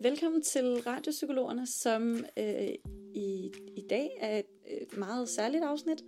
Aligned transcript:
Velkommen 0.00 0.42
til 0.42 0.82
Radiopsykologerne, 0.86 1.66
som 1.66 2.24
øh, 2.36 2.68
i, 3.14 3.52
i 3.76 3.84
dag 3.90 4.10
er 4.20 4.38
et, 4.38 4.46
et 4.66 4.96
meget 4.96 5.28
særligt 5.28 5.64
afsnit. 5.64 6.04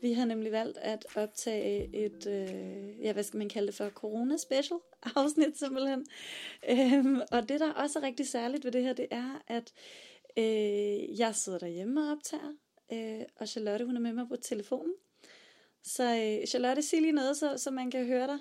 Vi 0.00 0.12
har 0.12 0.24
nemlig 0.24 0.52
valgt 0.52 0.78
at 0.78 1.06
optage 1.16 1.96
et, 1.96 2.26
øh, 2.26 3.04
ja, 3.04 3.12
hvad 3.12 3.22
skal 3.22 3.38
man 3.38 3.48
kalde 3.48 3.66
det 3.66 3.74
for, 3.74 3.88
corona-special 3.88 4.80
afsnit 5.16 5.58
simpelthen. 5.58 6.06
Øhm, 6.70 7.20
og 7.32 7.48
det, 7.48 7.60
der 7.60 7.72
også 7.72 7.98
er 7.98 8.02
rigtig 8.02 8.28
særligt 8.28 8.64
ved 8.64 8.72
det 8.72 8.82
her, 8.82 8.92
det 8.92 9.06
er, 9.10 9.42
at 9.46 9.72
øh, 10.36 11.18
jeg 11.18 11.34
sidder 11.34 11.58
derhjemme 11.58 12.00
og 12.00 12.10
optager, 12.10 12.52
øh, 12.92 13.22
og 13.36 13.48
Charlotte, 13.48 13.84
hun 13.84 13.96
er 13.96 14.00
med 14.00 14.12
mig 14.12 14.28
på 14.28 14.36
telefonen. 14.36 14.94
Så 15.82 16.04
øh, 16.04 16.46
Charlotte, 16.46 16.82
sig 16.82 17.00
lige 17.00 17.12
noget, 17.12 17.36
så, 17.36 17.56
så 17.56 17.70
man 17.70 17.90
kan 17.90 18.06
høre 18.06 18.26
dig. 18.26 18.38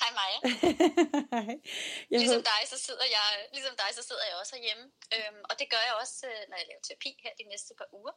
Hej 0.00 0.10
Maja. 0.18 0.38
Jeg 2.10 2.18
ligesom, 2.22 2.42
dig, 2.52 2.62
så 2.72 2.78
sidder 2.86 3.06
jeg, 3.16 3.26
ligesom 3.56 3.74
dig, 3.82 3.90
så 3.98 4.02
sidder 4.08 4.24
jeg 4.28 4.36
også 4.40 4.52
herhjemme. 4.56 4.84
Øhm, 5.14 5.42
og 5.50 5.54
det 5.60 5.66
gør 5.72 5.82
jeg 5.88 5.94
også, 6.02 6.16
øh, 6.30 6.42
når 6.48 6.56
jeg 6.60 6.66
laver 6.70 6.82
terapi 6.88 7.10
her 7.24 7.32
de 7.40 7.44
næste 7.52 7.72
par 7.80 7.88
uger. 7.98 8.14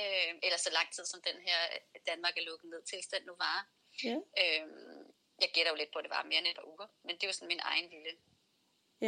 Øhm, 0.00 0.36
eller 0.46 0.58
så 0.66 0.70
lang 0.78 0.88
tid, 0.94 1.04
som 1.12 1.20
den 1.28 1.38
her 1.48 1.58
Danmark 2.10 2.34
er 2.36 2.44
lukket 2.50 2.68
ned 2.72 2.82
tilstand 2.92 3.22
nu 3.30 3.34
varer. 3.44 3.64
Ja. 4.08 4.16
Øhm, 4.42 5.02
jeg 5.42 5.50
gætter 5.54 5.72
jo 5.72 5.76
lidt 5.80 5.92
på, 5.92 5.98
at 5.98 6.04
det 6.06 6.14
var 6.16 6.22
mere 6.30 6.38
end 6.42 6.46
et 6.52 6.58
par 6.60 6.68
uger. 6.74 6.88
Men 7.04 7.12
det 7.16 7.22
er 7.22 7.30
jo 7.30 7.36
sådan 7.38 7.52
min 7.54 7.64
egen 7.72 7.86
lille 7.94 8.12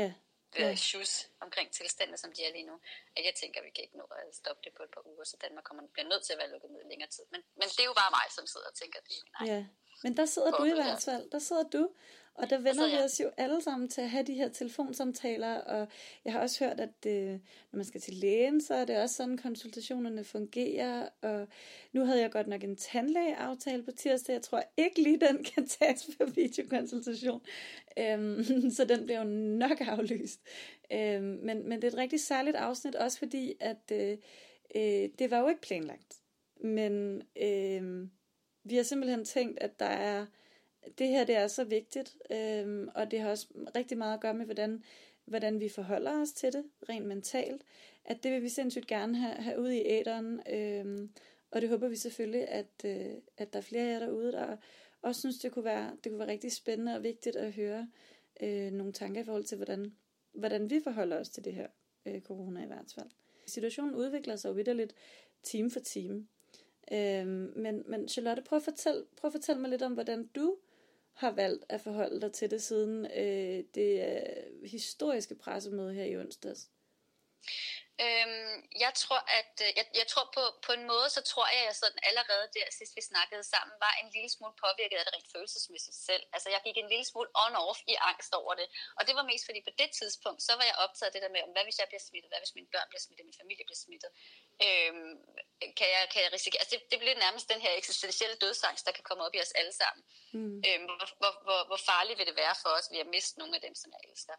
Ja. 0.01 0.13
ja. 0.59 0.69
Ja. 0.69 0.75
shoes 0.89 1.13
omkring 1.41 1.69
tilstanden, 1.79 2.19
som 2.23 2.31
de 2.37 2.41
er 2.45 2.53
lige 2.57 2.67
nu. 2.71 2.77
At 3.17 3.23
jeg 3.29 3.35
tænker, 3.41 3.61
at 3.61 3.67
vi 3.67 3.71
kan 3.77 3.85
ikke 3.85 3.99
nå 4.03 4.05
at 4.05 4.35
stoppe 4.41 4.61
det 4.65 4.73
på 4.77 4.83
et 4.87 4.91
par 4.95 5.03
uger, 5.11 5.25
så 5.25 5.37
Danmark 5.45 5.65
kommer, 5.65 5.83
bliver 5.95 6.09
nødt 6.13 6.25
til 6.27 6.33
at 6.33 6.39
være 6.39 6.51
lukket 6.55 6.71
ned 6.71 6.83
længere 6.93 7.11
tid. 7.17 7.25
Men, 7.33 7.41
men 7.61 7.67
det 7.75 7.81
er 7.85 7.89
jo 7.93 7.97
bare 8.03 8.13
mig, 8.19 8.27
som 8.37 8.45
sidder 8.53 8.69
og 8.73 8.77
tænker, 8.81 8.99
at 9.01 9.05
det 9.09 9.15
er 9.19 9.23
min 9.29 9.37
egen. 9.41 9.49
Ja, 9.53 9.61
men 10.05 10.17
der 10.17 10.25
sidder 10.25 10.51
du 10.51 10.65
i 10.65 10.69
ja. 10.69 10.75
hvert 10.75 11.03
fald. 11.03 11.31
Der 11.31 11.39
sidder 11.39 11.63
du, 11.63 11.89
og 12.35 12.51
der 12.51 12.57
vender 12.57 12.73
sidder 12.73 12.89
vi 12.89 12.95
jeg. 12.95 13.05
os 13.05 13.21
jo 13.21 13.31
alle 13.37 13.63
sammen 13.63 13.89
til 13.89 14.01
at 14.01 14.11
have 14.11 14.25
de 14.25 14.35
her 14.35 14.49
telefonsamtaler, 14.49 15.55
og 15.55 15.89
jeg 16.25 16.33
har 16.33 16.41
også 16.41 16.65
hørt, 16.65 16.81
at 16.81 17.07
øh, 17.07 17.31
når 17.73 17.77
man 17.77 17.85
skal 17.85 18.01
til 18.01 18.15
lægen, 18.15 18.61
så 18.61 18.75
er 18.75 18.85
det 18.85 19.03
også 19.03 19.15
sådan, 19.15 19.39
konsultationerne 19.39 20.25
fungerer, 20.25 21.09
og 21.23 21.49
nu 21.93 22.05
havde 22.05 22.21
jeg 22.21 22.31
godt 22.31 22.47
nok 22.47 22.65
en 22.65 22.77
tandlægeaftale 22.77 23.83
på 23.83 23.93
tirsdag, 23.93 24.33
jeg 24.33 24.43
tror 24.43 24.63
ikke 24.77 25.03
lige, 25.03 25.21
den 25.21 25.45
kan 25.45 25.67
tages 25.69 26.11
på 26.19 26.25
videokonsultation, 26.25 27.41
øhm, 27.99 28.45
så 28.77 28.85
den 28.85 29.05
bliver 29.05 29.19
jo 29.19 29.29
nok 29.59 29.81
aflyst. 29.81 30.41
Øhm, 30.93 31.39
men, 31.43 31.69
men 31.69 31.83
det 31.83 31.85
er 31.85 31.93
et 31.93 31.99
rigtig 31.99 32.21
særligt 32.21 32.57
afsnit, 32.57 32.95
også 32.95 33.19
fordi, 33.19 33.55
at 33.61 33.93
øh, 33.93 34.19
øh, 34.77 35.09
det 35.19 35.31
var 35.31 35.39
jo 35.39 35.49
ikke 35.49 35.61
planlagt, 35.61 36.17
men... 36.61 37.23
Øh, 37.43 38.09
vi 38.65 38.77
har 38.77 38.83
simpelthen 38.83 39.25
tænkt, 39.25 39.59
at 39.59 39.81
der 39.81 39.87
er, 39.87 40.27
det 40.99 41.09
her 41.09 41.25
det 41.25 41.37
er 41.37 41.47
så 41.47 41.65
vigtigt, 41.65 42.17
øhm, 42.31 42.89
og 42.95 43.11
det 43.11 43.21
har 43.21 43.31
også 43.31 43.47
rigtig 43.77 43.99
meget 43.99 44.15
at 44.15 44.21
gøre 44.21 44.35
med, 44.35 44.45
hvordan, 44.45 44.85
hvordan 45.25 45.61
vi 45.61 45.69
forholder 45.69 46.23
os 46.23 46.33
til 46.33 46.53
det, 46.53 46.65
rent 46.89 47.07
mentalt, 47.07 47.63
at 48.05 48.23
det 48.23 48.33
vil 48.33 48.43
vi 48.43 48.49
sindssygt 48.49 48.87
gerne 48.87 49.17
have, 49.17 49.35
have 49.35 49.61
ud 49.61 49.71
i 49.71 49.83
æderen, 49.85 50.41
øhm, 50.53 51.11
og 51.51 51.61
det 51.61 51.69
håber 51.69 51.89
vi 51.89 51.97
selvfølgelig, 51.97 52.49
at, 52.49 52.85
øh, 52.85 53.13
at 53.37 53.53
der 53.53 53.59
er 53.59 53.63
flere 53.63 53.85
af 53.85 53.93
jer 53.93 53.99
derude, 53.99 54.33
der 54.33 54.57
også 55.03 55.21
synes, 55.21 55.39
det 55.39 55.53
kunne 55.53 55.65
være, 55.65 55.97
det 56.05 56.13
kunne 56.13 56.19
være 56.19 56.29
rigtig 56.29 56.53
spændende 56.53 56.95
og 56.97 57.03
vigtigt 57.03 57.37
at 57.37 57.53
høre 57.53 57.89
øh, 58.43 58.73
nogle 58.73 58.93
tanker 58.93 59.21
i 59.21 59.25
forhold 59.25 59.45
til, 59.45 59.57
hvordan, 59.57 59.95
hvordan 60.33 60.71
vi 60.71 60.81
forholder 60.85 61.21
os 61.21 61.29
til 61.29 61.45
det 61.45 61.55
her 61.55 61.69
øh, 62.07 62.21
corona 62.21 62.63
i 62.63 62.67
hvert 62.67 62.93
fald. 62.95 63.11
Situationen 63.47 63.95
udvikler 63.95 64.37
sig 64.37 64.49
jo 64.49 64.55
vidderligt 64.55 64.95
time 65.43 65.71
for 65.71 65.81
time. 65.81 66.27
Øhm, 66.93 67.53
men, 67.57 67.83
men 67.87 68.09
Charlotte, 68.09 68.43
prøv 68.43 68.57
at, 68.57 68.63
fortæl, 68.63 69.05
prøv 69.17 69.29
at 69.29 69.33
fortælle 69.33 69.61
mig 69.61 69.71
lidt 69.71 69.83
om, 69.83 69.93
hvordan 69.93 70.27
du 70.27 70.57
har 71.13 71.31
valgt 71.31 71.65
at 71.69 71.81
forholde 71.81 72.21
dig 72.21 72.33
til 72.33 72.51
det 72.51 72.63
siden 72.63 73.07
øh, 73.07 73.65
det 73.75 74.05
øh, 74.09 74.69
historiske 74.69 75.35
pressemøde 75.35 75.95
her 75.95 76.05
i 76.05 76.17
onsdags. 76.17 76.71
Øhm, 78.07 78.57
jeg 78.85 78.93
tror, 79.03 79.21
at 79.41 79.55
øh, 79.65 79.71
jeg, 79.79 79.87
jeg 80.01 80.07
tror 80.13 80.27
på, 80.37 80.43
på 80.67 80.71
en 80.77 80.85
måde, 80.93 81.09
så 81.17 81.21
tror 81.31 81.47
jeg, 81.55 81.61
at 81.65 81.69
jeg 81.71 81.77
sådan 81.83 82.01
allerede 82.11 82.47
der, 82.57 82.67
sidst 82.79 82.93
vi 82.99 83.03
snakkede 83.13 83.45
sammen, 83.55 83.75
var 83.85 83.93
en 84.03 84.09
lille 84.17 84.31
smule 84.35 84.55
påvirket 84.65 84.97
af 84.99 85.05
det 85.07 85.15
rent 85.15 85.33
følelsesmæssigt 85.35 85.99
selv. 86.09 86.25
Altså 86.35 86.49
jeg 86.55 86.61
gik 86.67 86.77
en 86.79 86.93
lille 86.95 87.07
smule 87.11 87.31
on-off 87.45 87.79
i 87.93 87.95
angst 88.11 88.33
over 88.41 88.53
det. 88.61 88.67
Og 88.99 89.03
det 89.07 89.15
var 89.19 89.25
mest 89.31 89.45
fordi 89.49 89.61
på 89.69 89.75
det 89.81 89.91
tidspunkt, 89.99 90.41
så 90.49 90.53
var 90.59 90.65
jeg 90.71 90.77
optaget 90.85 91.09
af 91.11 91.15
det 91.15 91.23
der 91.25 91.35
med, 91.35 91.43
om 91.47 91.53
hvad 91.55 91.65
hvis 91.67 91.79
jeg 91.83 91.89
bliver 91.91 92.05
smittet, 92.09 92.29
hvad 92.31 92.41
hvis 92.45 92.57
mine 92.59 92.71
børn 92.75 92.89
bliver 92.91 93.05
smittet, 93.07 93.25
min 93.31 93.41
familie 93.43 93.65
bliver 93.69 93.83
smittet. 93.87 94.11
Øhm, 94.67 95.15
kan, 95.79 95.89
jeg, 95.95 96.03
kan 96.13 96.21
jeg 96.25 96.31
risikere, 96.37 96.61
altså 96.63 96.73
det, 96.75 96.81
det 96.93 96.99
bliver 97.03 97.19
nærmest 97.27 97.47
den 97.53 97.61
her 97.65 97.73
eksistentielle 97.81 98.37
dødsangst, 98.45 98.87
der 98.87 98.93
kan 98.97 99.05
komme 99.09 99.23
op 99.27 99.35
i 99.35 99.41
os 99.45 99.53
alle 99.61 99.75
sammen. 99.83 100.03
Mm. 100.37 100.57
Øhm, 100.67 100.85
hvor, 100.89 101.09
hvor, 101.21 101.33
hvor, 101.47 101.61
hvor 101.69 101.81
farligt 101.91 102.19
vil 102.19 102.27
det 102.31 102.37
være 102.45 102.57
for 102.63 102.71
os, 102.79 102.87
ved 102.93 103.01
at 103.07 103.13
miste 103.17 103.39
nogle 103.41 103.55
af 103.59 103.63
dem, 103.67 103.75
som 103.83 103.89
jeg 103.95 104.01
elsker. 104.11 104.37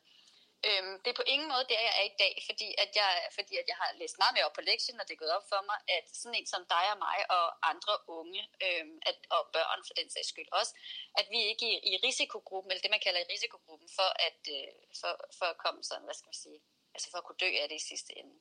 Øhm, 0.70 0.94
det 1.03 1.09
er 1.09 1.20
på 1.20 1.28
ingen 1.34 1.50
måde 1.53 1.66
der, 1.72 1.81
jeg 1.88 1.96
er 2.02 2.06
i 2.12 2.16
dag, 2.24 2.34
fordi 2.50 2.70
at 2.84 2.92
jeg, 3.02 3.12
fordi 3.38 3.53
at 3.62 3.68
jeg 3.72 3.78
har 3.81 3.90
læst 4.02 4.18
meget 4.22 4.34
mere 4.36 4.48
op 4.48 4.56
på 4.58 4.68
lektien, 4.72 5.00
og 5.00 5.06
det 5.08 5.14
er 5.14 5.24
gået 5.24 5.38
op 5.38 5.48
for 5.53 5.62
mig, 5.70 5.80
at 5.98 6.06
sådan 6.20 6.38
en 6.40 6.48
som 6.53 6.64
dig 6.76 6.86
og 6.94 6.98
mig 7.08 7.20
og 7.38 7.46
andre 7.72 7.94
unge, 8.18 8.44
øhm, 8.66 8.98
at, 9.09 9.18
og 9.36 9.42
børn 9.56 9.81
for 9.88 9.94
den 10.00 10.09
sags 10.09 10.30
skyld 10.34 10.50
også, 10.59 10.74
at 11.20 11.26
vi 11.34 11.40
ikke 11.52 11.66
er 11.76 11.80
i, 11.90 11.94
i 11.94 11.94
risikogruppen, 12.08 12.72
eller 12.72 12.81
det 12.86 12.96
man 12.96 13.06
kalder 13.06 13.22
i 13.22 13.31
risikogruppen, 13.34 13.90
for 13.98 14.09
at, 14.28 14.42
øh, 14.58 14.74
for, 15.00 15.12
for 15.38 15.48
at 15.53 15.58
komme 15.64 15.81
sådan, 15.84 16.06
hvad 16.08 16.18
skal 16.18 16.31
man 16.31 16.42
sige, 16.46 16.59
altså 16.96 17.08
for 17.12 17.18
at 17.18 17.26
kunne 17.26 17.44
dø 17.46 17.52
af 17.62 17.70
det 17.70 17.78
i 17.82 17.88
sidste 17.92 18.12
ende. 18.20 18.36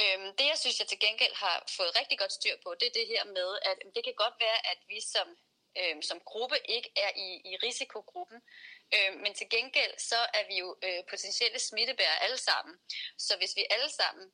Øhm, 0.00 0.28
det 0.38 0.46
jeg 0.52 0.58
synes, 0.58 0.80
jeg 0.80 0.88
til 0.88 1.04
gengæld 1.06 1.34
har 1.44 1.56
fået 1.76 1.96
rigtig 2.00 2.18
godt 2.18 2.32
styr 2.32 2.56
på, 2.64 2.68
det 2.80 2.86
er 2.86 2.98
det 2.98 3.06
her 3.06 3.24
med, 3.24 3.50
at 3.70 3.76
det 3.94 4.04
kan 4.04 4.14
godt 4.24 4.36
være, 4.40 4.58
at 4.72 4.78
vi 4.88 5.00
som, 5.00 5.28
øhm, 5.80 6.02
som 6.02 6.20
gruppe 6.20 6.58
ikke 6.76 6.90
er 6.96 7.10
i, 7.26 7.28
i 7.50 7.56
risikogruppen, 7.66 8.42
Øh, 8.96 9.12
men 9.22 9.34
til 9.34 9.48
gengæld 9.50 9.94
så 9.98 10.20
er 10.38 10.44
vi 10.50 10.56
jo 10.62 10.68
øh, 10.86 11.00
potentielle 11.10 11.58
smittebærere 11.58 12.22
alle 12.22 12.38
sammen. 12.38 12.74
Så 13.18 13.36
hvis 13.36 13.56
vi 13.56 13.64
alle 13.70 13.90
sammen 14.00 14.26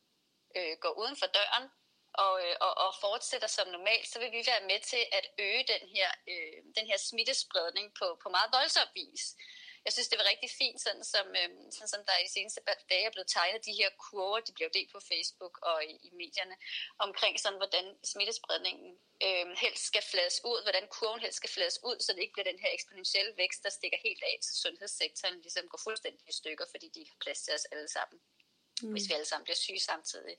øh, 0.57 0.73
går 0.83 0.93
uden 1.01 1.15
for 1.21 1.25
døren 1.37 1.65
og, 2.13 2.33
øh, 2.45 2.55
og, 2.65 2.73
og 2.85 2.91
fortsætter 3.01 3.47
som 3.47 3.67
normalt, 3.67 4.07
så 4.07 4.19
vil 4.19 4.31
vi 4.31 4.43
være 4.51 4.67
med 4.71 4.79
til 4.91 5.03
at 5.11 5.25
øge 5.39 5.63
den 5.73 5.83
her, 5.95 6.09
øh, 6.31 6.57
den 6.77 6.85
her 6.89 6.97
smittespredning 6.97 7.87
på, 7.99 8.19
på 8.23 8.29
meget 8.29 8.49
voldsom 8.57 8.87
vis 8.95 9.23
jeg 9.85 9.93
synes, 9.93 10.09
det 10.09 10.19
var 10.19 10.31
rigtig 10.31 10.51
fint, 10.61 10.81
sådan 10.81 11.03
som, 11.03 11.27
øhm, 11.41 11.71
sådan 11.71 11.91
som 11.93 12.05
der 12.07 12.17
i 12.17 12.23
de 12.27 12.33
seneste 12.37 12.61
dage 12.89 13.05
er 13.05 13.13
blevet 13.15 13.27
tegnet 13.27 13.65
de 13.65 13.73
her 13.79 13.89
kurver, 14.05 14.39
de 14.39 14.53
blev 14.57 14.69
delt 14.73 14.91
på 14.91 14.99
Facebook 15.11 15.55
og 15.61 15.85
i, 15.85 15.95
i 16.07 16.09
medierne, 16.21 16.55
omkring 17.05 17.39
sådan, 17.39 17.57
hvordan 17.57 17.85
smittespredningen 18.03 18.89
øhm, 19.25 19.53
helst 19.63 19.83
skal 19.91 20.03
flades 20.11 20.37
ud, 20.49 20.59
hvordan 20.65 20.87
kurven 20.87 21.19
helst 21.19 21.37
skal 21.37 21.49
flades 21.49 21.77
ud, 21.83 21.97
så 21.99 22.13
det 22.13 22.21
ikke 22.21 22.33
bliver 22.33 22.51
den 22.51 22.59
her 22.63 22.71
eksponentielle 22.73 23.33
vækst, 23.37 23.63
der 23.63 23.69
stikker 23.69 23.97
helt 24.07 24.23
af 24.23 24.35
til 24.45 24.55
sundhedssektoren, 24.63 25.41
ligesom 25.41 25.67
går 25.67 25.81
fuldstændig 25.87 26.23
i 26.29 26.33
stykker, 26.41 26.65
fordi 26.71 26.87
de 26.93 26.99
ikke 26.99 27.11
har 27.15 27.23
plads 27.25 27.41
til 27.41 27.53
os 27.53 27.65
alle 27.65 27.89
sammen 27.97 28.19
mm. 28.83 28.91
hvis 28.93 29.09
vi 29.09 29.13
alle 29.17 29.29
sammen 29.31 29.45
bliver 29.47 29.61
syge 29.65 29.79
samtidig. 29.91 30.35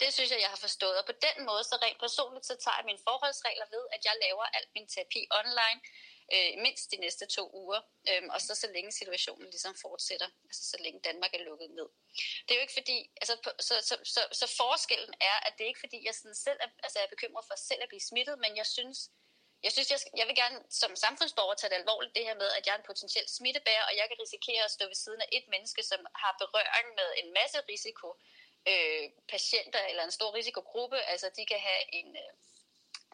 Det 0.00 0.08
synes 0.14 0.30
jeg, 0.30 0.40
jeg 0.44 0.52
har 0.54 0.60
forstået. 0.66 0.96
Og 1.00 1.06
på 1.10 1.16
den 1.26 1.36
måde, 1.48 1.62
så 1.64 1.76
rent 1.84 2.00
personligt, 2.06 2.46
så 2.46 2.54
tager 2.64 2.78
jeg 2.78 2.84
mine 2.90 3.02
forholdsregler 3.08 3.66
ved, 3.74 3.84
at 3.94 4.00
jeg 4.08 4.14
laver 4.24 4.44
alt 4.56 4.70
min 4.76 4.86
terapi 4.92 5.22
online, 5.40 5.80
øh, 6.34 6.52
mindst 6.64 6.90
de 6.90 6.96
næste 6.96 7.26
to 7.26 7.50
uger, 7.62 7.80
øh, 8.08 8.22
og 8.34 8.40
så 8.40 8.54
så 8.54 8.66
længe 8.66 8.92
situationen 8.92 9.50
ligesom 9.50 9.74
fortsætter, 9.74 10.28
altså 10.44 10.62
så 10.70 10.76
længe 10.80 11.00
Danmark 11.00 11.34
er 11.34 11.42
lukket 11.48 11.70
ned. 11.70 11.88
Det 12.44 12.50
er 12.50 12.58
jo 12.58 12.66
ikke 12.66 12.78
fordi, 12.80 13.10
altså 13.20 13.34
så, 13.60 13.74
så, 13.88 13.96
så, 14.14 14.22
så 14.40 14.46
forskellen 14.56 15.14
er, 15.20 15.36
at 15.46 15.52
det 15.56 15.64
er 15.64 15.68
ikke 15.72 15.84
fordi, 15.86 16.06
jeg 16.06 16.14
sådan 16.14 16.34
selv 16.34 16.58
er, 16.60 16.68
altså 16.82 16.98
jeg 16.98 17.04
er 17.04 17.14
bekymret 17.16 17.44
for 17.48 17.56
selv 17.56 17.82
at 17.82 17.88
blive 17.88 18.08
smittet, 18.10 18.38
men 18.38 18.56
jeg 18.56 18.66
synes, 18.66 18.98
jeg 19.62 19.72
synes, 19.72 19.90
jeg, 19.90 20.00
skal, 20.00 20.12
jeg 20.20 20.26
vil 20.28 20.36
gerne 20.42 20.58
som 20.70 20.96
samfundsborger 20.96 21.54
tage 21.54 21.70
det 21.70 21.76
alvorligt, 21.82 22.14
det 22.14 22.24
her 22.24 22.34
med, 22.42 22.50
at 22.56 22.66
jeg 22.66 22.72
er 22.72 22.78
en 22.78 22.90
potentiel 22.90 23.28
smittebærer, 23.28 23.84
og 23.88 23.96
jeg 23.96 24.06
kan 24.08 24.20
risikere 24.24 24.64
at 24.64 24.70
stå 24.70 24.84
ved 24.86 24.94
siden 25.04 25.20
af 25.20 25.28
et 25.32 25.46
menneske, 25.48 25.82
som 25.82 26.00
har 26.22 26.36
berøring 26.42 26.88
med 27.00 27.08
en 27.20 27.28
masse 27.38 27.58
risiko 27.72 28.08
øh, 28.70 29.04
patienter 29.28 29.82
eller 29.90 30.04
en 30.04 30.16
stor 30.18 30.34
risikogruppe. 30.34 30.98
Altså, 31.12 31.30
de 31.36 31.46
kan 31.46 31.60
have 31.68 31.82
en... 31.94 32.16
Øh, 32.16 32.32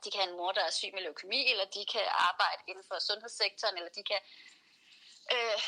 de 0.04 0.10
kan 0.10 0.20
have 0.20 0.30
en 0.30 0.40
mor, 0.40 0.52
der 0.52 0.64
er 0.64 0.70
syg 0.78 0.92
med 0.94 1.02
leukemi, 1.02 1.40
eller 1.50 1.64
de 1.76 1.82
kan 1.94 2.06
arbejde 2.30 2.62
inden 2.70 2.84
for 2.88 2.98
sundhedssektoren, 3.08 3.76
eller 3.78 3.92
de 3.98 4.04
kan 4.10 4.20
øh, 5.34 5.58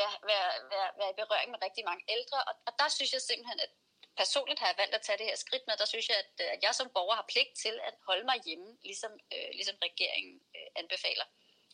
ja, 0.00 0.08
være, 0.30 0.50
være, 0.72 0.90
være 1.00 1.10
i 1.14 1.18
berøring 1.20 1.50
med 1.50 1.62
rigtig 1.66 1.84
mange 1.90 2.04
ældre. 2.16 2.38
Og, 2.48 2.54
og 2.66 2.72
der 2.80 2.88
synes 2.96 3.12
jeg 3.12 3.22
simpelthen, 3.22 3.60
at 3.66 3.72
personligt 4.16 4.60
har 4.60 4.68
jeg 4.70 4.78
valgt 4.82 4.94
at 4.94 5.02
tage 5.02 5.18
det 5.18 5.26
her 5.26 5.36
skridt 5.44 5.64
med. 5.66 5.76
Der 5.76 5.88
synes 5.92 6.08
jeg, 6.08 6.18
at, 6.24 6.34
øh, 6.44 6.48
at 6.54 6.60
jeg 6.66 6.74
som 6.74 6.88
borger 6.96 7.16
har 7.20 7.26
pligt 7.32 7.52
til 7.64 7.74
at 7.88 7.94
holde 8.08 8.24
mig 8.30 8.38
hjemme, 8.46 8.68
ligesom, 8.88 9.12
øh, 9.34 9.50
ligesom 9.58 9.76
regeringen 9.86 10.36
øh, 10.56 10.68
anbefaler. 10.80 11.26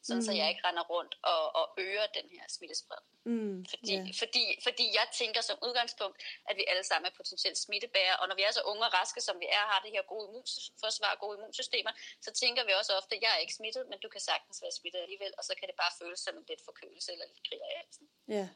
Sådan 0.07 0.23
mm. 0.23 0.29
så 0.29 0.33
jeg 0.41 0.49
ikke 0.53 0.65
render 0.69 0.85
rundt 0.95 1.13
og, 1.33 1.43
og 1.61 1.67
øger 1.85 2.07
den 2.19 2.27
her 2.35 2.45
smittespredning. 2.57 3.15
Mm, 3.31 3.59
Fordi, 3.73 3.95
ja. 3.95 4.03
fordi, 4.23 4.45
fordi 4.67 4.87
jeg 4.99 5.07
tænker 5.21 5.41
som 5.49 5.57
udgangspunkt, 5.67 6.17
at 6.49 6.55
vi 6.59 6.65
alle 6.71 6.85
sammen 6.91 7.07
er 7.11 7.15
potentielt 7.21 7.59
smittebærere, 7.67 8.17
og 8.21 8.25
når 8.29 8.37
vi 8.41 8.45
er 8.49 8.53
så 8.59 8.63
unge 8.71 8.83
og 8.89 8.93
raske, 8.99 9.21
som 9.29 9.37
vi 9.43 9.47
er, 9.59 9.65
har 9.73 9.81
det 9.85 9.91
her 9.97 10.05
gode 10.13 10.25
immunforsvar 10.29 11.13
gode 11.25 11.35
immunsystemer, 11.39 11.93
så 12.27 12.31
tænker 12.43 12.63
vi 12.69 12.73
også 12.81 12.93
ofte, 13.01 13.13
at 13.17 13.23
jeg 13.25 13.33
er 13.37 13.41
ikke 13.45 13.57
smittet, 13.61 13.85
men 13.91 13.99
du 14.05 14.09
kan 14.15 14.23
sagtens 14.31 14.57
være 14.65 14.75
smittet 14.79 15.01
alligevel, 15.07 15.33
og 15.39 15.45
så 15.49 15.53
kan 15.59 15.67
det 15.71 15.77
bare 15.83 15.93
føles 16.01 16.21
som 16.27 16.35
en 16.41 16.45
lidt 16.51 16.63
forkølelse 16.69 17.09
eller 17.15 17.27
lidt 17.31 17.43
grig 17.49 17.61
af 17.69 17.73
halsen. 17.81 18.05
Ja, 18.37 18.47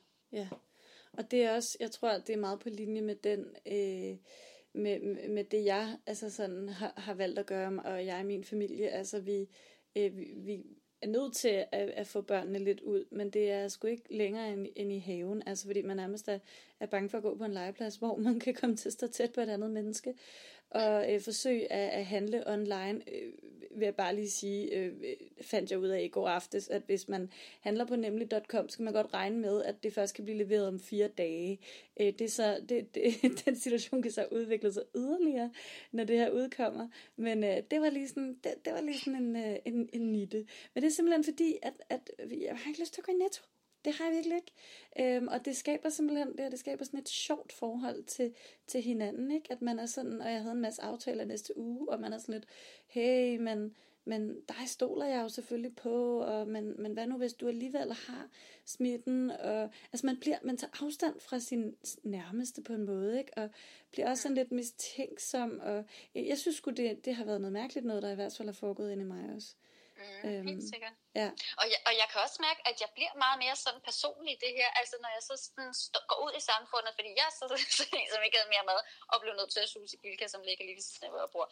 ja. 0.40 0.48
Og 1.18 1.22
det 1.30 1.38
er 1.44 1.50
også, 1.58 1.72
jeg 1.80 1.90
tror, 1.96 2.10
det 2.26 2.32
er 2.32 2.44
meget 2.46 2.60
på 2.60 2.68
linje 2.68 3.02
med 3.10 3.16
den, 3.28 3.40
øh, 3.74 4.14
med, 4.72 5.00
med, 5.00 5.28
med 5.28 5.44
det 5.44 5.64
jeg 5.64 5.98
altså 6.06 6.30
sådan 6.30 6.68
har, 6.68 6.92
har 6.96 7.14
valgt 7.14 7.38
at 7.38 7.46
gøre, 7.46 7.82
og 7.84 8.06
jeg 8.06 8.18
og 8.18 8.26
min 8.26 8.44
familie, 8.44 8.88
altså 8.88 9.20
vi, 9.20 9.48
øh, 9.96 10.16
vi, 10.16 10.32
vi 10.36 10.62
er 11.02 11.06
nødt 11.06 11.34
til 11.34 11.48
at, 11.72 11.88
at 11.90 12.06
få 12.06 12.20
børnene 12.20 12.58
lidt 12.58 12.80
ud, 12.80 13.04
men 13.10 13.30
det 13.30 13.50
er 13.50 13.68
sgu 13.68 13.86
ikke 13.86 14.16
længere 14.16 14.52
end, 14.52 14.66
end 14.76 14.92
i 14.92 14.98
haven, 14.98 15.42
altså 15.46 15.66
fordi 15.66 15.82
man 15.82 15.96
nærmest 15.96 16.28
er, 16.28 16.38
er 16.80 16.86
bange 16.86 17.08
for 17.08 17.18
at 17.18 17.22
gå 17.22 17.36
på 17.36 17.44
en 17.44 17.52
legeplads, 17.52 17.96
hvor 17.96 18.16
man 18.16 18.40
kan 18.40 18.54
komme 18.54 18.76
til 18.76 18.88
at 18.88 18.92
stå 18.92 19.06
tæt 19.06 19.32
på 19.32 19.40
et 19.40 19.48
andet 19.48 19.70
menneske, 19.70 20.14
og 20.70 21.14
øh, 21.14 21.20
forsøg 21.20 21.66
at, 21.70 21.88
at 21.88 22.06
handle 22.06 22.48
online, 22.48 23.02
øh, 23.12 23.32
vil 23.70 23.84
jeg 23.84 23.94
bare 23.94 24.14
lige 24.14 24.30
sige, 24.30 24.76
øh, 24.76 24.92
fandt 25.42 25.70
jeg 25.70 25.78
ud 25.78 25.88
af 25.88 26.02
i 26.02 26.08
går 26.08 26.28
aftes, 26.28 26.68
at 26.68 26.82
hvis 26.86 27.08
man 27.08 27.30
handler 27.60 27.84
på 27.84 27.96
nemlig.com, 27.96 28.68
så 28.68 28.76
kan 28.76 28.84
man 28.84 28.94
godt 28.94 29.14
regne 29.14 29.38
med, 29.38 29.62
at 29.62 29.82
det 29.82 29.94
først 29.94 30.14
kan 30.14 30.24
blive 30.24 30.38
leveret 30.38 30.68
om 30.68 30.80
fire 30.80 31.08
dage. 31.08 31.58
Øh, 32.00 32.06
det 32.06 32.20
er 32.20 32.28
så, 32.28 32.60
det, 32.68 32.94
det, 32.94 33.14
den 33.44 33.56
situation 33.56 34.02
kan 34.02 34.10
så 34.10 34.26
udvikle 34.32 34.72
sig 34.72 34.82
yderligere, 34.96 35.50
når 35.92 36.04
det 36.04 36.18
her 36.18 36.30
udkommer. 36.30 36.88
Men 37.16 37.44
øh, 37.44 37.56
det 37.70 37.80
var 37.80 37.90
lige 37.90 38.08
sådan, 38.08 38.38
det, 38.44 38.54
det 38.64 38.72
var 38.72 38.80
lige 38.80 38.98
sådan 38.98 39.22
en, 39.22 39.36
øh, 39.36 39.56
en, 39.64 39.88
en 39.92 40.12
nitte. 40.12 40.46
Men 40.74 40.82
det 40.82 40.88
er 40.88 40.94
simpelthen 40.94 41.24
fordi, 41.24 41.58
at, 41.62 41.74
at 41.88 42.10
jeg 42.18 42.56
har 42.56 42.68
ikke 42.68 42.80
lyst 42.80 42.94
til 42.94 43.00
at 43.00 43.06
gå 43.06 43.12
i 43.12 43.14
netto. 43.14 43.42
Det 43.84 43.92
har 43.92 44.04
jeg 44.04 44.14
virkelig 44.14 44.36
ikke. 44.36 44.52
Øhm, 45.16 45.28
og 45.28 45.44
det 45.44 45.56
skaber 45.56 45.88
simpelthen, 45.88 46.38
det, 46.38 46.52
det 46.52 46.58
skaber 46.58 46.84
sådan 46.84 47.00
et 47.00 47.08
sjovt 47.08 47.52
forhold 47.52 48.04
til, 48.04 48.34
til 48.66 48.82
hinanden, 48.82 49.30
ikke? 49.30 49.52
At 49.52 49.62
man 49.62 49.78
er 49.78 49.86
sådan, 49.86 50.20
og 50.20 50.32
jeg 50.32 50.40
havde 50.40 50.54
en 50.54 50.60
masse 50.60 50.82
aftaler 50.82 51.24
næste 51.24 51.58
uge, 51.58 51.88
og 51.88 52.00
man 52.00 52.12
er 52.12 52.18
sådan 52.18 52.32
lidt, 52.32 52.46
hey, 52.86 53.36
men, 53.36 53.74
men 54.04 54.40
dig 54.48 54.68
stoler 54.68 55.06
jeg 55.06 55.22
jo 55.22 55.28
selvfølgelig 55.28 55.76
på, 55.76 56.18
og, 56.18 56.48
men, 56.48 56.82
men 56.82 56.92
hvad 56.92 57.06
nu 57.06 57.16
hvis 57.16 57.34
du 57.34 57.48
alligevel 57.48 57.92
har 57.92 58.28
smitten, 58.64 59.30
og 59.30 59.70
altså 59.92 60.06
man, 60.06 60.20
bliver, 60.20 60.38
man 60.42 60.56
tager 60.56 60.84
afstand 60.84 61.20
fra 61.20 61.38
sin 61.38 61.76
nærmeste 62.02 62.62
på 62.62 62.72
en 62.72 62.84
måde, 62.84 63.18
ikke? 63.18 63.32
og 63.36 63.50
bliver 63.92 64.10
også 64.10 64.22
sådan 64.22 64.36
lidt 64.36 64.52
mistænksom, 64.52 65.60
og 65.62 65.84
jeg 66.14 66.38
synes 66.38 66.56
sgu, 66.56 66.70
det, 66.70 67.04
det 67.04 67.14
har 67.14 67.24
været 67.24 67.40
noget 67.40 67.52
mærkeligt 67.52 67.86
noget, 67.86 68.02
der 68.02 68.12
i 68.12 68.14
hvert 68.14 68.36
fald 68.36 68.48
har 68.48 68.52
foregået 68.52 68.92
ind 68.92 69.00
i 69.00 69.04
mig 69.04 69.30
også. 69.36 69.54
Mm, 70.00 70.28
øhm, 70.28 70.46
helt 70.50 70.66
sikkert. 70.72 70.94
Ja. 71.20 71.28
Og, 71.60 71.66
jeg, 71.72 71.80
og 71.88 71.92
jeg 72.00 72.06
kan 72.10 72.18
også 72.26 72.38
mærke, 72.46 72.60
at 72.70 72.76
jeg 72.82 72.90
bliver 72.96 73.12
meget 73.24 73.38
mere 73.44 73.56
sådan 73.64 73.82
personlig 73.90 74.32
i 74.36 74.40
det 74.44 74.52
her, 74.58 74.68
altså 74.80 74.96
når 75.02 75.10
jeg 75.16 75.22
så 75.30 75.34
sådan 75.44 75.72
stå, 75.84 75.98
går 76.10 76.18
ud 76.26 76.32
i 76.40 76.42
samfundet, 76.50 76.92
fordi 76.98 77.10
jeg 77.22 77.28
så, 77.38 77.44
som 78.12 78.20
ikke 78.26 78.36
havde 78.38 78.54
mere 78.54 78.66
mad, 78.70 78.80
og 79.12 79.16
blev 79.22 79.34
nødt 79.40 79.52
til 79.54 79.62
at 79.66 79.70
suge 79.72 79.88
til 79.90 79.98
Bilka, 80.02 80.26
som 80.34 80.42
ligger 80.48 80.64
lige 80.66 80.78
ved 80.78 80.86
siden 80.86 81.04
af, 81.06 81.10
hvor 81.12 81.22
jeg 81.24 81.32
bor. 81.36 81.46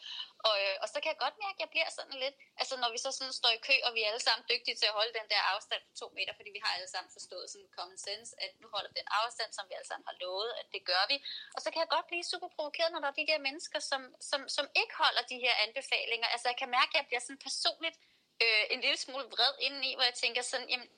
Og, 0.48 0.54
øh, 0.64 0.74
og 0.82 0.86
så 0.92 0.96
kan 1.00 1.08
jeg 1.12 1.18
godt 1.24 1.36
mærke, 1.44 1.56
at 1.58 1.62
jeg 1.64 1.70
bliver 1.74 1.90
sådan 1.98 2.16
lidt, 2.24 2.36
altså 2.60 2.74
når 2.82 2.90
vi 2.94 2.98
så 3.04 3.10
sådan 3.18 3.34
står 3.40 3.52
i 3.58 3.60
kø, 3.68 3.76
og 3.86 3.90
vi 3.94 4.00
er 4.02 4.08
alle 4.10 4.24
sammen 4.28 4.44
dygtige 4.52 4.76
til 4.80 4.88
at 4.90 4.96
holde 4.98 5.12
den 5.18 5.26
der 5.32 5.42
afstand 5.54 5.82
på 5.88 5.92
to 6.02 6.06
meter, 6.18 6.32
fordi 6.38 6.50
vi 6.56 6.60
har 6.64 6.72
alle 6.76 6.90
sammen 6.94 7.10
forstået 7.16 7.46
sådan 7.52 7.70
common 7.78 7.98
sense, 8.06 8.30
at 8.44 8.52
nu 8.62 8.66
holder 8.76 8.92
den 8.98 9.06
afstand, 9.20 9.50
som 9.56 9.64
vi 9.68 9.74
alle 9.78 9.90
sammen 9.90 10.06
har 10.10 10.16
lovet, 10.24 10.50
at 10.60 10.66
det 10.74 10.82
gør 10.90 11.04
vi. 11.12 11.16
Og 11.54 11.60
så 11.62 11.68
kan 11.70 11.80
jeg 11.82 11.90
godt 11.96 12.06
blive 12.10 12.24
super 12.32 12.50
provokeret, 12.56 12.90
når 12.92 13.00
der 13.02 13.10
er 13.12 13.18
de 13.20 13.30
der 13.30 13.40
mennesker, 13.48 13.78
som, 13.90 14.02
som, 14.30 14.40
som 14.56 14.66
ikke 14.80 14.94
holder 15.02 15.22
de 15.32 15.38
her 15.44 15.54
anbefalinger. 15.66 16.28
Altså 16.34 16.46
jeg 16.50 16.56
kan 16.60 16.70
mærke, 16.78 16.90
at 16.92 16.98
jeg 17.00 17.06
bliver 17.10 17.22
sådan 17.26 17.44
personligt 17.48 17.96
øh, 18.44 18.64
en 18.73 18.81
lille 18.85 18.99
smule 19.05 19.26
vred 19.35 19.55
indeni, 19.67 19.90
hvor 19.94 20.06
jeg 20.11 20.17
tænker 20.25 20.43
sådan, 20.43 20.69
jamen, 20.73 20.88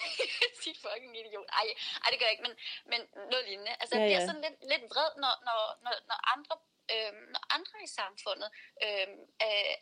de 0.64 0.70
fucking 0.84 1.14
idiot. 1.20 1.48
Ej, 1.60 1.66
ej, 2.02 2.08
det 2.10 2.18
gør 2.18 2.26
jeg 2.26 2.34
ikke, 2.36 2.46
men, 2.48 2.56
men 2.92 3.00
noget 3.30 3.44
lignende. 3.48 3.74
Altså, 3.80 3.92
jeg 3.94 4.02
ja, 4.02 4.06
ja. 4.06 4.10
bliver 4.10 4.26
sådan 4.30 4.44
lidt, 4.46 4.58
lidt 4.72 4.84
vred, 4.92 5.10
når, 5.22 5.34
når, 5.48 5.60
når, 5.84 5.94
når 6.10 6.18
andre 6.34 6.54
øh, 6.94 7.12
når 7.34 7.42
andre 7.56 7.76
i 7.86 7.90
samfundet 8.00 8.48
øh, 8.84 9.08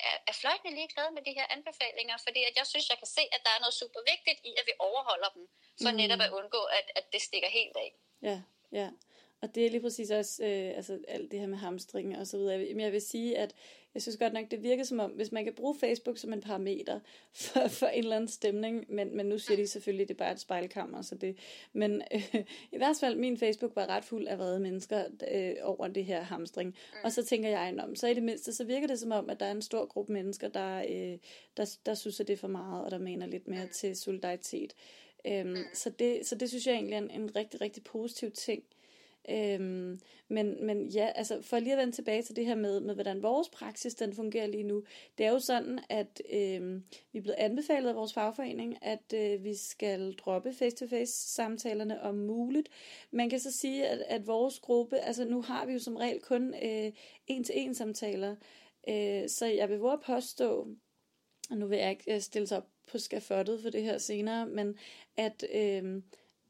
er, 0.08 0.16
er 0.30 0.34
fløjtende 0.40 0.72
ligeglade 0.78 1.10
med 1.16 1.22
de 1.28 1.36
her 1.38 1.46
anbefalinger, 1.56 2.16
fordi 2.26 2.40
at 2.48 2.54
jeg 2.60 2.66
synes, 2.72 2.86
jeg 2.92 2.98
kan 3.02 3.10
se, 3.18 3.24
at 3.36 3.40
der 3.46 3.52
er 3.56 3.60
noget 3.64 3.76
super 3.82 4.00
vigtigt 4.12 4.38
i, 4.50 4.52
at 4.60 4.64
vi 4.70 4.74
overholder 4.88 5.30
dem, 5.36 5.44
for 5.82 5.90
mm. 5.90 5.96
netop 6.02 6.20
at 6.26 6.30
undgå, 6.38 6.62
at, 6.78 6.86
at 6.98 7.04
det 7.12 7.20
stikker 7.28 7.50
helt 7.58 7.76
af. 7.84 7.90
Ja, 8.28 8.38
ja. 8.80 8.88
Og 9.42 9.54
det 9.54 9.66
er 9.66 9.70
lige 9.70 9.86
præcis 9.86 10.10
også 10.10 10.44
øh, 10.44 10.76
altså 10.78 10.94
alt 11.08 11.30
det 11.30 11.40
her 11.40 11.46
med 11.46 11.58
hamstring 11.58 12.18
og 12.20 12.26
så 12.26 12.36
videre. 12.36 12.58
Men 12.58 12.80
jeg 12.80 12.92
vil 12.92 13.02
sige, 13.02 13.38
at 13.38 13.54
jeg 13.94 14.02
synes 14.02 14.16
godt 14.16 14.32
nok, 14.32 14.50
det 14.50 14.62
virker 14.62 14.84
som 14.84 15.00
om, 15.00 15.10
hvis 15.10 15.32
man 15.32 15.44
kan 15.44 15.52
bruge 15.52 15.74
Facebook 15.80 16.18
som 16.18 16.32
en 16.32 16.40
parameter 16.40 17.00
for, 17.32 17.68
for 17.68 17.86
en 17.86 17.98
eller 17.98 18.16
anden 18.16 18.28
stemning, 18.28 18.84
men, 18.88 19.16
men 19.16 19.26
nu 19.26 19.38
siger 19.38 19.56
de 19.56 19.66
selvfølgelig, 19.66 20.02
at 20.02 20.08
det 20.08 20.14
er 20.14 20.18
bare 20.18 20.32
et 20.32 20.40
spejlkammer, 20.40 21.02
så 21.02 21.14
det, 21.14 21.36
men 21.72 22.02
øh, 22.14 22.34
i 22.72 22.76
hvert 22.76 22.96
fald, 23.00 23.16
min 23.16 23.38
Facebook 23.38 23.76
var 23.76 23.86
ret 23.86 24.04
fuld 24.04 24.26
af 24.26 24.38
vrede 24.38 24.60
mennesker 24.60 25.04
øh, 25.32 25.54
over 25.62 25.88
det 25.88 26.04
her 26.04 26.22
hamstring. 26.22 26.68
Mm. 26.68 26.98
Og 27.04 27.12
så 27.12 27.24
tænker 27.24 27.48
jeg, 27.48 27.74
om, 27.82 27.96
så 27.96 28.06
i 28.06 28.14
det 28.14 28.22
mindste, 28.22 28.52
så 28.52 28.64
virker 28.64 28.86
det 28.86 28.98
som 28.98 29.12
om, 29.12 29.30
at 29.30 29.40
der 29.40 29.46
er 29.46 29.52
en 29.52 29.62
stor 29.62 29.86
gruppe 29.86 30.12
mennesker, 30.12 30.48
der, 30.48 30.78
øh, 30.78 31.18
der, 31.56 31.76
der 31.86 31.94
synes, 31.94 32.20
at 32.20 32.28
det 32.28 32.32
er 32.32 32.38
for 32.38 32.48
meget, 32.48 32.84
og 32.84 32.90
der 32.90 32.98
mener 32.98 33.26
lidt 33.26 33.48
mere 33.48 33.64
mm. 33.64 33.70
til 33.72 33.96
solidaritet. 33.96 34.74
Øhm, 35.26 35.56
så, 35.72 35.90
det, 35.90 36.26
så 36.26 36.34
det 36.34 36.48
synes 36.48 36.66
jeg 36.66 36.74
egentlig 36.74 36.94
er 36.94 36.98
en, 36.98 37.10
en 37.10 37.36
rigtig, 37.36 37.60
rigtig 37.60 37.84
positiv 37.84 38.30
ting. 38.30 38.62
Øhm, 39.28 40.00
men, 40.28 40.66
men 40.66 40.88
ja, 40.88 41.12
altså 41.14 41.42
for 41.42 41.58
lige 41.58 41.72
at 41.72 41.78
vende 41.78 41.92
tilbage 41.92 42.22
til 42.22 42.36
det 42.36 42.46
her 42.46 42.54
med, 42.54 42.80
med 42.80 42.94
hvordan 42.94 43.22
vores 43.22 43.48
praksis 43.48 43.94
den 43.94 44.14
fungerer 44.14 44.46
lige 44.46 44.62
nu. 44.62 44.84
Det 45.18 45.26
er 45.26 45.30
jo 45.30 45.38
sådan, 45.38 45.78
at 45.88 46.22
øhm, 46.32 46.84
vi 47.12 47.18
er 47.18 47.22
blevet 47.22 47.36
anbefalet 47.38 47.88
af 47.88 47.94
vores 47.94 48.12
fagforening, 48.12 48.78
at 48.82 49.12
øh, 49.14 49.44
vi 49.44 49.54
skal 49.54 50.12
droppe 50.12 50.52
face-to-face 50.52 51.12
samtalerne 51.12 52.02
om 52.02 52.14
muligt. 52.14 52.68
Man 53.10 53.30
kan 53.30 53.40
så 53.40 53.52
sige, 53.52 53.86
at, 53.88 53.98
at 53.98 54.26
vores 54.26 54.60
gruppe, 54.60 54.98
altså 54.98 55.24
nu 55.24 55.42
har 55.42 55.66
vi 55.66 55.72
jo 55.72 55.78
som 55.78 55.96
regel 55.96 56.20
kun 56.20 56.54
øh, 56.62 56.92
en-til-en 57.26 57.74
samtaler. 57.74 58.36
Øh, 58.88 59.28
så 59.28 59.46
jeg 59.46 59.68
vil 59.68 59.78
våge 59.78 59.98
påstå, 60.06 60.68
og 61.50 61.56
nu 61.56 61.66
vil 61.66 61.78
jeg 61.78 61.90
ikke 61.90 62.14
øh, 62.14 62.20
stille 62.20 62.46
sig 62.46 62.58
op 62.58 62.66
på 62.90 62.98
skafottet 62.98 63.62
for 63.62 63.70
det 63.70 63.82
her 63.82 63.98
senere, 63.98 64.46
men 64.46 64.78
at... 65.16 65.44
Øh, 65.54 66.02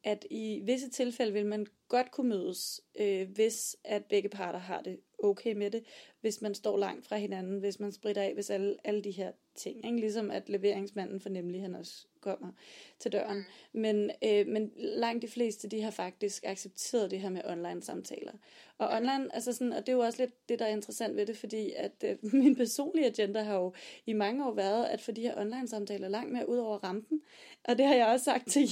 at 0.05 0.27
i 0.31 0.61
visse 0.65 0.91
tilfælde 0.91 1.33
vil 1.33 1.47
man 1.47 1.67
godt 1.91 2.11
kunne 2.11 2.29
mødes, 2.29 2.81
øh, 3.01 3.31
hvis 3.31 3.77
at 3.85 4.05
begge 4.05 4.29
parter 4.29 4.59
har 4.59 4.81
det 4.81 5.01
okay 5.19 5.53
med 5.53 5.71
det, 5.71 5.85
hvis 6.21 6.41
man 6.41 6.55
står 6.55 6.79
langt 6.79 7.07
fra 7.07 7.17
hinanden, 7.17 7.59
hvis 7.59 7.81
man 7.81 7.93
spritter 7.93 8.23
af, 8.23 8.35
hvis 8.35 8.51
alle, 8.51 8.77
alle 8.85 9.05
de 9.05 9.11
her 9.11 9.33
ting, 9.55 9.85
ikke? 9.85 10.01
ligesom 10.01 10.31
at 10.31 10.49
leveringsmanden 10.49 11.21
for 11.21 11.29
nemlig 11.29 11.61
han 11.61 11.75
også 11.75 12.07
kommer 12.21 12.53
til 12.99 13.13
døren. 13.13 13.37
Mm. 13.37 13.81
Men, 13.81 14.11
øh, 14.25 14.47
men 14.47 14.73
langt 14.77 15.23
de 15.23 15.29
fleste, 15.29 15.69
de 15.69 15.83
har 15.83 15.91
faktisk 15.91 16.45
accepteret 16.47 17.11
det 17.11 17.21
her 17.21 17.29
med 17.29 17.41
online 17.45 17.83
samtaler. 17.83 18.33
Og 18.79 18.89
online, 18.89 19.35
altså 19.35 19.53
sådan, 19.53 19.73
og 19.73 19.81
det 19.87 19.89
er 19.89 19.97
jo 19.97 20.03
også 20.03 20.23
lidt 20.23 20.49
det, 20.49 20.59
der 20.59 20.65
er 20.65 20.71
interessant 20.71 21.17
ved 21.17 21.27
det, 21.27 21.37
fordi 21.37 21.73
at 21.77 22.05
øh, 22.05 22.17
min 22.43 22.57
personlige 22.57 23.07
agenda 23.07 23.43
har 23.43 23.55
jo 23.55 23.73
i 24.07 24.13
mange 24.13 24.47
år 24.47 24.55
været, 24.55 24.85
at 24.85 25.01
for 25.01 25.13
de 25.13 25.21
her 25.21 25.41
online 25.41 25.69
samtaler 25.69 26.09
langt 26.09 26.33
mere 26.33 26.49
ud 26.49 26.59
over 26.59 26.79
rampen. 26.79 27.21
Og 27.65 27.79
det 27.79 27.87
har 27.87 27.95
jeg 27.95 28.07
også 28.07 28.25
sagt 28.25 28.49
til 28.51 28.69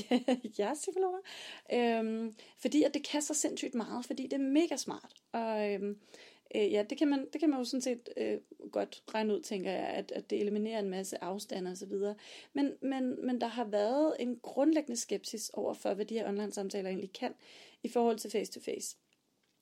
jer, 0.58 0.74
psykologer. 0.80 1.18
Øhm, 1.72 2.34
fordi 2.58 2.82
at 2.82 2.94
det 2.94 3.08
kan 3.08 3.22
så 3.22 3.34
sindssygt 3.34 3.74
meget, 3.74 4.04
fordi 4.06 4.22
det 4.22 4.32
er 4.32 4.38
mega 4.38 4.76
smart. 4.76 5.12
Og 5.32 5.72
øhm, 5.72 5.98
øh, 6.54 6.72
ja, 6.72 6.84
det 6.90 6.98
kan, 6.98 7.08
man, 7.08 7.28
det 7.32 7.40
kan 7.40 7.50
man 7.50 7.58
jo 7.58 7.64
sådan 7.64 7.82
set 7.82 8.08
øh, 8.16 8.38
godt 8.72 9.02
regne 9.14 9.34
ud, 9.34 9.40
tænker 9.40 9.70
jeg, 9.70 9.88
at, 9.88 10.12
at 10.12 10.30
det 10.30 10.40
eliminerer 10.40 10.78
en 10.78 10.90
masse 10.90 11.24
afstand 11.24 11.68
og 11.68 11.76
så 11.76 11.86
videre. 11.86 12.14
Men, 12.52 12.72
men, 12.82 13.26
men 13.26 13.40
der 13.40 13.46
har 13.46 13.64
været 13.64 14.16
en 14.20 14.38
grundlæggende 14.42 15.00
skepsis 15.00 15.50
over 15.54 15.74
for, 15.74 15.94
hvad 15.94 16.04
de 16.04 16.14
her 16.14 16.28
online 16.28 16.52
samtaler 16.52 16.88
egentlig 16.88 17.12
kan 17.12 17.34
i 17.82 17.88
forhold 17.88 18.18
til 18.18 18.30
face-to-face. 18.30 18.96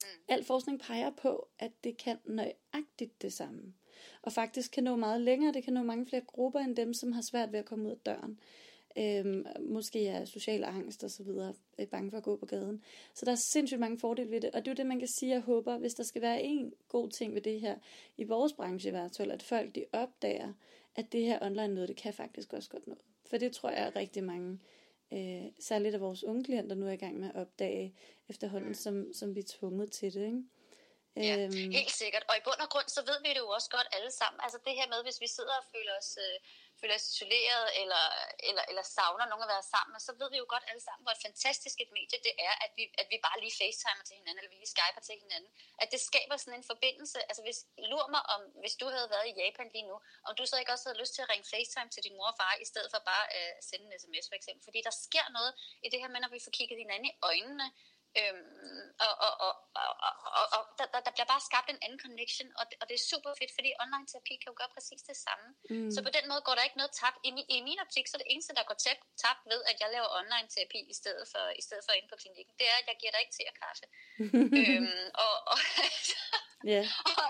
Mm. 0.03 0.09
Al 0.29 0.45
forskning 0.45 0.81
peger 0.81 1.11
på, 1.11 1.49
at 1.59 1.73
det 1.85 1.97
kan 1.97 2.17
nøjagtigt 2.25 3.23
det 3.23 3.33
samme. 3.33 3.75
Og 4.23 4.33
faktisk 4.33 4.73
kan 4.73 4.85
nå 4.85 4.97
meget 4.97 5.21
længere, 5.21 5.53
det 5.53 5.65
kan 5.65 5.73
nå 5.73 5.83
mange 5.83 6.07
flere 6.07 6.23
grupper 6.27 6.61
end 6.61 6.77
dem, 6.77 6.95
som 6.95 7.13
har 7.13 7.23
svært 7.23 7.53
ved 7.53 7.59
at 7.59 7.65
komme 7.65 7.87
ud 7.87 7.91
af 7.91 7.99
døren 8.07 8.41
øhm, 8.99 9.47
måske 9.61 10.09
er 10.09 10.25
social 10.25 10.65
angst 10.65 11.05
og 11.05 11.11
så 11.11 11.23
videre, 11.23 11.55
er 11.79 11.87
bange 11.87 12.11
for 12.11 12.19
at 12.19 12.25
gå 12.25 12.37
på 12.37 12.47
gaden. 12.47 12.85
Så 13.15 13.25
der 13.25 13.33
er 13.33 13.37
sindssygt 13.37 13.81
mange 13.81 13.99
fordele 13.99 14.31
ved 14.31 14.41
det, 14.41 14.51
og 14.51 14.65
det 14.65 14.69
er 14.69 14.73
jo 14.73 14.77
det, 14.77 14.87
man 14.87 14.99
kan 14.99 15.09
sige, 15.09 15.33
jeg 15.33 15.41
håber, 15.41 15.79
hvis 15.79 15.95
der 15.95 16.03
skal 16.03 16.23
være 16.23 16.43
en 16.43 16.73
god 16.89 17.11
ting 17.11 17.35
ved 17.35 17.41
det 17.41 17.61
her, 17.61 17.79
i 18.17 18.25
vores 18.25 18.53
branche 18.53 18.89
i 18.89 18.91
hvert 18.91 19.17
fald, 19.17 19.31
at 19.31 19.43
folk 19.43 19.75
de 19.75 19.85
opdager, 19.93 20.53
at 20.95 21.13
det 21.13 21.23
her 21.23 21.39
online 21.43 21.75
noget, 21.75 21.89
det 21.89 21.97
kan 21.97 22.15
faktisk 22.15 22.53
også 22.53 22.71
godt 22.71 22.87
noget. 22.87 23.03
For 23.27 23.37
det 23.37 23.53
tror 23.53 23.71
jeg, 23.71 23.93
rigtig 23.97 24.25
mange, 24.25 24.61
øh, 25.13 25.45
særligt 25.61 25.95
af 25.95 26.01
vores 26.01 26.25
unge 26.25 26.45
klienter, 26.45 26.77
nu 26.77 26.87
er 26.87 26.93
i 26.93 26.97
gang 26.97 27.21
med 27.21 27.29
at 27.29 27.41
opdage 27.41 27.95
efterhånden, 28.29 28.75
som, 28.75 29.13
som 29.13 29.35
vi 29.35 29.41
er 29.41 29.53
tvunget 29.59 29.93
til 29.93 30.15
det, 30.15 30.27
ikke? 30.27 30.43
Ja, 31.17 31.37
øhm. 31.45 31.71
helt 31.79 31.95
sikkert. 32.03 32.25
Og 32.29 32.35
i 32.37 32.43
bund 32.47 32.61
og 32.65 32.71
grund, 32.73 32.89
så 32.97 33.01
ved 33.11 33.19
vi 33.25 33.31
det 33.35 33.43
jo 33.45 33.49
også 33.57 33.71
godt 33.77 33.89
alle 33.97 34.13
sammen. 34.21 34.39
Altså 34.45 34.59
det 34.67 34.75
her 34.79 34.87
med, 34.93 35.01
hvis 35.07 35.21
vi 35.25 35.29
sidder 35.37 35.55
og 35.61 35.67
føler 35.75 35.93
os 36.01 36.11
øh, 36.25 36.37
føler 36.81 36.97
sig 36.99 37.11
isoleret 37.15 37.67
eller, 37.81 38.05
eller, 38.49 38.65
eller 38.71 38.85
savner 38.97 39.27
nogen 39.31 39.47
at 39.47 39.53
være 39.55 39.67
sammen 39.75 39.93
med, 39.95 40.01
så 40.07 40.13
ved 40.21 40.29
vi 40.31 40.39
jo 40.43 40.47
godt 40.55 40.65
alle 40.71 40.83
sammen, 40.87 41.03
hvor 41.05 41.15
et 41.17 41.25
fantastisk 41.29 41.77
et 41.85 41.91
medie 41.99 42.19
det 42.27 42.35
er, 42.49 42.55
at 42.65 42.73
vi, 42.79 42.85
at 43.03 43.07
vi 43.13 43.17
bare 43.27 43.39
lige 43.45 43.55
facetimer 43.61 44.05
til 44.07 44.17
hinanden, 44.21 44.39
eller 44.39 44.53
vi 44.55 44.59
lige 44.63 44.75
skyper 44.77 45.03
til 45.09 45.17
hinanden. 45.25 45.51
At 45.83 45.89
det 45.93 46.01
skaber 46.09 46.37
sådan 46.37 46.59
en 46.61 46.71
forbindelse. 46.73 47.19
Altså 47.31 47.43
hvis, 47.47 47.59
lur 47.91 48.07
mig 48.15 48.23
om, 48.35 48.41
hvis 48.63 48.75
du 48.81 48.87
havde 48.95 49.09
været 49.15 49.27
i 49.29 49.37
Japan 49.41 49.69
lige 49.75 49.89
nu, 49.91 49.97
om 50.29 50.33
du 50.39 50.45
så 50.47 50.57
ikke 50.61 50.73
også 50.75 50.87
havde 50.89 51.01
lyst 51.03 51.15
til 51.15 51.23
at 51.25 51.31
ringe 51.33 51.47
facetime 51.55 51.91
til 51.95 52.03
din 52.07 52.17
mor 52.19 52.29
og 52.33 52.37
far, 52.41 52.53
i 52.65 52.67
stedet 52.73 52.89
for 52.93 53.01
bare 53.13 53.27
at 53.41 53.49
sende 53.69 53.85
en 53.87 53.95
sms 54.03 54.27
for 54.31 54.37
eksempel. 54.41 54.63
Fordi 54.69 54.81
der 54.89 54.95
sker 55.07 55.27
noget 55.37 55.53
i 55.87 55.89
det 55.93 55.99
her 56.03 56.11
med, 56.13 56.21
når 56.21 56.33
vi 56.37 56.41
får 56.47 56.55
kigget 56.59 56.79
hinanden 56.83 57.07
i 57.11 57.15
øjnene, 57.31 57.67
Øhm, 58.21 58.89
og 59.05 59.13
og, 59.27 59.33
og, 59.47 59.53
og, 60.07 60.15
og, 60.39 60.47
og 60.57 60.63
der, 60.79 60.87
der 61.07 61.13
bliver 61.17 61.29
bare 61.33 61.43
skabt 61.49 61.69
en 61.75 61.81
anden 61.85 62.01
connection, 62.05 62.49
og 62.59 62.65
det, 62.69 62.77
og 62.81 62.85
det 62.89 62.95
er 62.97 63.05
super 63.13 63.31
fedt, 63.41 63.53
fordi 63.59 63.71
online 63.85 64.07
terapi 64.11 64.35
kan 64.41 64.49
jo 64.53 64.57
gøre 64.61 64.73
præcis 64.77 65.03
det 65.11 65.17
samme. 65.27 65.47
Mm. 65.73 65.91
Så 65.95 65.99
på 66.07 66.11
den 66.17 66.25
måde 66.31 66.43
går 66.47 66.55
der 66.57 66.65
ikke 66.69 66.81
noget 66.83 66.93
tabt. 67.01 67.19
I, 67.29 67.31
I 67.55 67.57
min 67.69 67.81
optik, 67.85 68.05
så 68.07 68.15
er 68.17 68.21
det 68.23 68.31
eneste, 68.33 68.53
der 68.59 68.65
går 68.71 68.79
tabt, 68.87 69.03
tabt 69.25 69.43
ved, 69.53 69.61
at 69.71 69.77
jeg 69.83 69.89
laver 69.97 70.09
online 70.21 70.49
terapi 70.55 70.81
i 70.93 70.95
stedet 71.01 71.25
for, 71.33 71.45
i 71.61 71.63
stedet 71.67 71.83
for 71.87 71.93
inde 71.99 72.09
på 72.13 72.17
klinikken, 72.23 72.55
det 72.61 72.67
er, 72.73 72.77
at 72.83 72.87
jeg 72.91 72.97
giver 73.01 73.13
dig 73.15 73.21
ikke 73.25 73.35
te 73.37 73.45
og 73.53 73.57
kaffe. 73.63 73.87
øhm, 74.61 75.07
og, 75.25 75.35
og, 75.51 75.59
yeah. 76.73 76.87
og, 77.23 77.29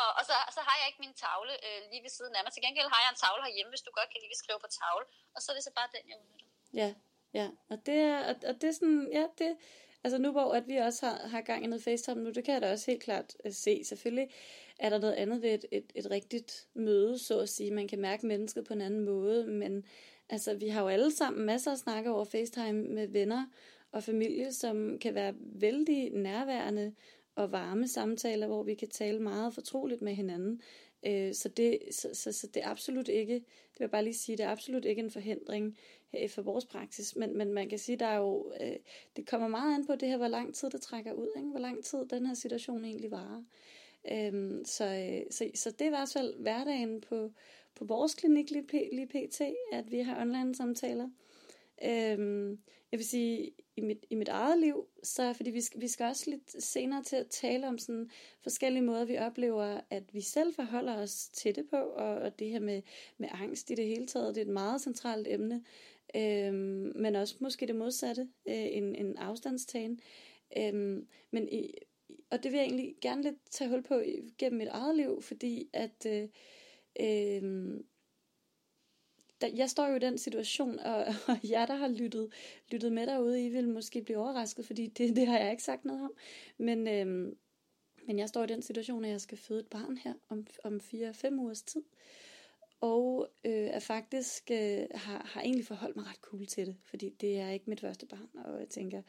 og, 0.00 0.08
og 0.18 0.22
så, 0.28 0.36
så 0.56 0.60
har 0.68 0.76
jeg 0.80 0.86
ikke 0.90 1.02
min 1.04 1.16
tavle 1.24 1.54
øh, 1.66 1.80
lige 1.90 2.02
ved 2.06 2.12
siden 2.18 2.34
af 2.36 2.42
mig. 2.42 2.52
Til 2.52 2.64
gengæld 2.64 2.88
har 2.94 3.00
jeg 3.04 3.10
en 3.14 3.20
tavle 3.22 3.42
herhjemme, 3.46 3.72
hvis 3.74 3.84
du 3.86 3.90
godt 3.98 4.10
kan 4.12 4.20
lide 4.22 4.36
at 4.36 4.42
skrive 4.42 4.60
på 4.64 4.70
tavle, 4.80 5.06
og 5.34 5.38
så 5.42 5.46
er 5.52 5.56
det 5.56 5.64
så 5.68 5.72
bare 5.78 5.88
den, 5.96 6.04
jeg 6.10 6.16
udnytter. 6.22 6.50
Ja, 6.80 6.88
ja, 7.38 7.46
og 7.72 7.76
det 7.86 7.98
er, 8.10 8.18
og, 8.30 8.34
og 8.48 8.54
det 8.60 8.68
er 8.72 8.76
sådan, 8.80 9.02
ja, 9.18 9.24
det, 9.38 9.50
Altså 10.04 10.18
nu 10.18 10.32
hvor 10.32 10.52
at 10.52 10.68
vi 10.68 10.76
også 10.76 11.06
har, 11.06 11.28
har 11.28 11.40
gang 11.40 11.64
i 11.64 11.66
noget 11.66 11.82
FaceTime 11.82 12.22
nu, 12.22 12.30
det 12.30 12.44
kan 12.44 12.54
jeg 12.54 12.62
da 12.62 12.72
også 12.72 12.90
helt 12.90 13.02
klart 13.02 13.36
uh, 13.44 13.52
se. 13.52 13.84
Selvfølgelig 13.84 14.28
er 14.78 14.90
der 14.90 14.98
noget 14.98 15.14
andet 15.14 15.42
ved 15.42 15.50
et, 15.50 15.64
et, 15.72 15.92
et 15.94 16.10
rigtigt 16.10 16.68
møde, 16.74 17.18
så 17.18 17.40
at 17.40 17.48
sige. 17.48 17.70
Man 17.70 17.88
kan 17.88 18.00
mærke 18.00 18.26
mennesket 18.26 18.64
på 18.64 18.72
en 18.72 18.80
anden 18.80 19.04
måde, 19.04 19.46
men 19.46 19.84
altså 20.28 20.54
vi 20.54 20.68
har 20.68 20.82
jo 20.82 20.88
alle 20.88 21.10
sammen 21.10 21.46
masser 21.46 21.70
af 21.70 21.78
snakke 21.78 22.10
over 22.10 22.24
FaceTime 22.24 22.82
med 22.82 23.06
venner 23.06 23.46
og 23.92 24.02
familie, 24.02 24.52
som 24.52 24.98
kan 24.98 25.14
være 25.14 25.34
vældig 25.38 26.10
nærværende 26.12 26.94
og 27.34 27.52
varme 27.52 27.88
samtaler, 27.88 28.46
hvor 28.46 28.62
vi 28.62 28.74
kan 28.74 28.88
tale 28.88 29.20
meget 29.20 29.54
fortroligt 29.54 30.02
med 30.02 30.14
hinanden. 30.14 30.60
Øh, 31.06 31.34
så, 31.34 31.48
det, 31.48 31.78
så, 31.90 32.08
så, 32.12 32.32
så 32.32 32.46
det 32.46 32.62
er 32.62 32.68
absolut 32.68 33.08
ikke, 33.08 33.34
det 33.34 33.78
vil 33.78 33.84
jeg 33.84 33.90
bare 33.90 34.04
lige 34.04 34.14
sige, 34.14 34.36
det 34.36 34.44
er 34.44 34.50
absolut 34.50 34.84
ikke 34.84 35.02
en 35.02 35.10
forhindring 35.10 35.78
øh, 36.18 36.28
for 36.30 36.42
vores 36.42 36.64
praksis, 36.64 37.16
men, 37.16 37.36
men 37.36 37.52
man 37.52 37.68
kan 37.68 37.78
sige, 37.78 37.96
der 37.96 38.06
er 38.06 38.16
jo, 38.16 38.52
øh, 38.60 38.76
det 39.16 39.26
kommer 39.26 39.48
meget 39.48 39.74
an 39.74 39.86
på 39.86 39.94
det 39.94 40.08
her, 40.08 40.16
hvor 40.16 40.28
lang 40.28 40.54
tid 40.54 40.70
det 40.70 40.80
trækker 40.80 41.12
ud, 41.12 41.28
ikke? 41.36 41.48
hvor 41.48 41.60
lang 41.60 41.84
tid 41.84 42.06
den 42.06 42.26
her 42.26 42.34
situation 42.34 42.84
egentlig 42.84 43.10
varer. 43.10 43.44
Øhm, 44.10 44.64
så, 44.64 44.84
øh, 44.84 45.30
så, 45.30 45.50
så 45.54 45.70
det 45.70 45.80
er 45.80 45.86
i 45.86 45.88
hvert 45.88 46.12
fald 46.12 46.34
hverdagen 46.38 47.00
på, 47.00 47.32
på 47.74 47.84
vores 47.84 48.14
klinik 48.14 48.50
lige, 48.50 48.88
lige 48.92 49.06
pt, 49.06 49.40
at 49.72 49.90
vi 49.90 49.98
har 49.98 50.20
online 50.20 50.54
samtaler. 50.54 51.08
Øhm, 51.84 52.50
jeg 52.92 52.98
vil 52.98 53.06
sige, 53.06 53.50
i 53.76 53.80
mit, 53.80 54.06
i 54.10 54.14
mit 54.14 54.28
eget 54.28 54.60
liv, 54.60 54.86
så 55.02 55.32
fordi 55.32 55.50
vi 55.50 55.60
skal, 55.60 55.80
vi 55.80 55.88
skal 55.88 56.06
også 56.06 56.30
lidt 56.30 56.62
senere 56.64 57.02
til 57.02 57.16
at 57.16 57.26
tale 57.26 57.68
om 57.68 57.78
sådan 57.78 58.10
forskellige 58.42 58.82
måder, 58.82 59.04
vi 59.04 59.18
oplever, 59.18 59.80
at 59.90 60.14
vi 60.14 60.20
selv 60.20 60.54
forholder 60.54 60.96
os 60.96 61.28
til 61.28 61.54
det 61.54 61.66
på, 61.70 61.76
og, 61.76 62.14
og 62.14 62.38
det 62.38 62.48
her 62.48 62.60
med, 62.60 62.82
med 63.18 63.28
angst 63.32 63.70
i 63.70 63.74
det 63.74 63.86
hele 63.86 64.06
taget, 64.06 64.34
det 64.34 64.40
er 64.40 64.46
et 64.46 64.52
meget 64.52 64.80
centralt 64.80 65.28
emne, 65.28 65.64
øhm, 66.16 66.92
men 66.94 67.16
også 67.16 67.36
måske 67.40 67.66
det 67.66 67.76
modsatte, 67.76 68.28
øh, 68.48 68.66
en, 68.70 68.94
en 68.94 69.16
afstandstagen. 69.16 70.00
Øhm, 70.56 71.06
men 71.30 71.48
i, 71.48 71.74
og 72.30 72.42
det 72.42 72.52
vil 72.52 72.58
jeg 72.58 72.66
egentlig 72.66 72.94
gerne 73.00 73.22
lidt 73.22 73.36
tage 73.50 73.70
hul 73.70 73.82
på 73.82 74.02
gennem 74.38 74.58
mit 74.58 74.68
eget 74.68 74.96
liv, 74.96 75.22
fordi 75.22 75.68
at 75.72 76.06
øh, 76.06 76.28
øh, 77.00 77.80
der, 79.42 79.48
jeg 79.54 79.70
står 79.70 79.88
jo 79.88 79.96
i 79.96 79.98
den 79.98 80.18
situation, 80.18 80.78
og, 80.78 81.04
og 81.28 81.38
jer, 81.50 81.66
der 81.66 81.74
har 81.74 81.88
lyttet, 81.88 82.32
lyttet 82.70 82.92
med 82.92 83.06
derude, 83.06 83.44
I 83.44 83.48
vil 83.48 83.68
måske 83.68 84.02
blive 84.02 84.18
overrasket, 84.18 84.66
fordi 84.66 84.86
det, 84.86 85.16
det 85.16 85.26
har 85.26 85.38
jeg 85.38 85.50
ikke 85.50 85.62
sagt 85.62 85.84
noget 85.84 86.02
om. 86.02 86.12
Men, 86.58 86.88
øhm, 86.88 87.36
men 88.06 88.18
jeg 88.18 88.28
står 88.28 88.44
i 88.44 88.46
den 88.46 88.62
situation, 88.62 89.04
at 89.04 89.10
jeg 89.10 89.20
skal 89.20 89.38
føde 89.38 89.60
et 89.60 89.66
barn 89.66 89.96
her 89.96 90.14
om, 90.28 90.46
om 90.64 90.80
4-5 90.94 91.34
ugers 91.34 91.62
tid. 91.62 91.82
Og 92.80 93.28
øh, 93.44 93.52
er 93.52 93.78
faktisk 93.78 94.50
øh, 94.50 94.86
har, 94.94 95.30
har 95.32 95.40
egentlig 95.40 95.66
forholdt 95.66 95.96
mig 95.96 96.06
ret 96.06 96.20
cool 96.20 96.46
til 96.46 96.66
det, 96.66 96.76
fordi 96.84 97.08
det 97.20 97.38
er 97.38 97.50
ikke 97.50 97.70
mit 97.70 97.80
første 97.80 98.06
barn, 98.06 98.28
og 98.44 98.60
jeg 98.60 98.68
tænker, 98.68 99.02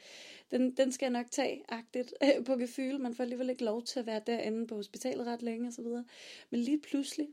den, 0.51 0.71
den 0.77 0.91
skal 0.91 1.05
jeg 1.05 1.11
nok 1.11 1.31
tage 1.31 1.63
agtigt 1.69 2.13
øh, 2.23 2.45
på 2.45 2.55
gefyl. 2.55 2.99
Man 2.99 3.13
får 3.13 3.23
alligevel 3.23 3.49
ikke 3.49 3.63
lov 3.63 3.83
til 3.83 3.99
at 3.99 4.05
være 4.05 4.21
derinde 4.27 4.67
på 4.67 4.75
hospitalet 4.75 5.27
ret 5.27 5.41
længe 5.41 5.67
og 5.67 5.73
så 5.73 5.81
videre. 5.81 6.05
Men 6.49 6.59
lige 6.59 6.81
pludselig, 6.81 7.27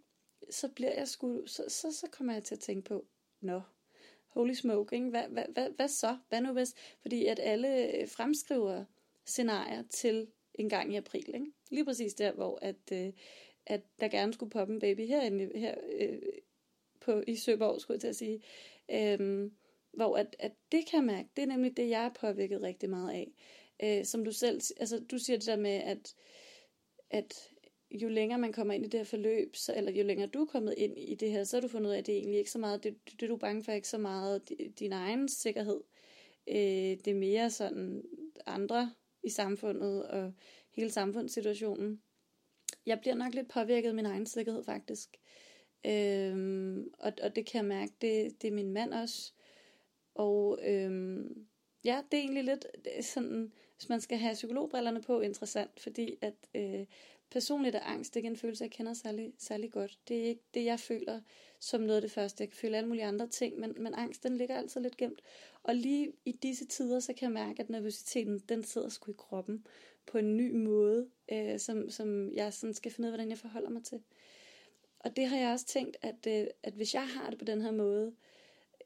så 0.51 0.69
bliver 0.69 0.93
jeg 0.93 1.09
sgu, 1.09 1.47
så, 1.47 1.65
så, 1.69 1.93
så 1.93 2.07
kommer 2.13 2.33
jeg 2.33 2.45
til 2.45 2.55
at 2.55 2.61
tænke 2.61 2.89
på, 2.89 3.07
nå, 3.41 3.61
holy 4.29 4.53
smoke, 4.53 4.97
ikke? 4.97 5.11
Hvad, 5.11 5.29
hvad, 5.29 5.45
hvad, 5.53 5.71
hvad 5.71 5.89
så? 5.89 6.19
Hvad 6.29 6.41
nu 6.41 6.53
hvis? 6.53 6.75
Fordi 7.03 7.27
at 7.27 7.41
alle 7.43 7.97
øh, 7.97 8.09
fremskriver 8.09 8.85
scenarier 9.25 9.83
til 9.91 10.27
en 10.55 10.69
gang 10.69 10.93
i 10.93 10.97
april, 10.97 11.35
ikke? 11.35 11.53
Lige 11.71 11.85
præcis 11.85 12.15
der, 12.15 12.33
hvor 12.33 12.59
at, 12.63 12.93
øh, 12.93 13.13
at 13.67 13.81
der 14.01 14.09
gerne 14.09 14.33
skulle 14.33 14.51
poppe 14.51 14.75
en 14.75 14.81
baby 14.81 15.07
herinde, 15.07 15.51
her 15.55 15.75
øh, 15.93 16.19
på, 17.01 17.23
i 17.27 17.37
Søborg, 17.37 17.81
skulle 17.81 17.95
jeg 17.95 18.01
til 18.01 18.09
at 18.09 18.17
sige. 18.17 18.43
Øhm, 18.91 19.57
hvor 19.93 20.17
at, 20.17 20.37
at 20.39 20.53
det 20.73 20.87
kan 20.87 20.97
jeg 20.97 21.05
mærke, 21.05 21.29
det 21.37 21.43
er 21.43 21.47
nemlig 21.47 21.77
det, 21.77 21.89
jeg 21.89 22.05
er 22.05 22.13
påvirket 22.21 22.63
rigtig 22.63 22.91
meget 22.91 23.13
af. 23.13 23.33
Øh, 23.83 24.05
som 24.05 24.25
du 24.25 24.33
selv, 24.33 24.61
altså 24.77 25.01
du 25.11 25.19
siger 25.19 25.37
det 25.37 25.47
der 25.47 25.57
med, 25.57 25.71
at, 25.71 26.15
at 27.11 27.51
jo 27.91 28.09
længere 28.09 28.39
man 28.39 28.53
kommer 28.53 28.75
ind 28.75 28.85
i 28.85 28.89
det 28.89 29.01
her 29.01 29.05
forløb, 29.05 29.57
så, 29.57 29.75
eller 29.77 29.93
jo 29.93 30.05
længere 30.05 30.29
du 30.29 30.41
er 30.41 30.47
kommet 30.47 30.75
ind 30.77 30.99
i 30.99 31.15
det 31.15 31.31
her, 31.31 31.45
så 31.45 31.57
har 31.57 31.61
du 31.61 31.69
fundet 31.69 31.89
ud 31.89 31.95
af, 31.95 31.99
at 31.99 32.07
det 32.07 32.15
er 32.15 32.19
egentlig 32.19 32.39
ikke 32.39 32.51
så 32.51 32.59
meget, 32.59 32.85
det, 32.85 32.97
det 33.21 33.29
du 33.29 33.35
er 33.35 33.39
bange 33.39 33.65
for, 33.65 33.73
er 33.73 33.77
ikke 33.77 33.89
så 33.89 33.99
meget 33.99 34.43
din 34.79 34.93
egen 34.93 35.29
sikkerhed. 35.29 35.81
Øh, 36.49 36.57
det 37.05 37.09
er 37.09 37.15
mere 37.15 37.51
sådan 37.51 38.03
andre 38.47 38.95
i 39.23 39.31
samfundet 39.31 40.07
og 40.07 40.33
hele 40.71 40.91
samfundssituationen. 40.91 42.03
Jeg 42.87 43.01
bliver 43.01 43.15
nok 43.15 43.35
lidt 43.35 43.49
påvirket 43.49 43.89
af 43.89 43.95
min 43.95 44.07
egen 44.07 44.27
sikkerhed 44.27 44.65
faktisk. 44.65 45.17
Øhm, 45.87 46.91
og, 46.99 47.13
og 47.23 47.37
det 47.37 47.47
kan 47.47 47.59
jeg 47.59 47.65
mærke, 47.65 47.93
det, 48.01 48.43
det 48.43 48.49
er 48.49 48.55
min 48.55 48.73
mand 48.73 48.95
også. 48.95 49.33
Og 50.15 50.59
øhm, 50.63 51.47
ja, 51.85 52.03
det 52.11 52.19
er 52.19 52.23
egentlig 52.23 52.45
lidt 52.45 52.67
det 52.85 52.99
er 52.99 53.03
sådan, 53.03 53.53
hvis 53.77 53.89
man 53.89 54.01
skal 54.01 54.19
have 54.19 54.35
psykologbrillerne 54.35 55.03
på, 55.03 55.21
interessant, 55.21 55.81
fordi 55.81 56.17
at 56.21 56.35
øh, 56.55 56.87
personligt 57.31 57.77
er 57.77 57.81
angst 57.81 58.17
ikke 58.17 58.27
en 58.27 58.37
følelse, 58.37 58.65
jeg 58.65 58.71
kender 58.71 58.95
særlig, 58.95 59.33
særlig 59.39 59.73
godt. 59.73 59.99
Det 60.09 60.21
er 60.21 60.25
ikke 60.25 60.45
det, 60.55 60.65
jeg 60.65 60.81
føler 60.81 61.21
som 61.61 61.81
noget 61.81 61.97
af 61.97 62.03
det 62.03 62.11
første. 62.11 62.43
Jeg 62.43 62.49
kan 62.49 62.57
føle 62.57 62.77
alle 62.77 62.89
mulige 62.89 63.05
andre 63.05 63.29
ting, 63.29 63.59
men, 63.59 63.75
men 63.79 63.95
angst, 63.95 64.23
den 64.23 64.37
ligger 64.37 64.57
altid 64.57 64.81
lidt 64.81 64.97
gemt. 64.97 65.23
Og 65.63 65.75
lige 65.75 66.13
i 66.25 66.33
disse 66.33 66.67
tider, 66.67 67.01
så 67.01 67.13
kan 67.13 67.23
jeg 67.23 67.47
mærke, 67.47 67.63
at 67.63 67.71
nervøsiteten, 67.71 68.39
den 68.39 68.65
sidder 68.65 68.89
sgu 68.89 69.11
i 69.11 69.15
kroppen 69.19 69.67
på 70.07 70.19
en 70.19 70.37
ny 70.37 70.51
måde, 70.51 71.09
øh, 71.33 71.59
som, 71.59 71.91
som 71.91 72.33
jeg 72.33 72.53
sådan 72.53 72.75
skal 72.75 72.93
finde 72.93 73.07
ud 73.07 73.13
af, 73.13 73.17
hvordan 73.17 73.31
jeg 73.31 73.39
forholder 73.39 73.71
mig 73.71 73.85
til. 73.85 74.03
Og 74.99 75.17
det 75.17 75.27
har 75.27 75.37
jeg 75.37 75.53
også 75.53 75.67
tænkt, 75.67 75.97
at, 76.03 76.27
øh, 76.29 76.47
at 76.63 76.73
hvis 76.73 76.95
jeg 76.95 77.09
har 77.09 77.31
det 77.31 77.39
på 77.39 77.45
den 77.45 77.63
her 77.63 77.71
måde, 77.71 78.13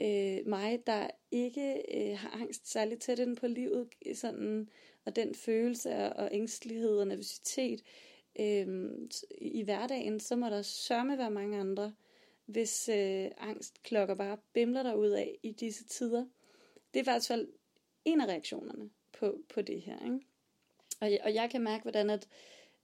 øh, 0.01 0.39
mig, 0.47 0.87
der 0.87 1.11
ikke 1.31 1.83
øh, 1.95 2.19
har 2.19 2.41
angst 2.41 2.71
særlig 2.71 2.99
tæt 2.99 3.19
ind 3.19 3.37
på 3.37 3.47
livet, 3.47 3.89
sådan, 4.15 4.69
og 5.05 5.17
den 5.17 5.35
følelse 5.35 5.95
og 5.95 6.29
ængstelighed 6.33 6.99
og 6.99 7.07
nervøsitet, 7.07 7.83
øh, 8.41 8.89
i 9.39 9.63
hverdagen, 9.63 10.21
så 10.21 10.37
må 10.37 10.47
der 10.47 10.63
sørme 10.63 11.19
være 11.19 11.31
mange 11.31 11.59
andre, 11.59 11.95
hvis 12.47 12.89
øh, 12.89 13.31
angstklokker 13.37 14.15
bare 14.15 14.39
bimler 14.53 14.83
der 14.83 14.95
ud 14.95 15.09
af 15.09 15.39
i 15.43 15.53
disse 15.53 15.85
tider. 15.85 16.27
Det 16.95 17.01
er 17.01 17.05
i 17.05 17.11
hvert 17.13 17.27
fald 17.27 17.49
en 18.05 18.21
af 18.21 18.27
reaktionerne 18.27 18.91
på, 19.19 19.39
på 19.55 19.63
det 19.63 19.83
her. 19.83 20.05
Ikke? 20.05 20.21
Og, 21.01 21.11
og 21.25 21.35
jeg 21.35 21.51
kan 21.51 21.63
mærke, 21.63 21.83
hvordan 21.83 22.11
at 22.11 22.29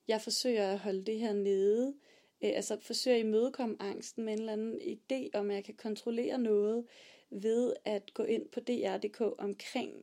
jeg 0.09 0.21
forsøger 0.21 0.73
at 0.73 0.79
holde 0.79 1.05
det 1.05 1.19
her 1.19 1.33
nede, 1.33 1.95
øh, 2.45 2.51
altså 2.55 2.81
forsøger 2.81 3.17
at 3.17 3.25
imødekomme 3.25 3.77
angsten 3.81 4.25
med 4.25 4.33
en 4.33 4.39
eller 4.39 4.53
anden 4.53 4.81
idé 4.81 5.39
om, 5.39 5.51
at 5.51 5.57
jeg 5.57 5.65
kan 5.65 5.75
kontrollere 5.75 6.39
noget 6.39 6.87
ved 7.31 7.75
at 7.85 8.15
gå 8.15 8.23
ind 8.23 8.49
på 8.49 8.61
dr.dk 8.61 9.21
omkring 9.39 9.95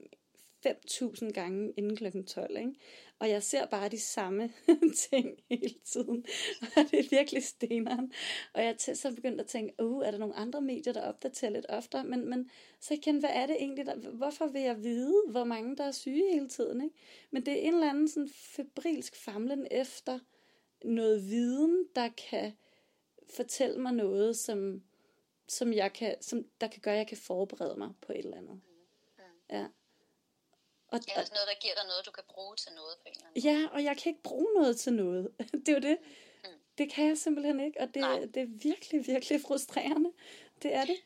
5.000 0.67 1.31
gange 1.31 1.73
inden 1.77 1.95
klokken 1.95 2.25
12. 2.25 2.57
Ikke? 2.57 2.73
Og 3.19 3.29
jeg 3.29 3.43
ser 3.43 3.65
bare 3.65 3.89
de 3.89 3.99
samme 3.99 4.53
ting 5.09 5.39
hele 5.49 5.75
tiden. 5.85 6.25
Og 6.61 6.83
det 6.91 6.99
er 6.99 7.09
virkelig 7.09 7.43
steneren. 7.43 8.11
Og 8.53 8.63
jeg 8.63 8.75
er 8.87 8.93
så 8.93 9.15
begyndt 9.15 9.41
at 9.41 9.47
tænke, 9.47 9.83
uh, 9.83 10.05
er 10.05 10.11
der 10.11 10.17
nogle 10.17 10.35
andre 10.35 10.61
medier, 10.61 10.93
der 10.93 11.01
opdaterer 11.01 11.51
lidt 11.51 11.65
oftere? 11.69 12.03
Men, 12.03 12.29
men 12.29 12.49
så 12.79 12.93
igen, 12.93 13.19
hvad 13.19 13.29
er 13.33 13.45
det 13.45 13.55
egentlig? 13.55 13.85
Der, 13.85 13.95
hvorfor 13.95 14.47
vil 14.47 14.61
jeg 14.61 14.83
vide, 14.83 15.23
hvor 15.29 15.43
mange 15.43 15.77
der 15.77 15.83
er 15.83 15.91
syge 15.91 16.33
hele 16.33 16.49
tiden? 16.49 16.81
Ikke? 16.81 16.95
Men 17.31 17.45
det 17.45 17.53
er 17.53 17.61
en 17.67 17.73
eller 17.73 17.89
anden 17.89 18.07
sådan 18.07 18.29
febrilsk 18.29 19.15
famlen 19.15 19.67
efter 19.71 20.19
noget 20.83 21.29
viden, 21.29 21.87
der 21.95 22.09
kan 22.29 22.53
fortælle 23.35 23.81
mig 23.81 23.93
noget, 23.93 24.37
som, 24.37 24.83
som, 25.47 25.73
jeg 25.73 25.93
kan, 25.93 26.15
som 26.21 26.45
der 26.61 26.67
kan 26.67 26.81
gøre, 26.81 26.93
at 26.93 26.99
jeg 26.99 27.07
kan 27.07 27.17
forberede 27.17 27.75
mig 27.77 27.89
på 28.01 28.11
et 28.11 28.25
eller 28.25 28.37
andet. 28.37 28.61
Ja. 29.51 29.67
Og, 30.91 30.99
ja, 31.07 31.13
altså 31.19 31.33
noget, 31.33 31.47
der 31.47 31.57
giver 31.61 31.73
dig 31.73 31.85
noget, 31.87 32.05
du 32.05 32.11
kan 32.11 32.23
bruge 32.33 32.55
til 32.55 32.71
noget 32.73 32.93
på 33.01 33.03
en 33.05 33.13
eller 33.15 33.27
anden 33.27 33.41
Ja, 33.49 33.67
og 33.73 33.83
jeg 33.83 33.97
kan 33.97 34.09
ikke 34.09 34.23
bruge 34.23 34.53
noget 34.53 34.77
til 34.77 34.93
noget. 34.93 35.31
det 35.65 35.69
er 35.69 35.73
jo 35.73 35.79
det. 35.79 35.97
Mm. 36.43 36.49
Det 36.77 36.91
kan 36.91 37.07
jeg 37.07 37.17
simpelthen 37.17 37.59
ikke, 37.59 37.81
og 37.81 37.87
det, 37.87 38.33
det 38.33 38.41
er 38.41 38.47
virkelig, 38.47 39.07
virkelig 39.07 39.41
frustrerende. 39.41 40.11
Det 40.63 40.73
er 40.73 40.85
det. 40.85 40.97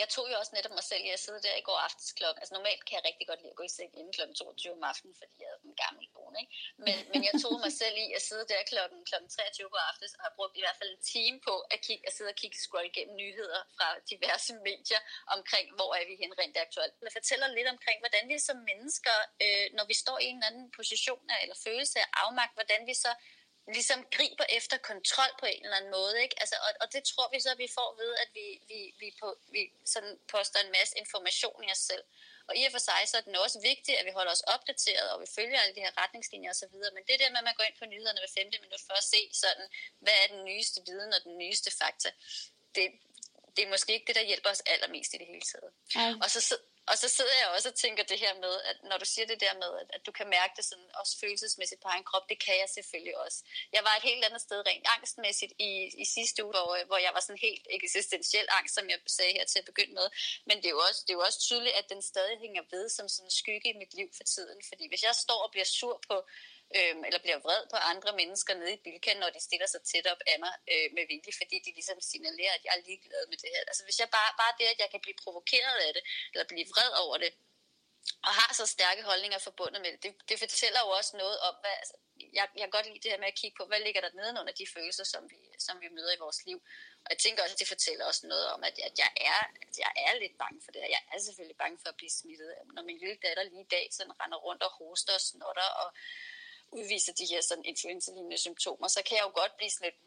Jeg 0.00 0.08
tog 0.14 0.24
jo 0.30 0.34
også 0.40 0.52
netop 0.56 0.74
mig 0.78 0.86
selv 0.90 1.04
i 1.08 1.10
at 1.16 1.22
sidde 1.24 1.40
der 1.46 1.54
i 1.60 1.64
går 1.68 1.78
aftes 1.88 2.08
klokken. 2.18 2.38
Altså 2.42 2.54
normalt 2.58 2.82
kan 2.86 2.94
jeg 2.96 3.04
rigtig 3.10 3.26
godt 3.30 3.40
lide 3.42 3.54
at 3.54 3.60
gå 3.60 3.64
i 3.70 3.74
seng 3.76 3.90
inden 3.98 4.12
klokken 4.16 4.34
22 4.36 4.72
om 4.78 4.84
aftenen, 4.92 5.14
fordi 5.20 5.34
jeg 5.42 5.50
er 5.54 5.58
en 5.70 5.78
gammel 5.84 6.04
kone, 6.16 6.36
ikke? 6.42 6.52
Men, 6.86 6.96
men 7.12 7.20
jeg 7.28 7.34
tog 7.44 7.54
mig 7.64 7.72
selv 7.82 7.96
i 8.04 8.06
at 8.18 8.22
sidde 8.28 8.44
der 8.52 8.60
klokken, 8.72 8.98
klokken 9.08 9.28
23 9.30 9.70
på 9.74 9.78
aftes 9.90 10.12
og 10.18 10.22
har 10.26 10.34
brugt 10.38 10.54
i 10.58 10.62
hvert 10.64 10.78
fald 10.80 10.90
en 10.92 11.04
time 11.14 11.38
på 11.48 11.54
at, 11.74 11.78
kigge, 11.86 12.02
at 12.08 12.12
sidde 12.16 12.30
og 12.34 12.38
kigge 12.42 12.56
scroll 12.64 12.86
igennem 12.92 13.16
nyheder 13.24 13.60
fra 13.76 13.88
diverse 14.12 14.52
medier 14.68 15.00
omkring, 15.36 15.66
hvor 15.78 15.90
er 15.98 16.04
vi 16.08 16.14
hen 16.22 16.32
rent 16.40 16.56
aktuelt. 16.66 16.94
Jeg 17.08 17.16
fortæller 17.18 17.46
lidt 17.58 17.68
omkring, 17.74 17.98
hvordan 18.04 18.24
vi 18.32 18.36
som 18.48 18.58
mennesker, 18.70 19.16
øh, 19.44 19.66
når 19.76 19.84
vi 19.90 19.96
står 20.04 20.18
i 20.26 20.28
en 20.36 20.42
anden 20.48 20.66
position 20.78 21.24
af, 21.34 21.38
eller 21.44 21.58
følelse 21.68 21.96
af 22.04 22.08
afmagt, 22.24 22.54
hvordan 22.58 22.82
vi 22.90 22.94
så 23.04 23.12
ligesom 23.78 24.00
griber 24.16 24.46
efter 24.58 24.76
kontrol 24.90 25.32
på 25.40 25.46
en 25.46 25.62
eller 25.64 25.76
anden 25.76 25.90
måde. 25.98 26.22
Ikke? 26.24 26.36
Altså, 26.42 26.56
og, 26.66 26.72
og 26.82 26.92
det 26.94 27.02
tror 27.04 27.28
vi 27.32 27.40
så, 27.40 27.50
at 27.50 27.58
vi 27.58 27.68
får 27.78 27.90
ved, 28.02 28.12
at 28.22 28.28
vi, 28.38 28.46
vi, 28.70 28.80
vi, 29.02 29.08
på, 29.20 29.28
vi 29.54 29.62
sådan 29.84 30.14
poster 30.32 30.60
en 30.60 30.72
masse 30.78 30.94
information 31.02 31.64
i 31.64 31.70
os 31.70 31.78
selv. 31.90 32.04
Og 32.48 32.56
i 32.56 32.64
og 32.64 32.72
for 32.72 32.82
sig, 32.88 33.00
så 33.06 33.16
er 33.16 33.20
det 33.20 33.38
også 33.46 33.60
vigtigt, 33.60 33.98
at 33.98 34.06
vi 34.06 34.10
holder 34.18 34.32
os 34.32 34.44
opdateret, 34.54 35.08
og 35.12 35.20
vi 35.20 35.26
følger 35.38 35.60
alle 35.60 35.74
de 35.74 35.84
her 35.86 35.94
retningslinjer 36.02 36.50
osv. 36.50 36.76
Men 36.96 37.02
det 37.08 37.16
der 37.20 37.30
med, 37.30 37.38
at 37.42 37.48
man 37.48 37.54
går 37.58 37.64
ind 37.68 37.78
på 37.78 37.86
nyhederne 37.92 38.20
hver 38.20 38.34
femte 38.38 38.58
minut 38.64 38.82
for 38.88 38.96
at 39.02 39.04
se, 39.12 39.20
sådan, 39.32 39.66
hvad 40.04 40.16
er 40.22 40.26
den 40.34 40.44
nyeste 40.44 40.80
viden 40.86 41.12
og 41.16 41.20
den 41.24 41.38
nyeste 41.38 41.70
fakta, 41.80 42.10
det, 42.74 42.84
det 43.56 43.64
er 43.64 43.70
måske 43.74 43.92
ikke 43.92 44.06
det, 44.06 44.16
der 44.16 44.30
hjælper 44.30 44.50
os 44.50 44.62
allermest 44.72 45.14
i 45.14 45.18
det 45.18 45.26
hele 45.26 45.46
taget. 45.52 45.70
Ej. 45.94 46.12
Og 46.22 46.30
så, 46.30 46.40
og 46.90 46.98
så 46.98 47.08
sidder 47.08 47.36
jeg 47.40 47.48
også 47.56 47.68
og 47.68 47.74
tænker 47.74 48.02
det 48.02 48.18
her 48.18 48.34
med, 48.34 48.54
at 48.70 48.76
når 48.90 48.98
du 48.98 49.04
siger 49.04 49.26
det 49.26 49.40
der 49.40 49.54
med, 49.54 49.70
at, 49.80 49.88
at 49.96 50.06
du 50.06 50.12
kan 50.12 50.28
mærke 50.28 50.52
det 50.56 50.64
sådan 50.64 50.90
også 51.00 51.18
følelsesmæssigt 51.20 51.80
på 51.82 51.88
egen 51.88 52.04
krop, 52.04 52.28
det 52.28 52.38
kan 52.44 52.54
jeg 52.62 52.68
selvfølgelig 52.68 53.18
også. 53.18 53.38
Jeg 53.72 53.82
var 53.84 53.94
et 53.96 54.02
helt 54.02 54.24
andet 54.24 54.40
sted 54.40 54.66
rent 54.66 54.86
angstmæssigt 54.96 55.52
i, 55.58 55.72
i 56.02 56.04
sidste 56.04 56.44
uge, 56.44 56.52
hvor, 56.52 56.84
hvor 56.86 56.96
jeg 57.06 57.12
var 57.14 57.20
sådan 57.20 57.44
helt 57.48 57.66
eksistentiel 57.70 58.46
angst, 58.58 58.74
som 58.74 58.90
jeg 58.90 58.98
sagde 59.06 59.32
her 59.32 59.44
til 59.44 59.58
at 59.58 59.64
begynde 59.64 59.94
med. 59.94 60.08
Men 60.44 60.56
det 60.56 60.66
er, 60.66 60.70
jo 60.70 60.82
også, 60.88 61.00
det 61.06 61.10
er 61.10 61.18
jo 61.20 61.24
også 61.28 61.40
tydeligt, 61.40 61.74
at 61.74 61.88
den 61.88 62.02
stadig 62.02 62.38
hænger 62.38 62.62
ved 62.70 62.88
som 62.88 63.08
sådan 63.08 63.26
en 63.26 63.30
skygge 63.30 63.68
i 63.70 63.78
mit 63.82 63.94
liv 63.94 64.08
for 64.16 64.24
tiden. 64.24 64.58
Fordi 64.68 64.88
hvis 64.88 65.02
jeg 65.02 65.14
står 65.14 65.40
og 65.42 65.50
bliver 65.50 65.64
sur 65.64 66.02
på 66.08 66.16
øh, 66.78 66.94
eller 67.08 67.20
bliver 67.24 67.40
vred 67.46 67.62
på 67.72 67.78
andre 67.92 68.12
mennesker 68.20 68.52
nede 68.60 68.72
i 68.76 68.82
Bilka, 68.84 69.12
når 69.22 69.30
de 69.36 69.40
stiller 69.48 69.68
sig 69.72 69.82
tæt 69.90 70.06
op 70.12 70.22
af 70.32 70.36
mig 70.44 70.54
øh, 70.72 70.88
med 70.96 71.04
vilje, 71.10 71.32
fordi 71.40 71.56
de 71.64 71.70
ligesom 71.78 71.98
signalerer, 72.12 72.54
at 72.58 72.64
jeg 72.66 72.72
er 72.76 72.82
ligeglad 72.88 73.24
med 73.32 73.38
det 73.42 73.50
her. 73.54 73.62
Altså 73.70 73.84
hvis 73.86 73.98
jeg 74.02 74.08
bare, 74.18 74.30
bare 74.42 74.54
det, 74.58 74.66
at 74.74 74.78
jeg 74.82 74.90
kan 74.90 75.00
blive 75.04 75.22
provokeret 75.24 75.78
af 75.86 75.92
det, 75.96 76.02
eller 76.32 76.46
blive 76.52 76.66
vred 76.74 76.92
over 77.04 77.16
det, 77.24 77.32
og 78.26 78.32
har 78.40 78.50
så 78.54 78.66
stærke 78.66 79.02
holdninger 79.10 79.38
forbundet 79.38 79.80
med 79.82 79.90
det, 79.92 80.02
det, 80.04 80.12
det 80.28 80.38
fortæller 80.44 80.80
jo 80.84 80.90
også 80.98 81.12
noget 81.22 81.36
om, 81.48 81.54
hvad, 81.62 81.74
altså, 81.82 81.96
jeg, 82.38 82.46
jeg 82.56 82.64
kan 82.66 82.76
godt 82.76 82.86
lide 82.86 83.02
det 83.04 83.10
her 83.12 83.22
med 83.22 83.32
at 83.32 83.40
kigge 83.40 83.56
på, 83.58 83.64
hvad 83.66 83.80
ligger 83.80 84.00
der 84.00 84.12
nedenunder 84.18 84.52
de 84.60 84.66
følelser, 84.74 85.04
som 85.04 85.22
vi, 85.32 85.40
som 85.66 85.80
vi 85.82 85.88
møder 85.96 86.12
i 86.14 86.22
vores 86.24 86.40
liv. 86.48 86.58
Og 87.04 87.08
jeg 87.12 87.18
tænker 87.18 87.42
også, 87.42 87.54
at 87.56 87.62
det 87.62 87.68
fortæller 87.74 88.04
også 88.10 88.26
noget 88.32 88.46
om, 88.54 88.60
at, 88.68 88.76
at, 88.88 88.94
jeg, 89.02 89.10
er, 89.30 89.40
at 89.66 89.74
jeg 89.84 89.92
er 90.06 90.12
lidt 90.22 90.36
bange 90.42 90.60
for 90.64 90.72
det. 90.72 90.80
Jeg 90.96 91.02
er 91.12 91.18
selvfølgelig 91.18 91.58
bange 91.62 91.78
for 91.82 91.88
at 91.88 91.96
blive 92.00 92.10
smittet. 92.20 92.48
Når 92.74 92.82
min 92.82 92.98
lille 92.98 93.18
datter 93.24 93.42
lige 93.42 93.66
i 93.68 93.72
dag 93.76 93.88
sådan 93.96 94.20
render 94.20 94.38
rundt 94.46 94.62
og 94.62 94.72
hoster 94.78 95.14
og 95.14 95.20
snotter 95.20 95.68
og 95.82 95.88
udviser 96.72 97.12
de 97.12 97.26
her 97.30 97.40
sådan 97.40 97.64
influenza 97.64 98.10
symptomer, 98.36 98.88
så 98.88 99.00
kan 99.06 99.16
jeg 99.16 99.24
jo 99.28 99.32
godt 99.40 99.56
blive 99.56 99.70
sådan 99.70 99.86
lidt, 99.88 99.98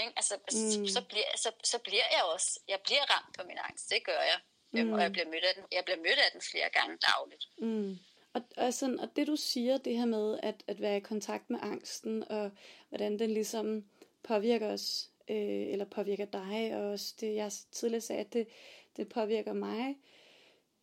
ikke? 0.00 0.12
Altså, 0.16 0.34
mm. 0.36 0.86
så, 0.86 1.02
bliver, 1.10 1.30
så, 1.36 1.50
så 1.64 1.78
bliver 1.78 2.06
jeg 2.16 2.22
også, 2.34 2.60
jeg 2.68 2.80
bliver 2.84 3.04
ramt 3.12 3.36
på 3.38 3.42
min 3.46 3.58
angst, 3.68 3.90
det 3.90 4.04
gør 4.04 4.22
jeg. 4.32 4.38
Mm. 4.72 4.92
Og 4.92 5.02
jeg 5.02 5.12
bliver, 5.12 5.26
mødt 5.26 5.44
af 5.44 5.54
den, 5.54 5.64
jeg 5.72 5.84
bliver 5.84 5.98
mødt 5.98 6.18
af 6.18 6.30
den 6.32 6.40
flere 6.40 6.70
gange 6.70 6.96
dagligt. 6.96 7.48
Mm. 7.58 7.98
Og, 8.34 8.42
og, 8.56 8.74
sådan, 8.74 9.00
og 9.00 9.16
det 9.16 9.26
du 9.26 9.36
siger, 9.36 9.78
det 9.78 9.96
her 9.98 10.06
med 10.06 10.38
at, 10.42 10.62
at 10.66 10.80
være 10.80 10.96
i 10.96 11.00
kontakt 11.00 11.50
med 11.50 11.58
angsten, 11.62 12.24
og 12.30 12.50
hvordan 12.88 13.18
den 13.18 13.30
ligesom 13.30 13.84
påvirker 14.22 14.72
os, 14.72 15.10
øh, 15.28 15.72
eller 15.72 15.84
påvirker 15.84 16.24
dig, 16.24 16.76
og 16.76 16.82
også 16.82 17.14
det 17.20 17.34
jeg 17.34 17.52
tidligere 17.72 18.00
sagde, 18.00 18.20
at 18.20 18.32
det, 18.32 18.48
det 18.96 19.08
påvirker 19.08 19.52
mig 19.52 19.96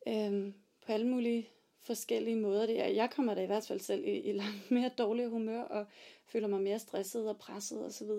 øh, 0.08 0.54
på 0.86 0.92
alle 0.92 1.08
mulige 1.08 1.50
forskellige 1.90 2.36
måder. 2.36 2.66
Det 2.66 2.80
er. 2.80 2.88
Jeg 2.88 3.10
kommer 3.10 3.34
da 3.34 3.44
i 3.44 3.46
hvert 3.46 3.68
fald 3.68 3.80
selv 3.80 4.08
i, 4.08 4.12
i 4.12 4.32
langt 4.32 4.72
mere 4.72 4.92
dårlig 4.98 5.28
humør, 5.28 5.62
og 5.62 5.86
føler 6.26 6.48
mig 6.48 6.62
mere 6.62 6.80
stresset 6.80 7.30
og 7.30 7.38
presset 7.38 7.86
osv. 7.86 8.10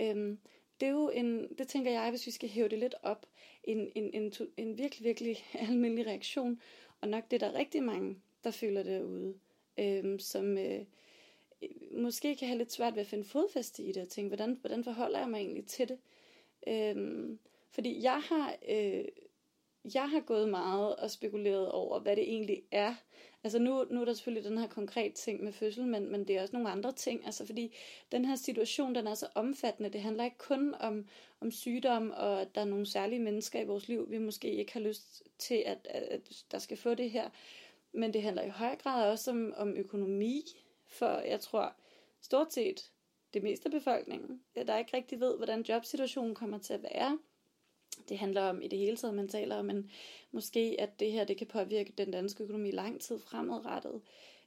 Øhm, 0.00 0.38
det 0.80 0.86
er 0.86 0.92
jo 0.92 1.08
en, 1.08 1.48
det 1.58 1.68
tænker 1.68 1.90
jeg, 1.90 2.10
hvis 2.10 2.26
vi 2.26 2.30
skal 2.30 2.48
hæve 2.48 2.68
det 2.68 2.78
lidt 2.78 2.94
op, 3.02 3.26
en, 3.64 3.92
en, 3.94 4.10
en, 4.14 4.32
en 4.56 4.78
virkelig, 4.78 5.04
virkelig 5.04 5.36
almindelig 5.68 6.06
reaktion, 6.06 6.60
og 7.00 7.08
nok 7.08 7.30
det 7.30 7.42
er 7.42 7.48
der 7.48 7.58
rigtig 7.58 7.82
mange, 7.82 8.16
der 8.44 8.50
føler 8.50 8.82
derude, 8.82 9.34
øhm, 9.78 10.18
som 10.18 10.58
øh, 10.58 10.84
måske 11.92 12.36
kan 12.36 12.48
have 12.48 12.58
lidt 12.58 12.72
svært 12.72 12.94
ved 12.94 13.00
at 13.00 13.06
finde 13.06 13.24
fodfæste 13.24 13.82
i 13.82 13.92
det, 13.92 14.02
og 14.02 14.08
tænke, 14.08 14.28
hvordan, 14.28 14.58
hvordan 14.60 14.84
forholder 14.84 15.18
jeg 15.18 15.28
mig 15.28 15.38
egentlig 15.38 15.66
til 15.66 15.88
det? 15.88 15.98
Øhm, 16.68 17.38
fordi 17.70 18.02
jeg 18.02 18.20
har 18.20 18.56
øh, 18.68 19.04
jeg 19.94 20.10
har 20.10 20.20
gået 20.20 20.48
meget 20.48 20.96
og 20.96 21.10
spekuleret 21.10 21.72
over, 21.72 22.00
hvad 22.00 22.16
det 22.16 22.24
egentlig 22.24 22.62
er. 22.70 22.94
Altså 23.44 23.58
nu, 23.58 23.86
nu 23.90 24.00
er 24.00 24.04
der 24.04 24.12
selvfølgelig 24.12 24.50
den 24.50 24.58
her 24.58 24.66
konkret 24.66 25.14
ting 25.14 25.44
med 25.44 25.52
fødsel, 25.52 25.86
men, 25.86 26.12
men 26.12 26.28
det 26.28 26.36
er 26.36 26.42
også 26.42 26.56
nogle 26.56 26.70
andre 26.70 26.92
ting. 26.92 27.26
Altså 27.26 27.46
fordi 27.46 27.74
den 28.12 28.24
her 28.24 28.36
situation, 28.36 28.94
den 28.94 29.06
er 29.06 29.14
så 29.14 29.28
omfattende. 29.34 29.90
Det 29.90 30.00
handler 30.00 30.24
ikke 30.24 30.38
kun 30.38 30.74
om, 30.74 31.06
om 31.40 31.50
sygdom, 31.50 32.10
og 32.10 32.40
at 32.40 32.54
der 32.54 32.60
er 32.60 32.64
nogle 32.64 32.86
særlige 32.86 33.18
mennesker 33.18 33.60
i 33.60 33.66
vores 33.66 33.88
liv, 33.88 34.10
vi 34.10 34.18
måske 34.18 34.54
ikke 34.54 34.72
har 34.72 34.80
lyst 34.80 35.22
til, 35.38 35.62
at, 35.66 35.78
at, 35.90 36.02
at 36.02 36.20
der 36.50 36.58
skal 36.58 36.76
få 36.76 36.94
det 36.94 37.10
her. 37.10 37.30
Men 37.92 38.12
det 38.12 38.22
handler 38.22 38.42
i 38.42 38.48
høj 38.48 38.76
grad 38.76 39.10
også 39.10 39.30
om, 39.30 39.54
om 39.56 39.76
økonomi, 39.76 40.44
for 40.86 41.18
jeg 41.18 41.40
tror 41.40 41.74
stort 42.20 42.52
set 42.52 42.90
det 43.34 43.42
meste 43.42 43.66
af 43.66 43.70
befolkningen, 43.70 44.40
der 44.54 44.78
ikke 44.78 44.96
rigtig 44.96 45.20
ved, 45.20 45.36
hvordan 45.36 45.62
jobsituationen 45.62 46.34
kommer 46.34 46.58
til 46.58 46.74
at 46.74 46.82
være 46.82 47.18
det 48.08 48.18
handler 48.18 48.42
om 48.42 48.62
i 48.62 48.68
det 48.68 48.78
hele 48.78 48.96
taget, 48.96 49.14
man 49.14 49.28
taler 49.28 49.56
om, 49.56 49.64
men 49.64 49.90
måske 50.32 50.76
at 50.78 51.00
det 51.00 51.12
her 51.12 51.24
det 51.24 51.36
kan 51.36 51.46
påvirke 51.46 51.92
den 51.98 52.10
danske 52.10 52.44
økonomi 52.44 52.70
lang 52.70 53.00
tid 53.00 53.18
fremadrettet. 53.18 54.00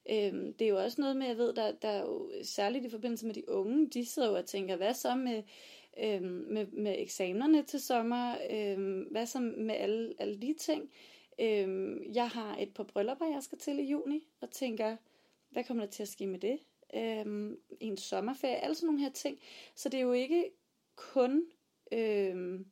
Øhm, 0.09 0.53
det 0.53 0.65
er 0.65 0.69
jo 0.69 0.83
også 0.83 1.01
noget 1.01 1.17
med, 1.17 1.27
jeg 1.27 1.37
ved, 1.37 1.53
der, 1.53 1.71
der 1.71 1.87
er 1.87 2.01
jo 2.01 2.31
særligt 2.43 2.85
i 2.85 2.89
forbindelse 2.89 3.25
med 3.25 3.33
de 3.33 3.49
unge, 3.49 3.89
de 3.89 4.05
sidder 4.05 4.29
jo 4.29 4.35
og 4.35 4.45
tænker, 4.45 4.75
hvad 4.75 4.93
så 4.93 5.15
med, 5.15 5.43
øhm, 6.03 6.45
med, 6.49 6.67
med 6.67 6.95
eksamenerne 6.97 7.63
til 7.63 7.79
sommer, 7.79 8.35
øhm, 8.51 9.01
hvad 9.11 9.25
så 9.25 9.39
med 9.39 9.75
alle, 9.75 10.13
alle 10.19 10.41
de 10.41 10.55
ting. 10.59 10.91
Øhm, 11.39 12.13
jeg 12.13 12.27
har 12.29 12.57
et 12.57 12.73
par 12.73 12.83
bryllupper, 12.83 13.25
jeg 13.25 13.43
skal 13.43 13.57
til 13.57 13.79
i 13.79 13.83
juni, 13.83 14.27
og 14.41 14.51
tænker, 14.51 14.97
hvad 15.49 15.63
kommer 15.63 15.83
der 15.83 15.91
til 15.91 16.03
at 16.03 16.09
ske 16.09 16.27
med 16.27 16.39
det? 16.39 16.59
Øhm, 16.95 17.59
en 17.79 17.97
sommerferie, 17.97 18.55
alle 18.55 18.75
sådan 18.75 18.87
nogle 18.87 19.01
her 19.01 19.11
ting. 19.11 19.39
Så 19.75 19.89
det 19.89 19.97
er 19.97 20.01
jo 20.01 20.13
ikke 20.13 20.51
kun... 20.95 21.45
Øhm, 21.91 22.65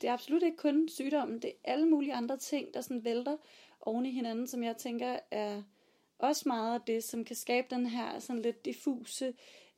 det 0.00 0.08
er 0.08 0.12
absolut 0.12 0.42
ikke 0.42 0.56
kun 0.56 0.88
sygdommen, 0.88 1.42
det 1.42 1.50
er 1.50 1.72
alle 1.72 1.86
mulige 1.86 2.14
andre 2.14 2.36
ting, 2.36 2.74
der 2.74 2.80
sådan 2.80 3.04
vælter 3.04 3.36
oven 3.80 4.06
i 4.06 4.10
hinanden, 4.10 4.46
som 4.46 4.62
jeg 4.62 4.76
tænker 4.76 5.18
er 5.30 5.62
også 6.18 6.42
meget 6.46 6.74
af 6.74 6.80
det, 6.86 7.04
som 7.04 7.24
kan 7.24 7.36
skabe 7.36 7.66
den 7.70 7.86
her 7.86 8.18
sådan 8.18 8.42
lidt 8.42 8.64
diffuse 8.64 9.34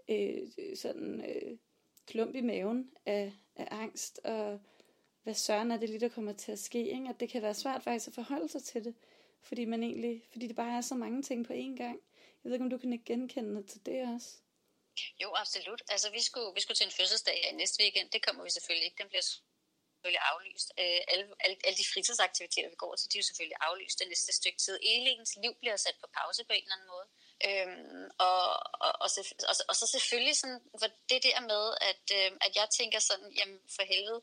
øh, 0.08 0.48
sådan, 0.74 1.24
øh, 1.30 1.58
klump 2.06 2.34
i 2.34 2.40
maven 2.40 2.90
af, 3.06 3.32
af 3.56 3.68
angst, 3.70 4.20
og 4.24 4.60
hvad 5.22 5.34
søren 5.34 5.70
er 5.70 5.76
det 5.76 5.88
lige, 5.88 6.00
der 6.00 6.08
kommer 6.08 6.32
til 6.32 6.52
at 6.52 6.58
ske, 6.58 6.90
ikke? 6.90 7.08
at 7.08 7.20
det 7.20 7.30
kan 7.30 7.42
være 7.42 7.54
svært 7.54 7.82
faktisk 7.82 8.08
at 8.08 8.14
forholde 8.14 8.48
sig 8.48 8.62
til 8.62 8.84
det, 8.84 8.94
fordi, 9.42 9.64
man 9.64 9.82
egentlig, 9.82 10.22
fordi 10.30 10.46
det 10.46 10.56
bare 10.56 10.76
er 10.76 10.80
så 10.80 10.94
mange 10.94 11.22
ting 11.22 11.46
på 11.46 11.52
én 11.52 11.76
gang. 11.76 12.00
Jeg 12.44 12.50
ved 12.50 12.52
ikke, 12.52 12.64
om 12.64 12.70
du 12.70 12.78
kan 12.78 13.02
genkende 13.06 13.62
til 13.62 13.86
det 13.86 14.14
også? 14.14 14.28
Jo, 15.22 15.34
absolut. 15.34 15.82
Altså, 15.88 16.10
vi 16.10 16.20
skulle, 16.20 16.54
vi 16.54 16.60
skulle 16.60 16.76
til 16.76 16.86
en 16.86 16.92
fødselsdag 16.92 17.36
i 17.52 17.56
næste 17.56 17.82
weekend. 17.82 18.10
Det 18.10 18.26
kommer 18.26 18.44
vi 18.44 18.50
selvfølgelig 18.50 18.84
ikke. 18.84 19.02
Den 19.02 19.08
bliver 19.08 19.22
selvfølgelig 20.00 20.26
aflyst. 20.32 20.68
Øh, 20.80 21.00
alle, 21.12 21.24
alle, 21.44 21.56
alle 21.66 21.78
de 21.80 21.90
fritidsaktiviteter, 21.92 22.68
vi 22.74 22.82
går 22.84 22.94
til, 22.96 23.12
de 23.12 23.16
er 23.18 23.22
jo 23.22 23.28
selvfølgelig 23.30 23.58
aflyst 23.60 23.98
det 23.98 24.08
næste 24.08 24.32
stykke 24.40 24.58
tid. 24.64 24.74
Elingens 24.82 25.32
liv 25.42 25.52
bliver 25.60 25.76
sat 25.76 25.96
på 26.00 26.06
pause 26.18 26.44
på 26.44 26.52
en 26.56 26.64
eller 26.64 26.76
anden 26.76 26.92
måde. 26.94 27.06
Øhm, 27.48 28.04
og, 28.26 28.42
og, 28.86 28.92
og, 29.04 29.08
og, 29.50 29.54
og 29.70 29.74
så 29.80 29.86
selvfølgelig 29.96 30.36
sådan, 30.36 30.60
det 31.10 31.20
der 31.28 31.40
med, 31.52 31.64
at, 31.90 32.04
øh, 32.18 32.30
at 32.46 32.52
jeg 32.60 32.66
tænker 32.78 32.98
sådan, 32.98 33.30
jamen 33.38 33.60
for 33.76 33.84
helvede, 33.92 34.20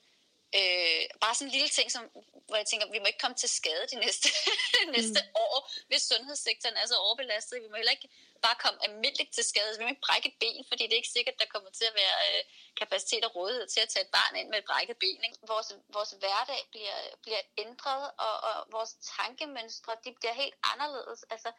Øh, 0.59 1.03
bare 1.23 1.35
sådan 1.35 1.47
en 1.47 1.55
lille 1.57 1.71
ting, 1.77 1.87
som, 1.91 2.03
hvor 2.47 2.57
jeg 2.61 2.67
tænker, 2.67 2.91
vi 2.95 2.99
må 2.99 3.07
ikke 3.07 3.23
komme 3.23 3.37
til 3.39 3.49
skade 3.49 3.85
de 3.91 3.97
næste, 4.05 4.29
næste 4.97 5.19
mm. 5.23 5.45
år, 5.45 5.55
hvis 5.89 6.01
sundhedssektoren 6.11 6.77
er 6.77 6.87
så 6.87 6.95
overbelastet. 7.05 7.63
Vi 7.63 7.67
må 7.69 7.75
heller 7.75 7.97
ikke 7.97 8.09
bare 8.45 8.61
komme 8.63 8.79
almindeligt 8.87 9.31
til 9.33 9.43
skade. 9.51 9.77
Vi 9.77 9.83
må 9.83 9.89
ikke 9.89 10.07
brække 10.07 10.27
et 10.31 10.37
ben, 10.43 10.61
fordi 10.69 10.83
det 10.83 10.93
er 10.93 11.03
ikke 11.03 11.17
sikkert, 11.17 11.39
der 11.41 11.53
kommer 11.53 11.71
til 11.79 11.85
at 11.91 11.95
være 12.01 12.17
øh, 12.27 12.41
kapacitet 12.81 13.23
og 13.27 13.35
rådighed 13.35 13.67
til 13.67 13.81
at 13.85 13.89
tage 13.89 14.05
et 14.05 14.15
barn 14.17 14.35
ind 14.39 14.49
med 14.49 14.59
et 14.59 14.69
brækket 14.69 14.97
ben. 15.03 15.19
Ikke? 15.27 15.37
Vores, 15.51 15.69
vores 15.97 16.11
hverdag 16.21 16.61
bliver, 16.73 16.97
bliver 17.23 17.41
ændret, 17.57 18.03
og, 18.25 18.35
og 18.49 18.55
vores 18.75 18.91
tankemønstre 19.15 19.93
de 20.05 20.11
bliver 20.19 20.35
helt 20.43 20.55
anderledes. 20.71 21.21
Altså, 21.33 21.49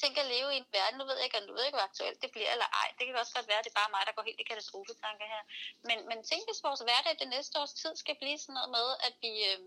tænk 0.00 0.14
at 0.18 0.30
leve 0.34 0.48
i 0.54 0.60
en 0.62 0.68
verden, 0.78 0.98
nu 0.98 1.04
ved 1.08 1.16
jeg 1.18 1.26
ikke, 1.28 1.40
nu 1.46 1.52
ved 1.52 1.62
jeg 1.62 1.68
ikke, 1.68 1.80
hvor 1.80 1.90
aktuelt 1.90 2.22
det 2.24 2.30
bliver, 2.34 2.50
eller 2.54 2.68
ej, 2.82 2.88
det 2.96 3.02
kan 3.04 3.22
også 3.22 3.34
godt 3.38 3.48
være, 3.50 3.60
at 3.60 3.64
det 3.64 3.72
er 3.72 3.80
bare 3.82 3.94
mig, 3.94 4.02
der 4.06 4.16
går 4.16 4.28
helt 4.28 4.40
i 4.40 4.48
katastrofetanker 4.50 5.26
her. 5.34 5.42
Men, 5.88 5.98
men 6.10 6.18
tænk, 6.30 6.42
hvis 6.48 6.64
vores 6.66 6.80
hverdag 6.86 7.14
det 7.22 7.28
næste 7.36 7.54
års 7.60 7.74
tid 7.82 7.92
skal 8.02 8.16
blive 8.22 8.38
sådan 8.38 8.54
noget 8.58 8.70
med, 8.78 8.86
at 9.06 9.14
vi, 9.24 9.32
øh, 9.50 9.58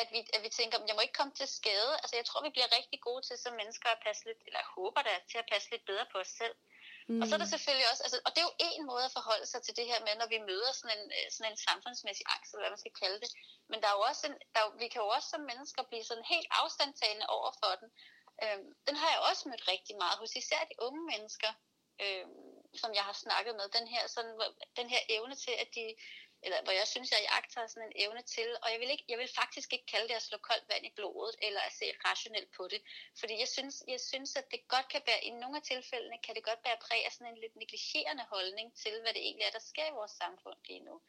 at 0.00 0.08
vi, 0.14 0.20
at 0.36 0.42
vi 0.42 0.48
tænker, 0.48 0.76
jeg 0.88 0.96
må 0.96 1.02
ikke 1.04 1.18
komme 1.20 1.34
til 1.40 1.48
skade. 1.58 1.92
Altså 2.02 2.14
jeg 2.16 2.26
tror, 2.26 2.46
vi 2.46 2.54
bliver 2.56 2.76
rigtig 2.78 3.00
gode 3.00 3.22
til 3.28 3.36
som 3.38 3.52
mennesker 3.60 3.88
at 3.88 4.02
passe 4.06 4.22
lidt, 4.28 4.40
eller 4.46 4.62
håber 4.76 5.02
da, 5.02 5.14
til 5.30 5.38
at 5.42 5.50
passe 5.52 5.70
lidt 5.70 5.84
bedre 5.90 6.06
på 6.12 6.18
os 6.18 6.32
selv. 6.40 6.56
Mm. 7.10 7.20
Og 7.20 7.24
så 7.26 7.32
er 7.34 7.40
der 7.42 7.54
selvfølgelig 7.54 7.88
også, 7.92 8.02
altså, 8.06 8.18
og 8.26 8.30
det 8.32 8.40
er 8.40 8.48
jo 8.50 8.58
en 8.60 8.84
måde 8.92 9.04
at 9.08 9.16
forholde 9.18 9.46
sig 9.52 9.60
til 9.62 9.76
det 9.78 9.86
her 9.90 10.00
med, 10.06 10.14
når 10.20 10.28
vi 10.34 10.38
møder 10.50 10.72
sådan 10.72 10.98
en, 10.98 11.06
øh, 11.16 11.26
sådan 11.34 11.52
en 11.52 11.64
samfundsmæssig 11.68 12.26
angst, 12.34 12.48
eller 12.50 12.62
hvad 12.64 12.74
man 12.76 12.84
skal 12.84 12.98
kalde 13.02 13.18
det. 13.24 13.30
Men 13.70 13.78
der 13.80 13.88
er 13.88 13.96
jo 13.98 14.04
også 14.10 14.22
en, 14.30 14.36
der, 14.54 14.62
vi 14.82 14.88
kan 14.88 15.02
jo 15.04 15.08
også 15.16 15.28
som 15.34 15.42
mennesker 15.50 15.82
blive 15.90 16.04
sådan 16.04 16.30
helt 16.34 16.48
afstandtagende 16.60 17.26
over 17.36 17.50
for 17.60 17.72
den. 17.80 17.88
Øhm, 18.44 18.68
den 18.86 18.96
har 19.00 19.08
jeg 19.14 19.20
også 19.30 19.42
mødt 19.48 19.68
rigtig 19.74 19.94
meget 20.02 20.16
hos 20.22 20.32
især 20.40 20.60
de 20.70 20.76
unge 20.86 21.02
mennesker, 21.12 21.52
øhm, 22.04 22.56
som 22.82 22.90
jeg 22.98 23.04
har 23.08 23.16
snakket 23.24 23.54
med. 23.58 23.66
Den 23.78 23.86
her, 23.94 24.02
sådan, 24.14 24.34
den 24.80 24.88
her 24.94 25.02
evne 25.16 25.34
til, 25.44 25.54
at 25.62 25.68
de 25.74 25.84
eller 26.42 26.62
hvor 26.62 26.72
jeg 26.72 26.88
synes, 26.88 27.10
jeg 27.10 27.22
iagtager 27.22 27.66
sådan 27.66 27.88
en 27.88 27.98
evne 28.04 28.22
til, 28.22 28.48
og 28.62 28.72
jeg 28.72 28.80
vil, 28.80 28.90
ikke, 28.90 29.04
jeg 29.08 29.18
vil 29.18 29.30
faktisk 29.40 29.72
ikke 29.72 29.86
kalde 29.86 30.08
det 30.08 30.14
at 30.14 30.22
slå 30.22 30.38
koldt 30.38 30.68
vand 30.68 30.86
i 30.86 30.92
blodet, 30.96 31.34
eller 31.42 31.60
at 31.60 31.72
se 31.72 31.86
rationelt 32.04 32.50
på 32.56 32.68
det, 32.68 32.82
fordi 33.20 33.34
jeg 33.38 33.48
synes, 33.48 33.82
jeg 33.88 34.00
synes, 34.00 34.36
at 34.36 34.50
det 34.50 34.68
godt 34.68 34.88
kan 34.88 35.02
være, 35.06 35.24
i 35.24 35.30
nogle 35.30 35.56
af 35.56 35.62
tilfældene, 35.62 36.18
kan 36.24 36.34
det 36.34 36.44
godt 36.44 36.64
være 36.64 36.82
præg 36.86 37.06
af 37.06 37.12
sådan 37.12 37.32
en 37.32 37.40
lidt 37.40 37.56
negligerende 37.56 38.24
holdning 38.34 38.76
til, 38.82 38.94
hvad 39.00 39.12
det 39.14 39.22
egentlig 39.22 39.44
er, 39.46 39.50
der 39.50 39.68
sker 39.72 39.86
i 39.86 39.98
vores 40.00 40.10
samfund 40.22 40.58
lige 40.68 40.84
nu. 40.88 41.00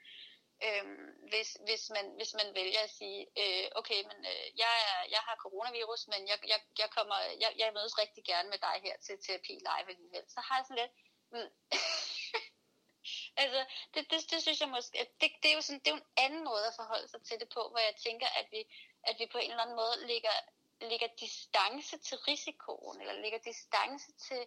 Øhm, 0.67 1.09
hvis, 1.31 1.49
hvis, 1.67 1.83
man, 1.95 2.05
hvis 2.19 2.33
man 2.39 2.55
vælger 2.55 2.81
at 2.83 2.95
sige, 2.99 3.19
øh, 3.41 3.65
okay, 3.79 3.99
men 4.09 4.19
øh, 4.31 4.45
jeg, 4.63 4.75
er, 4.91 4.99
jeg 5.15 5.21
har 5.27 5.35
coronavirus, 5.35 6.07
men 6.07 6.21
jeg, 6.31 6.37
jeg, 6.51 6.59
jeg, 6.81 6.89
kommer, 6.97 7.17
jeg, 7.43 7.51
jeg 7.57 7.73
mødes 7.73 7.97
rigtig 8.03 8.23
gerne 8.31 8.49
med 8.49 8.59
dig 8.67 8.75
her 8.85 8.95
til 9.05 9.15
terapi 9.25 9.53
live 9.69 9.89
alligevel, 9.93 10.25
så 10.27 10.39
har 10.47 10.55
jeg 10.57 10.65
sådan 10.65 10.81
lidt, 10.83 10.93
mm, 11.33 11.51
Altså, 13.37 13.65
det, 13.93 14.11
det, 14.11 14.31
det 14.31 14.41
synes 14.41 14.59
jeg 14.61 14.69
måske, 14.69 15.07
det, 15.21 15.31
det, 15.43 15.51
er 15.51 15.55
jo 15.55 15.61
sådan, 15.61 15.79
det 15.79 15.87
er 15.87 15.95
jo 15.95 16.03
en 16.03 16.13
anden 16.17 16.43
måde 16.43 16.65
at 16.67 16.73
forholde 16.75 17.07
sig 17.07 17.21
til 17.23 17.39
det 17.39 17.49
på, 17.49 17.61
hvor 17.69 17.79
jeg 17.79 17.95
tænker, 17.95 18.27
at 18.27 18.47
vi, 18.51 18.61
at 19.03 19.15
vi 19.19 19.25
på 19.31 19.37
en 19.37 19.51
eller 19.51 19.63
anden 19.63 19.75
måde 19.75 20.07
ligger, 20.07 20.35
ligger 20.81 21.07
distance 21.19 21.97
til 21.97 22.17
risikoen, 22.17 23.01
eller 23.01 23.13
ligger 23.13 23.39
distance 23.39 24.11
til, 24.11 24.41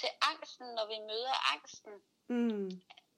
til 0.00 0.08
angsten, 0.30 0.66
når 0.66 0.86
vi 0.86 0.98
møder 0.98 1.52
angsten. 1.54 1.94
Mm. 2.28 2.70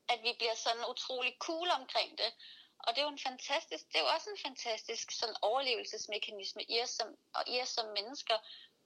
At 0.08 0.22
vi 0.22 0.32
bliver 0.38 0.54
sådan 0.54 0.84
utrolig 0.90 1.36
cool 1.38 1.68
omkring 1.80 2.18
det. 2.18 2.32
Og 2.78 2.88
det 2.92 2.98
er 2.98 3.06
jo 3.08 3.16
en 3.18 3.28
fantastisk, 3.30 3.84
det 3.88 3.96
er 3.96 4.04
jo 4.06 4.14
også 4.14 4.30
en 4.30 4.42
fantastisk 4.46 5.10
sådan 5.10 5.36
overlevelsesmekanisme 5.42 6.62
i 6.62 6.80
os 6.82 6.90
som, 6.90 7.08
og 7.34 7.42
i 7.46 7.60
os 7.60 7.68
som 7.68 7.86
mennesker. 7.98 8.38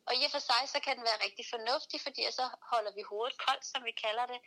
Og 0.07 0.15
i 0.17 0.25
og 0.25 0.31
for 0.31 0.39
sig, 0.39 0.63
så 0.67 0.79
kan 0.81 0.97
den 0.97 1.05
være 1.05 1.25
rigtig 1.27 1.47
fornuftig, 1.55 2.01
fordi 2.01 2.23
så 2.31 2.45
holder 2.73 2.93
vi 2.95 3.03
hovedet 3.03 3.39
koldt, 3.47 3.65
som 3.67 3.85
vi 3.85 3.91
kalder 3.91 4.27
det. 4.27 4.41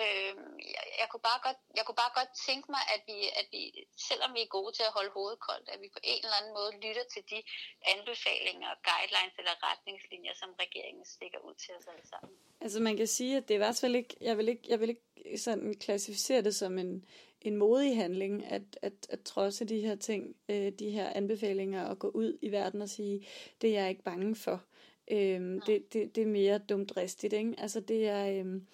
Øh, 0.00 0.32
jeg, 0.74 0.84
jeg, 1.00 1.08
kunne 1.10 1.24
bare 1.30 1.40
godt, 1.46 1.60
jeg 1.78 1.84
kunne 1.84 2.00
bare 2.04 2.16
godt 2.20 2.32
tænke 2.48 2.66
mig, 2.74 2.82
at 2.94 3.02
vi, 3.10 3.18
at 3.40 3.46
vi, 3.54 3.62
selvom 4.08 4.30
vi 4.36 4.40
er 4.46 4.54
gode 4.58 4.72
til 4.76 4.84
at 4.88 4.96
holde 4.98 5.12
hovedet 5.16 5.38
koldt, 5.48 5.66
at 5.74 5.78
vi 5.84 5.88
på 5.96 6.02
en 6.12 6.20
eller 6.24 6.38
anden 6.40 6.54
måde 6.58 6.72
lytter 6.84 7.04
til 7.14 7.22
de 7.32 7.38
anbefalinger, 7.92 8.70
guidelines 8.88 9.36
eller 9.40 9.54
retningslinjer, 9.68 10.34
som 10.42 10.50
regeringen 10.64 11.04
stikker 11.16 11.40
ud 11.48 11.56
til 11.62 11.72
os 11.78 11.86
alle 11.92 12.06
sammen. 12.12 12.36
Altså 12.64 12.78
man 12.88 12.96
kan 13.00 13.10
sige, 13.18 13.36
at 13.36 13.44
det 13.46 13.54
er 13.54 13.60
i 13.60 13.64
hvert 13.66 13.80
fald 13.82 13.96
ikke, 14.00 14.14
jeg 14.28 14.34
vil 14.38 14.48
ikke, 14.48 14.64
jeg 14.72 14.78
vil 14.80 14.88
ikke 14.94 15.06
sådan 15.46 15.74
klassificere 15.84 16.42
det 16.42 16.54
som 16.62 16.78
en, 16.78 17.04
en 17.40 17.56
modig 17.56 17.96
handling, 17.96 18.34
at, 18.56 18.66
at, 18.82 18.96
at 19.10 19.20
trodse 19.24 19.64
de 19.64 19.80
her 19.80 19.96
ting, 19.96 20.36
øh, 20.48 20.72
de 20.72 20.90
her 20.90 21.08
anbefalinger, 21.20 21.84
og 21.84 21.98
gå 21.98 22.08
ud 22.08 22.38
i 22.42 22.52
verden 22.52 22.82
og 22.82 22.88
sige, 22.88 23.26
det 23.60 23.70
er 23.70 23.80
jeg 23.80 23.90
ikke 23.90 24.02
bange 24.02 24.36
for. 24.36 24.64
Øhm, 25.10 25.60
det, 25.60 25.92
det, 25.92 26.14
det 26.14 26.22
er 26.22 26.26
mere 26.26 26.58
dumt 26.58 26.90
dristigt, 26.90 27.32
ikke? 27.32 27.54
Altså 27.58 27.80
det 27.80 28.08
er, 28.08 28.40
øhm, 28.40 28.66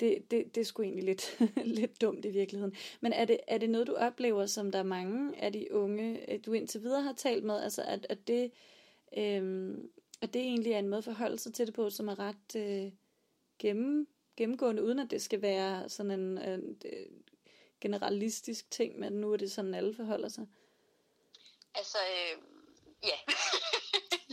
det, 0.00 0.30
det, 0.30 0.54
det 0.54 0.60
er 0.60 0.64
sgu 0.64 0.82
egentlig 0.82 1.04
lidt, 1.04 1.38
lidt 1.80 2.00
dumt 2.00 2.24
i 2.24 2.30
virkeligheden. 2.30 2.76
Men 3.00 3.12
er 3.12 3.24
det, 3.24 3.40
er 3.48 3.58
det 3.58 3.70
noget, 3.70 3.86
du 3.86 3.94
oplever, 3.94 4.46
som 4.46 4.72
der 4.72 4.78
er 4.78 4.82
mange 4.82 5.42
af 5.42 5.52
de 5.52 5.74
unge, 5.74 6.32
øh, 6.32 6.40
du 6.46 6.52
indtil 6.52 6.82
videre 6.82 7.02
har 7.02 7.12
talt 7.12 7.44
med, 7.44 7.60
altså 7.60 7.82
at, 7.82 8.06
at, 8.08 8.28
det, 8.28 8.52
øhm, 9.16 9.90
at 10.20 10.34
det 10.34 10.42
egentlig 10.42 10.72
er 10.72 10.78
en 10.78 10.88
måde 10.88 10.98
at 10.98 11.04
forholde 11.04 11.38
sig 11.38 11.54
til 11.54 11.66
det 11.66 11.74
på, 11.74 11.90
som 11.90 12.08
er 12.08 12.18
ret 12.18 12.56
øh, 12.56 12.92
gennem, 13.58 14.08
gennemgående, 14.36 14.84
uden 14.84 14.98
at 14.98 15.10
det 15.10 15.22
skal 15.22 15.42
være 15.42 15.88
sådan 15.88 16.12
en, 16.12 16.38
en, 16.38 16.60
en 16.60 16.82
øh, 16.84 17.06
generalistisk 17.80 18.70
ting, 18.70 18.98
men 18.98 19.12
nu 19.12 19.32
er 19.32 19.36
det 19.36 19.52
sådan, 19.52 19.74
alle 19.74 19.94
forholder 19.94 20.28
sig? 20.28 20.46
Altså, 21.74 21.98
øh, 21.98 22.42
ja. 23.02 23.32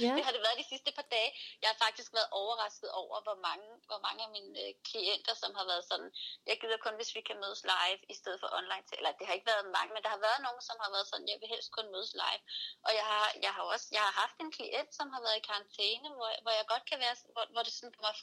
Ja. 0.07 0.13
Det 0.17 0.23
har 0.27 0.33
det 0.35 0.43
været 0.47 0.61
de 0.63 0.71
sidste 0.73 0.91
par 0.97 1.07
dage. 1.15 1.29
Jeg 1.61 1.69
har 1.71 1.79
faktisk 1.85 2.09
været 2.17 2.29
overrasket 2.41 2.89
over, 3.01 3.17
hvor 3.25 3.37
mange, 3.47 3.67
hvor 3.89 3.99
mange 4.07 4.21
af 4.25 4.31
mine 4.37 4.51
øh, 4.63 4.71
klienter, 4.89 5.33
som 5.43 5.51
har 5.59 5.65
været 5.71 5.85
sådan, 5.91 6.09
jeg 6.49 6.55
gider 6.61 6.79
kun, 6.85 6.95
hvis 6.99 7.11
vi 7.17 7.21
kan 7.29 7.37
mødes 7.43 7.61
live, 7.73 7.99
i 8.13 8.15
stedet 8.19 8.39
for 8.41 8.49
online. 8.59 8.83
Til, 8.87 8.95
Eller 8.99 9.11
det 9.17 9.25
har 9.27 9.33
ikke 9.37 9.51
været 9.53 9.65
mange, 9.77 9.91
men 9.93 10.03
der 10.05 10.11
har 10.15 10.21
været 10.27 10.41
nogen, 10.47 10.61
som 10.69 10.77
har 10.83 10.89
været 10.95 11.07
sådan, 11.11 11.27
jeg 11.31 11.37
vil 11.41 11.53
helst 11.53 11.69
kun 11.77 11.87
mødes 11.93 12.13
live. 12.23 12.41
Og 12.87 12.91
jeg 12.99 13.05
har, 13.13 13.27
jeg 13.45 13.51
har 13.57 13.63
også, 13.73 13.87
jeg 13.95 14.03
har 14.07 14.13
haft 14.23 14.37
en 14.43 14.51
klient, 14.57 14.91
som 14.99 15.07
har 15.15 15.21
været 15.25 15.37
i 15.39 15.47
karantæne, 15.49 16.07
hvor, 16.17 16.29
hvor 16.43 16.53
jeg 16.59 16.65
godt 16.73 16.85
kan 16.89 16.99
være, 17.05 17.15
hvor, 17.33 17.45
hvor 17.53 17.63
det 17.67 17.73
sådan 17.73 17.93
kommer 17.97 18.13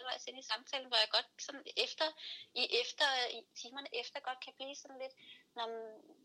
halvvejs 0.00 0.26
ind 0.26 0.38
i 0.38 0.50
samtalen, 0.52 0.88
hvor 0.90 1.00
jeg 1.02 1.10
godt 1.16 1.28
sådan 1.46 1.64
efter, 1.86 2.06
i 2.62 2.64
efter, 2.82 3.06
i 3.38 3.40
timerne 3.60 3.90
efter 4.02 4.18
godt 4.28 4.40
kan 4.44 4.54
blive 4.58 4.76
sådan 4.82 4.98
lidt, 5.04 5.14
Nå, 5.56 5.62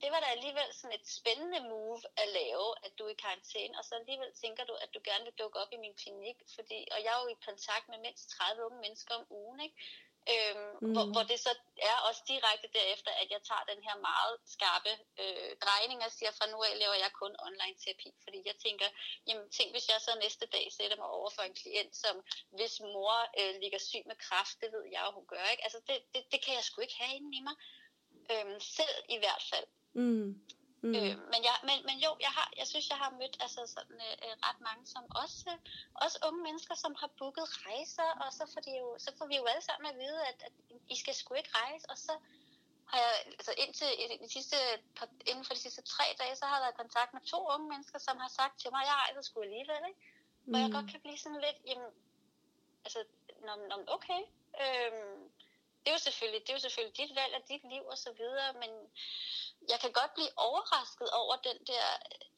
det 0.01 0.09
var 0.13 0.19
da 0.21 0.27
alligevel 0.35 0.69
sådan 0.73 0.97
et 0.99 1.07
spændende 1.19 1.59
move 1.71 2.01
at 2.23 2.27
lave, 2.39 2.67
at 2.85 2.91
du 2.97 3.03
er 3.05 3.13
i 3.13 3.23
karantæne, 3.25 3.77
og 3.79 3.83
så 3.85 3.95
alligevel 3.95 4.31
tænker 4.43 4.63
du, 4.65 4.73
at 4.83 4.93
du 4.93 4.99
gerne 5.09 5.23
vil 5.25 5.39
dukke 5.41 5.59
op 5.59 5.71
i 5.73 5.83
min 5.85 5.95
klinik, 6.03 6.37
fordi, 6.55 6.79
og 6.93 6.99
jeg 7.03 7.11
er 7.13 7.21
jo 7.23 7.27
i 7.27 7.45
kontakt 7.49 7.85
med 7.89 7.99
mindst 8.05 8.29
30 8.29 8.65
unge 8.65 8.79
mennesker 8.85 9.13
om 9.15 9.25
ugen, 9.29 9.59
ikke? 9.65 9.77
Øhm, 10.33 10.69
mm. 10.81 10.93
hvor, 10.93 11.05
hvor 11.13 11.23
det 11.31 11.39
så 11.45 11.51
er 11.91 11.97
også 12.07 12.21
direkte 12.33 12.67
derefter, 12.77 13.11
at 13.21 13.27
jeg 13.33 13.41
tager 13.49 13.65
den 13.71 13.81
her 13.87 13.95
meget 14.09 14.35
skarpe 14.55 14.93
øh, 15.23 15.51
drejning 15.65 15.99
og 16.05 16.11
siger, 16.17 16.31
fra 16.37 16.45
nu 16.51 16.57
af 16.67 16.73
laver 16.81 16.97
jeg 17.03 17.11
kun 17.21 17.33
online 17.47 17.77
terapi, 17.83 18.09
fordi 18.25 18.39
jeg 18.49 18.55
tænker, 18.65 18.87
jamen 19.27 19.47
tænk 19.57 19.69
hvis 19.73 19.89
jeg 19.91 19.99
så 20.01 20.11
næste 20.23 20.45
dag 20.55 20.65
sætter 20.77 20.97
mig 21.01 21.09
over 21.19 21.29
for 21.35 21.43
en 21.45 21.55
klient, 21.61 21.95
som 22.03 22.15
hvis 22.57 22.73
mor 22.79 23.15
øh, 23.39 23.53
ligger 23.63 23.79
syg 23.89 24.03
med 24.09 24.17
kræft, 24.25 24.55
det 24.61 24.69
ved 24.75 24.85
jeg 24.93 25.01
jo, 25.05 25.11
hun 25.17 25.27
gør, 25.33 25.45
ikke? 25.53 25.63
Altså 25.67 25.79
det, 25.87 25.97
det, 26.13 26.21
det 26.31 26.39
kan 26.45 26.53
jeg 26.57 26.63
sgu 26.63 26.81
ikke 26.81 27.01
have 27.03 27.15
inde 27.17 27.31
i 27.39 27.41
mig, 27.47 27.55
øhm, 28.33 28.59
selv 28.77 28.97
i 29.15 29.17
hvert 29.23 29.43
fald. 29.51 29.67
Mm. 29.93 30.29
Mm. 30.85 30.95
Øh, 30.99 31.13
men, 31.33 31.41
jeg, 31.49 31.57
men, 31.67 31.77
men 31.89 31.97
jo, 32.05 32.11
jeg, 32.25 32.31
har, 32.37 32.47
jeg 32.59 32.67
synes, 32.71 32.85
jeg 32.93 32.99
har 33.03 33.11
mødt 33.19 33.35
altså 33.45 33.61
sådan, 33.75 33.99
øh, 34.07 34.15
øh, 34.25 34.35
ret 34.47 34.59
mange, 34.67 34.83
som 34.93 35.03
også, 35.23 35.39
øh, 35.53 35.57
også 36.03 36.17
unge 36.27 36.41
mennesker, 36.47 36.75
som 36.83 36.93
har 37.01 37.09
booket 37.19 37.47
rejser, 37.67 38.09
og 38.23 38.29
så 38.37 38.43
får, 38.53 38.61
de 38.65 38.71
jo, 38.81 38.87
så 39.05 39.09
får 39.17 39.25
vi 39.31 39.35
jo 39.41 39.45
alle 39.51 39.65
sammen 39.67 39.85
at 39.91 39.97
vide, 40.03 40.19
at, 40.31 40.39
at 40.47 40.53
I 40.93 40.95
skal 41.01 41.13
sgu 41.13 41.33
ikke 41.33 41.53
rejse, 41.61 41.85
og 41.91 41.97
så 42.05 42.13
har 42.91 42.99
jeg, 43.05 43.13
altså 43.39 43.51
indtil 43.63 43.87
de 44.23 44.29
sidste, 44.35 44.57
inden 45.29 45.45
for 45.45 45.53
de 45.53 45.63
sidste 45.65 45.81
tre 45.93 46.05
dage, 46.19 46.35
så 46.35 46.45
har 46.45 46.55
jeg 46.55 46.63
været 46.63 46.75
i 46.75 46.81
kontakt 46.83 47.11
med 47.13 47.23
to 47.33 47.39
unge 47.53 47.67
mennesker, 47.73 47.99
som 48.07 48.17
har 48.23 48.31
sagt 48.39 48.55
til 48.61 48.69
mig, 48.73 48.81
jeg 48.89 48.97
rejser 49.03 49.21
sgu 49.21 49.41
alligevel, 49.41 49.83
ikke? 49.89 50.01
Hvor 50.49 50.57
mm. 50.57 50.63
jeg 50.63 50.71
godt 50.77 50.87
kan 50.91 51.01
blive 51.05 51.19
sådan 51.23 51.41
lidt, 51.47 51.59
jamen, 51.69 51.91
altså, 52.85 52.99
når, 53.45 53.55
når, 53.69 53.77
okay, 53.95 54.21
øhm, 54.63 55.19
det 55.85 55.87
er 55.91 55.97
jo 55.99 56.07
selvfølgelig, 56.07 56.41
det 56.41 56.49
er 56.49 56.57
jo 56.59 56.65
selvfølgelig 56.65 56.97
dit 56.97 57.15
valg 57.19 57.33
og 57.37 57.43
dit 57.51 57.63
liv 57.73 57.83
og 57.93 57.97
så 57.97 58.11
videre, 58.21 58.53
men 58.61 58.71
jeg 59.71 59.79
kan 59.83 59.91
godt 59.99 60.13
blive 60.17 60.33
overrasket 60.47 61.09
over 61.21 61.35
den 61.47 61.57
der, 61.71 61.87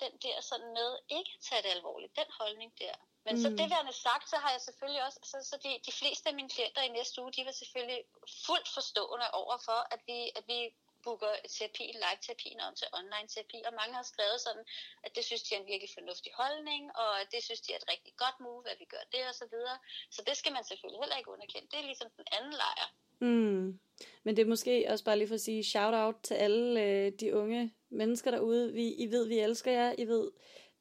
den 0.04 0.14
der 0.26 0.42
sådan 0.42 0.72
med 0.80 0.90
ikke 1.18 1.32
at 1.36 1.44
tage 1.48 1.64
det 1.64 1.72
alvorligt, 1.78 2.16
den 2.16 2.30
holdning 2.40 2.72
der. 2.80 2.96
Men 3.26 3.36
mm. 3.36 3.42
så 3.42 3.48
det 3.60 3.68
værende 3.74 3.94
sagt, 3.94 4.30
så 4.30 4.38
har 4.44 4.52
jeg 4.52 4.62
selvfølgelig 4.62 5.04
også, 5.08 5.20
så, 5.32 5.38
så 5.50 5.56
de, 5.64 5.72
de 5.88 5.92
fleste 6.00 6.30
af 6.30 6.36
mine 6.36 6.50
klienter 6.50 6.82
i 6.82 6.96
næste 7.00 7.22
uge, 7.22 7.32
de 7.38 7.46
var 7.46 7.52
selvfølgelig 7.52 8.02
fuldt 8.48 8.70
forstående 8.78 9.28
over 9.42 9.58
for, 9.68 9.80
at 9.94 10.02
vi, 10.10 10.20
at 10.40 10.44
vi 10.48 10.60
booker 11.08 11.34
terapi, 11.56 11.86
live-terapien 12.04 12.60
om 12.68 12.74
til 12.80 12.88
online-terapi, 13.00 13.60
og 13.68 13.74
mange 13.80 13.94
har 14.00 14.06
skrevet 14.12 14.40
sådan, 14.48 14.66
at 15.06 15.12
det 15.16 15.24
synes 15.28 15.44
de 15.46 15.52
er 15.56 15.60
en 15.64 15.70
virkelig 15.72 15.92
fornuftig 15.98 16.32
holdning, 16.42 16.84
og 17.02 17.14
det 17.34 17.40
synes 17.48 17.62
de 17.66 17.70
er 17.74 17.80
et 17.82 17.90
rigtig 17.94 18.14
godt 18.24 18.38
move, 18.46 18.64
at 18.72 18.78
vi 18.82 18.88
gør 18.94 19.04
det 19.14 19.24
og 19.32 19.36
så 19.42 19.46
videre. 19.54 19.78
Så 20.16 20.20
det 20.28 20.36
skal 20.42 20.54
man 20.58 20.64
selvfølgelig 20.70 21.02
heller 21.04 21.18
ikke 21.20 21.34
underkende. 21.36 21.68
Det 21.72 21.78
er 21.80 21.88
ligesom 21.92 22.10
den 22.20 22.28
anden 22.38 22.56
lejr. 22.64 22.88
Mm. 23.20 23.80
Men 24.24 24.32
det 24.36 24.42
er 24.42 24.54
måske 24.54 24.74
også 24.90 25.04
bare 25.08 25.18
lige 25.18 25.28
for 25.28 25.40
at 25.42 25.48
sige 25.50 25.64
shout 25.74 25.96
out 26.04 26.16
til 26.24 26.36
alle 26.46 26.82
øh, 26.84 27.12
de 27.20 27.36
unge 27.42 27.62
mennesker 27.90 28.32
derude. 28.32 28.74
Vi, 28.74 28.86
I 28.94 29.06
ved, 29.12 29.28
vi 29.28 29.40
elsker 29.40 29.72
jer. 29.72 29.96
I 29.98 30.06
ved, 30.08 30.32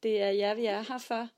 det 0.02 0.22
er 0.22 0.30
jer, 0.30 0.54
vi 0.54 0.66
er 0.66 0.80
her 0.80 0.98
for. 0.98 1.28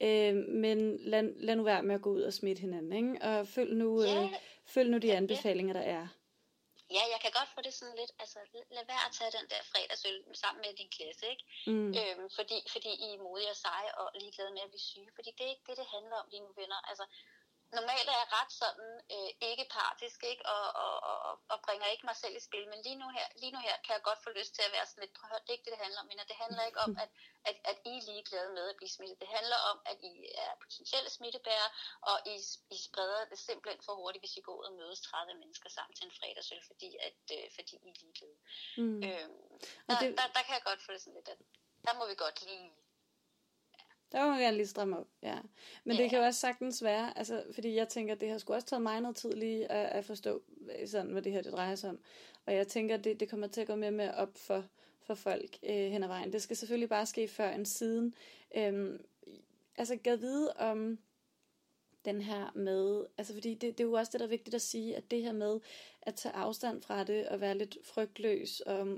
Øh, 0.00 0.34
men 0.34 0.96
lad, 1.00 1.22
lad 1.36 1.56
nu 1.56 1.62
være 1.62 1.82
med 1.82 1.94
at 1.94 2.02
gå 2.02 2.10
ud 2.10 2.22
og 2.22 2.32
smitte 2.32 2.60
hinanden. 2.60 2.92
Ikke? 2.92 3.24
Og 3.24 3.48
følg 3.48 3.74
nu, 3.74 4.02
øh, 4.02 4.32
følg 4.66 4.90
nu 4.90 4.98
de 4.98 5.14
anbefalinger, 5.14 5.72
der 5.72 5.80
er. 5.80 6.08
Ja, 6.96 7.02
jeg 7.12 7.20
kan 7.22 7.32
godt 7.38 7.50
få 7.54 7.60
det 7.66 7.74
sådan 7.74 7.96
lidt, 8.00 8.12
altså 8.22 8.38
lad 8.76 8.84
være 8.92 9.04
at 9.08 9.12
tage 9.18 9.34
den 9.38 9.46
der 9.52 9.60
fredagsøl 9.70 10.18
sammen 10.42 10.60
med 10.64 10.72
din 10.80 10.90
klasse, 10.96 11.24
ikke? 11.32 11.44
Mm. 11.72 11.90
Øhm, 11.98 12.26
fordi, 12.38 12.58
fordi 12.74 12.90
I 13.06 13.08
er 13.14 13.22
modige 13.26 13.54
og 13.54 13.60
seje 13.64 13.90
og 14.00 14.06
ligeglade 14.22 14.52
med 14.56 14.62
at 14.66 14.72
blive 14.72 14.88
syge. 14.92 15.10
Fordi 15.16 15.30
det 15.36 15.44
er 15.44 15.52
ikke 15.54 15.68
det, 15.68 15.76
det 15.80 15.92
handler 15.96 16.16
om 16.22 16.26
lige 16.32 16.44
nu, 16.46 16.50
venner. 16.60 16.80
Altså, 16.90 17.04
normalt 17.78 18.08
er 18.12 18.18
jeg 18.22 18.28
ret 18.38 18.52
sådan 18.62 18.90
øh, 19.16 19.30
ikke 19.50 19.66
partisk, 19.78 20.18
ikke? 20.32 20.44
Og, 20.54 20.66
og, 20.84 20.94
og, 21.10 21.34
og 21.52 21.58
bringer 21.66 21.88
ikke 21.92 22.06
mig 22.10 22.16
selv 22.22 22.34
i 22.36 22.46
spil, 22.48 22.66
men 22.72 22.80
lige 22.86 22.98
nu, 23.02 23.06
her, 23.16 23.26
lige 23.42 23.54
nu 23.54 23.60
her 23.68 23.76
kan 23.84 23.92
jeg 23.96 24.02
godt 24.08 24.22
få 24.24 24.30
lyst 24.38 24.52
til 24.54 24.64
at 24.66 24.74
være 24.76 24.86
sådan 24.86 25.02
lidt, 25.02 25.14
prøv 25.18 25.28
det 25.42 25.50
er 25.50 25.56
ikke 25.56 25.66
det, 25.66 25.74
det 25.74 25.84
handler 25.84 26.00
om, 26.02 26.08
men 26.10 26.18
det 26.30 26.38
handler 26.44 26.62
ikke 26.68 26.80
om, 26.86 26.90
at, 27.04 27.10
at, 27.48 27.56
at 27.70 27.78
I 27.92 27.94
er 27.98 28.06
ligeglade 28.10 28.50
med 28.58 28.64
at 28.70 28.76
blive 28.80 28.94
smittet. 28.96 29.22
Det 29.22 29.30
handler 29.36 29.58
om, 29.70 29.78
at 29.90 29.98
I 30.12 30.14
er 30.44 30.50
potentielle 30.64 31.10
smittebærere, 31.16 31.70
og 32.10 32.16
I, 32.32 32.36
I 32.74 32.76
spreder 32.86 33.24
det 33.30 33.38
simpelthen 33.48 33.82
for 33.86 33.94
hurtigt, 34.00 34.22
hvis 34.22 34.36
I 34.36 34.44
går 34.46 34.56
ud 34.60 34.64
og 34.70 34.74
mødes 34.80 35.00
30 35.00 35.34
mennesker 35.42 35.68
sammen 35.76 35.94
til 35.94 36.04
en 36.06 36.16
fredagsøl, 36.18 36.62
fordi, 36.70 36.90
at, 37.08 37.22
øh, 37.36 37.46
fordi 37.56 37.74
I 37.86 37.88
er 37.92 37.98
ligeglade. 38.02 38.36
Mm. 38.82 38.98
Øhm, 39.08 39.42
der, 39.88 39.98
det... 40.00 40.08
der, 40.18 40.26
der, 40.36 40.42
kan 40.46 40.54
jeg 40.58 40.64
godt 40.70 40.82
få 40.86 40.92
det 40.92 41.02
sådan 41.02 41.18
lidt, 41.18 41.28
at 41.34 41.40
der 41.86 41.92
må 41.98 42.04
vi 42.10 42.14
godt 42.24 42.38
lige 42.48 42.66
Der 44.12 44.24
må 44.24 44.30
man 44.30 44.40
gerne 44.40 44.56
lige 44.56 44.66
stramme 44.66 44.98
op, 44.98 45.06
ja. 45.22 45.38
Men 45.84 45.96
ja. 45.96 46.02
det 46.02 46.10
kan 46.10 46.18
jo 46.18 46.24
også 46.24 46.40
sagtens 46.40 46.82
være, 46.82 47.18
altså, 47.18 47.42
fordi 47.54 47.74
jeg 47.74 47.88
tænker, 47.88 48.14
det 48.14 48.30
har 48.30 48.38
sgu 48.38 48.52
også 48.52 48.66
taget 48.66 48.82
mig 48.82 49.00
noget 49.00 49.16
tid 49.16 49.32
lige 49.32 49.72
at, 49.72 49.98
at 49.98 50.04
forstå, 50.04 50.42
sådan, 50.86 51.12
hvad 51.12 51.22
det 51.22 51.32
her 51.32 51.42
det 51.42 51.52
drejer 51.52 51.74
sig 51.74 51.90
om. 51.90 51.98
Og 52.46 52.54
jeg 52.54 52.68
tænker, 52.68 52.96
det, 52.96 53.20
det 53.20 53.30
kommer 53.30 53.46
til 53.46 53.60
at 53.60 53.66
gå 53.66 53.74
mere 53.74 53.90
med 53.90 54.10
op 54.14 54.38
for, 54.38 54.64
for 55.02 55.14
folk 55.14 55.58
øh, 55.62 55.90
hen 55.90 56.02
ad 56.02 56.08
vejen. 56.08 56.32
Det 56.32 56.42
skal 56.42 56.56
selvfølgelig 56.56 56.88
bare 56.88 57.06
ske 57.06 57.28
før 57.28 57.50
en 57.50 57.66
siden. 57.66 58.14
Øhm, 58.56 59.04
altså, 59.76 59.96
gad 59.96 60.16
vide 60.16 60.52
om 60.52 60.98
den 62.04 62.20
her 62.20 62.52
med, 62.54 63.04
altså 63.18 63.32
fordi 63.34 63.54
det, 63.54 63.78
det 63.78 63.84
er 63.84 63.88
jo 63.88 63.92
også 63.92 64.12
det, 64.12 64.20
der 64.20 64.26
er 64.26 64.30
vigtigt 64.30 64.54
at 64.54 64.62
sige, 64.62 64.96
at 64.96 65.10
det 65.10 65.22
her 65.22 65.32
med 65.32 65.60
at 66.02 66.14
tage 66.14 66.34
afstand 66.34 66.82
fra 66.82 67.04
det 67.04 67.28
og 67.28 67.40
være 67.40 67.58
lidt 67.58 67.78
frygtløs 67.84 68.60
og 68.60 68.88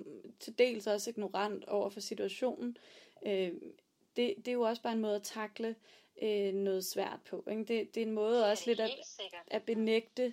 til 0.41 0.59
dels 0.59 0.87
også 0.87 1.11
ignorant 1.11 1.65
over 1.65 1.89
for 1.89 2.01
situationen, 2.01 2.77
øh, 3.27 3.53
det, 4.17 4.35
det 4.37 4.49
er 4.49 4.53
jo 4.53 4.63
også 4.63 4.83
bare 4.83 4.93
en 4.93 5.01
måde 5.01 5.17
at 5.17 5.23
takle 5.23 5.75
øh, 6.23 6.55
noget 6.55 6.85
svært 6.85 7.21
på. 7.31 7.45
Ikke? 7.51 7.65
Det, 7.65 7.95
det 7.95 8.03
er 8.03 8.07
en 8.07 8.13
måde 8.13 8.51
også 8.51 8.65
lidt 8.67 8.81
at, 8.81 8.91
at 9.47 9.63
benægte, 9.63 10.33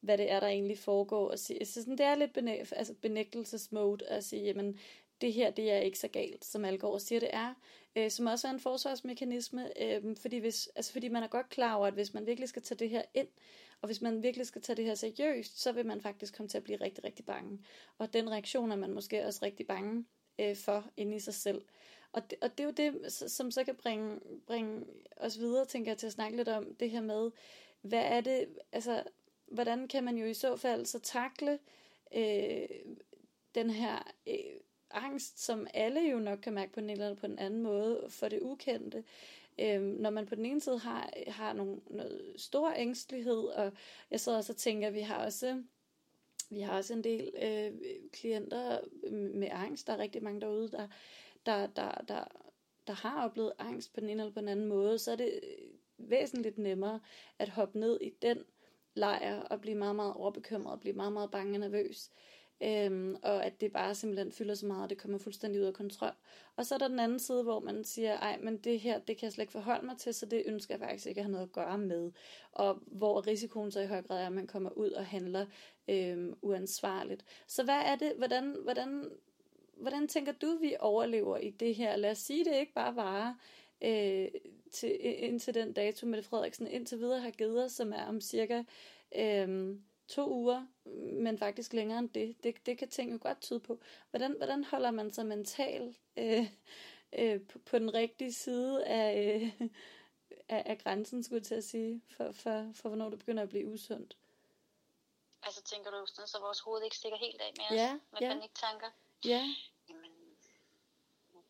hvad 0.00 0.18
det 0.18 0.30
er, 0.30 0.40
der 0.40 0.46
egentlig 0.46 0.78
foregår. 0.78 1.30
Og 1.30 1.38
sige, 1.38 1.58
altså 1.58 1.80
sådan, 1.80 1.98
det 1.98 2.06
er 2.06 2.14
lidt 2.14 2.32
benæ 2.32 2.64
altså 2.72 2.94
benægtelsesmode 2.94 4.06
at 4.06 4.24
sige, 4.24 4.42
jamen, 4.42 4.78
det 5.20 5.32
her, 5.32 5.50
det 5.50 5.70
er 5.70 5.78
ikke 5.78 5.98
så 5.98 6.08
galt, 6.08 6.44
som 6.44 6.64
Algaard 6.64 7.00
siger, 7.00 7.20
det 7.20 7.30
er. 7.32 7.54
Øh, 7.96 8.10
som 8.10 8.26
også 8.26 8.48
er 8.48 8.52
en 8.52 8.60
forsvarsmekanisme, 8.60 9.82
øh, 9.82 10.16
fordi, 10.16 10.38
hvis, 10.38 10.68
altså 10.76 10.92
fordi 10.92 11.08
man 11.08 11.22
er 11.22 11.26
godt 11.26 11.48
klar 11.48 11.74
over, 11.74 11.86
at 11.86 11.94
hvis 11.94 12.14
man 12.14 12.26
virkelig 12.26 12.48
skal 12.48 12.62
tage 12.62 12.78
det 12.78 12.90
her 12.90 13.02
ind, 13.14 13.28
og 13.80 13.86
hvis 13.86 14.00
man 14.00 14.22
virkelig 14.22 14.46
skal 14.46 14.62
tage 14.62 14.76
det 14.76 14.84
her 14.84 14.94
seriøst, 14.94 15.60
så 15.60 15.72
vil 15.72 15.86
man 15.86 16.00
faktisk 16.00 16.36
komme 16.36 16.48
til 16.48 16.58
at 16.58 16.64
blive 16.64 16.80
rigtig, 16.80 17.04
rigtig 17.04 17.24
bange. 17.24 17.58
Og 17.98 18.12
den 18.12 18.30
reaktion 18.30 18.72
er 18.72 18.76
man 18.76 18.92
måske 18.92 19.26
også 19.26 19.40
rigtig 19.42 19.66
bange 19.66 20.04
øh, 20.38 20.56
for 20.56 20.84
inde 20.96 21.16
i 21.16 21.20
sig 21.20 21.34
selv. 21.34 21.62
Og 22.12 22.30
det, 22.30 22.38
og 22.40 22.58
det 22.58 22.60
er 22.60 22.68
jo 22.68 22.92
det, 22.92 23.12
som 23.12 23.50
så 23.50 23.64
kan 23.64 23.74
bringe, 23.74 24.20
bringe 24.46 24.84
os 25.16 25.38
videre, 25.38 25.64
tænker 25.64 25.90
jeg, 25.90 25.98
til 25.98 26.06
at 26.06 26.12
snakke 26.12 26.36
lidt 26.36 26.48
om 26.48 26.74
det 26.74 26.90
her 26.90 27.00
med, 27.00 27.30
hvad 27.82 28.02
er 28.04 28.20
det, 28.20 28.48
altså, 28.72 29.02
hvordan 29.46 29.88
kan 29.88 30.04
man 30.04 30.16
jo 30.16 30.26
i 30.26 30.34
så 30.34 30.56
fald 30.56 30.86
så 30.86 30.98
takle 30.98 31.58
øh, 32.14 32.68
den 33.54 33.70
her 33.70 34.12
øh, 34.26 34.60
angst, 34.90 35.44
som 35.44 35.66
alle 35.74 36.00
jo 36.00 36.18
nok 36.18 36.38
kan 36.38 36.52
mærke 36.52 36.72
på 36.72 36.80
en 36.80 36.90
eller 36.90 37.14
på 37.14 37.26
den 37.26 37.38
anden 37.38 37.62
måde, 37.62 38.06
for 38.08 38.28
det 38.28 38.40
ukendte. 38.42 39.04
Øhm, 39.58 39.84
når 39.84 40.10
man 40.10 40.26
på 40.26 40.34
den 40.34 40.46
ene 40.46 40.60
side 40.60 40.78
har, 40.78 41.12
har 41.28 41.52
nogle, 41.52 41.80
noget 41.90 42.34
stor 42.36 42.72
ængstelighed, 42.76 43.44
og 43.44 43.72
jeg 44.10 44.20
så 44.20 44.36
også 44.36 44.52
og 44.52 44.56
tænker, 44.56 44.88
at 44.88 44.94
vi 44.94 45.00
har 45.00 45.24
også 45.24 45.62
vi 46.50 46.60
har 46.60 46.76
også 46.76 46.92
en 46.94 47.04
del 47.04 47.30
øh, 47.42 47.72
klienter 48.12 48.80
øh, 49.04 49.12
med 49.12 49.48
angst. 49.50 49.86
Der 49.86 49.92
er 49.92 49.98
rigtig 49.98 50.22
mange 50.22 50.40
derude, 50.40 50.70
der, 50.70 50.88
der, 51.46 51.66
der, 51.66 51.90
der, 52.08 52.24
der 52.86 52.92
har 52.92 53.24
oplevet 53.24 53.52
angst 53.58 53.94
på 53.94 54.00
den 54.00 54.08
ene 54.08 54.22
eller 54.22 54.34
på 54.34 54.40
den 54.40 54.48
anden 54.48 54.66
måde. 54.66 54.98
Så 54.98 55.12
er 55.12 55.16
det 55.16 55.40
øh, 55.42 56.10
væsentligt 56.10 56.58
nemmere 56.58 57.00
at 57.38 57.48
hoppe 57.48 57.78
ned 57.78 57.98
i 58.00 58.10
den 58.22 58.44
lejr 58.94 59.40
og 59.40 59.60
blive 59.60 59.76
meget, 59.76 59.96
meget 59.96 60.14
overbekymret 60.14 60.72
og 60.72 60.80
blive 60.80 60.96
meget, 60.96 61.12
meget 61.12 61.30
bange 61.30 61.56
og 61.56 61.60
nervøs. 61.60 62.10
Øhm, 62.62 63.16
og 63.22 63.46
at 63.46 63.60
det 63.60 63.72
bare 63.72 63.94
simpelthen 63.94 64.32
fylder 64.32 64.54
så 64.54 64.66
meget, 64.66 64.84
at 64.84 64.90
det 64.90 64.98
kommer 64.98 65.18
fuldstændig 65.18 65.60
ud 65.60 65.66
af 65.66 65.74
kontrol. 65.74 66.12
Og 66.56 66.66
så 66.66 66.74
er 66.74 66.78
der 66.78 66.88
den 66.88 66.98
anden 66.98 67.18
side, 67.18 67.42
hvor 67.42 67.60
man 67.60 67.84
siger, 67.84 68.16
ej, 68.16 68.38
men 68.42 68.56
det 68.58 68.80
her, 68.80 68.98
det 68.98 69.16
kan 69.16 69.24
jeg 69.24 69.32
slet 69.32 69.42
ikke 69.42 69.52
forholde 69.52 69.86
mig 69.86 69.98
til, 69.98 70.14
så 70.14 70.26
det 70.26 70.42
ønsker 70.46 70.74
jeg 70.74 70.80
faktisk 70.80 71.06
ikke 71.06 71.18
at 71.18 71.24
have 71.24 71.32
noget 71.32 71.46
at 71.46 71.52
gøre 71.52 71.78
med. 71.78 72.12
Og 72.52 72.78
hvor 72.86 73.26
risikoen 73.26 73.70
så 73.70 73.80
i 73.80 73.86
høj 73.86 74.02
grad 74.02 74.22
er, 74.22 74.26
at 74.26 74.32
man 74.32 74.46
kommer 74.46 74.70
ud 74.70 74.90
og 74.90 75.06
handler 75.06 75.46
øhm, 75.88 76.34
uansvarligt. 76.42 77.24
Så 77.46 77.64
hvad 77.64 77.80
er 77.84 77.96
det, 77.96 78.12
hvordan, 78.18 78.56
hvordan, 78.62 79.10
hvordan 79.82 80.08
tænker 80.08 80.32
du, 80.32 80.56
vi 80.60 80.76
overlever 80.80 81.36
i 81.36 81.50
det 81.50 81.74
her? 81.74 81.96
Lad 81.96 82.10
os 82.10 82.18
sige, 82.18 82.44
det 82.44 82.54
ikke 82.54 82.72
bare 82.72 82.96
varer 82.96 83.34
øh, 83.80 84.28
til, 84.72 84.98
indtil 85.24 85.54
den 85.54 85.72
dato, 85.72 86.06
Mette 86.06 86.28
Frederiksen 86.28 86.66
indtil 86.66 86.98
videre 86.98 87.20
har 87.20 87.30
givet 87.30 87.64
os, 87.64 87.72
som 87.72 87.92
er 87.92 88.04
om 88.04 88.20
cirka... 88.20 88.62
Øh, 89.16 89.76
to 90.08 90.30
uger, 90.30 90.66
men 91.22 91.38
faktisk 91.38 91.72
længere 91.72 91.98
end 91.98 92.10
det. 92.10 92.44
Det, 92.44 92.66
det 92.66 92.78
kan 92.78 92.88
ting 92.88 93.12
jo 93.12 93.18
godt 93.22 93.40
tyde 93.40 93.60
på. 93.60 93.80
Hvordan, 94.10 94.36
hvordan 94.36 94.64
holder 94.64 94.90
man 94.90 95.12
sig 95.12 95.26
mentalt 95.26 96.00
øh, 96.16 96.46
øh, 97.12 97.40
på, 97.40 97.58
på 97.58 97.78
den 97.78 97.94
rigtige 97.94 98.32
side 98.32 98.86
af, 98.86 99.40
øh, 99.60 99.68
af, 100.48 100.62
af 100.66 100.78
grænsen, 100.78 101.22
skulle 101.22 101.38
jeg 101.38 101.46
til 101.46 101.54
at 101.54 101.64
sige, 101.64 102.02
for, 102.16 102.32
for, 102.32 102.70
for 102.74 102.88
hvornår 102.88 103.10
det 103.10 103.18
begynder 103.18 103.42
at 103.42 103.48
blive 103.48 103.68
usundt? 103.68 104.16
Altså 105.42 105.62
tænker 105.62 105.90
du 105.90 106.06
sådan, 106.06 106.28
så 106.28 106.38
vores 106.40 106.60
hoved 106.60 106.82
ikke 106.84 106.96
stikker 106.96 107.18
helt 107.18 107.40
af 107.40 107.52
med 107.56 107.64
os 107.64 107.76
ja, 107.76 107.92
med 107.92 108.20
ja. 108.20 108.28
paniktanker? 108.28 108.90
Ja 109.24 109.44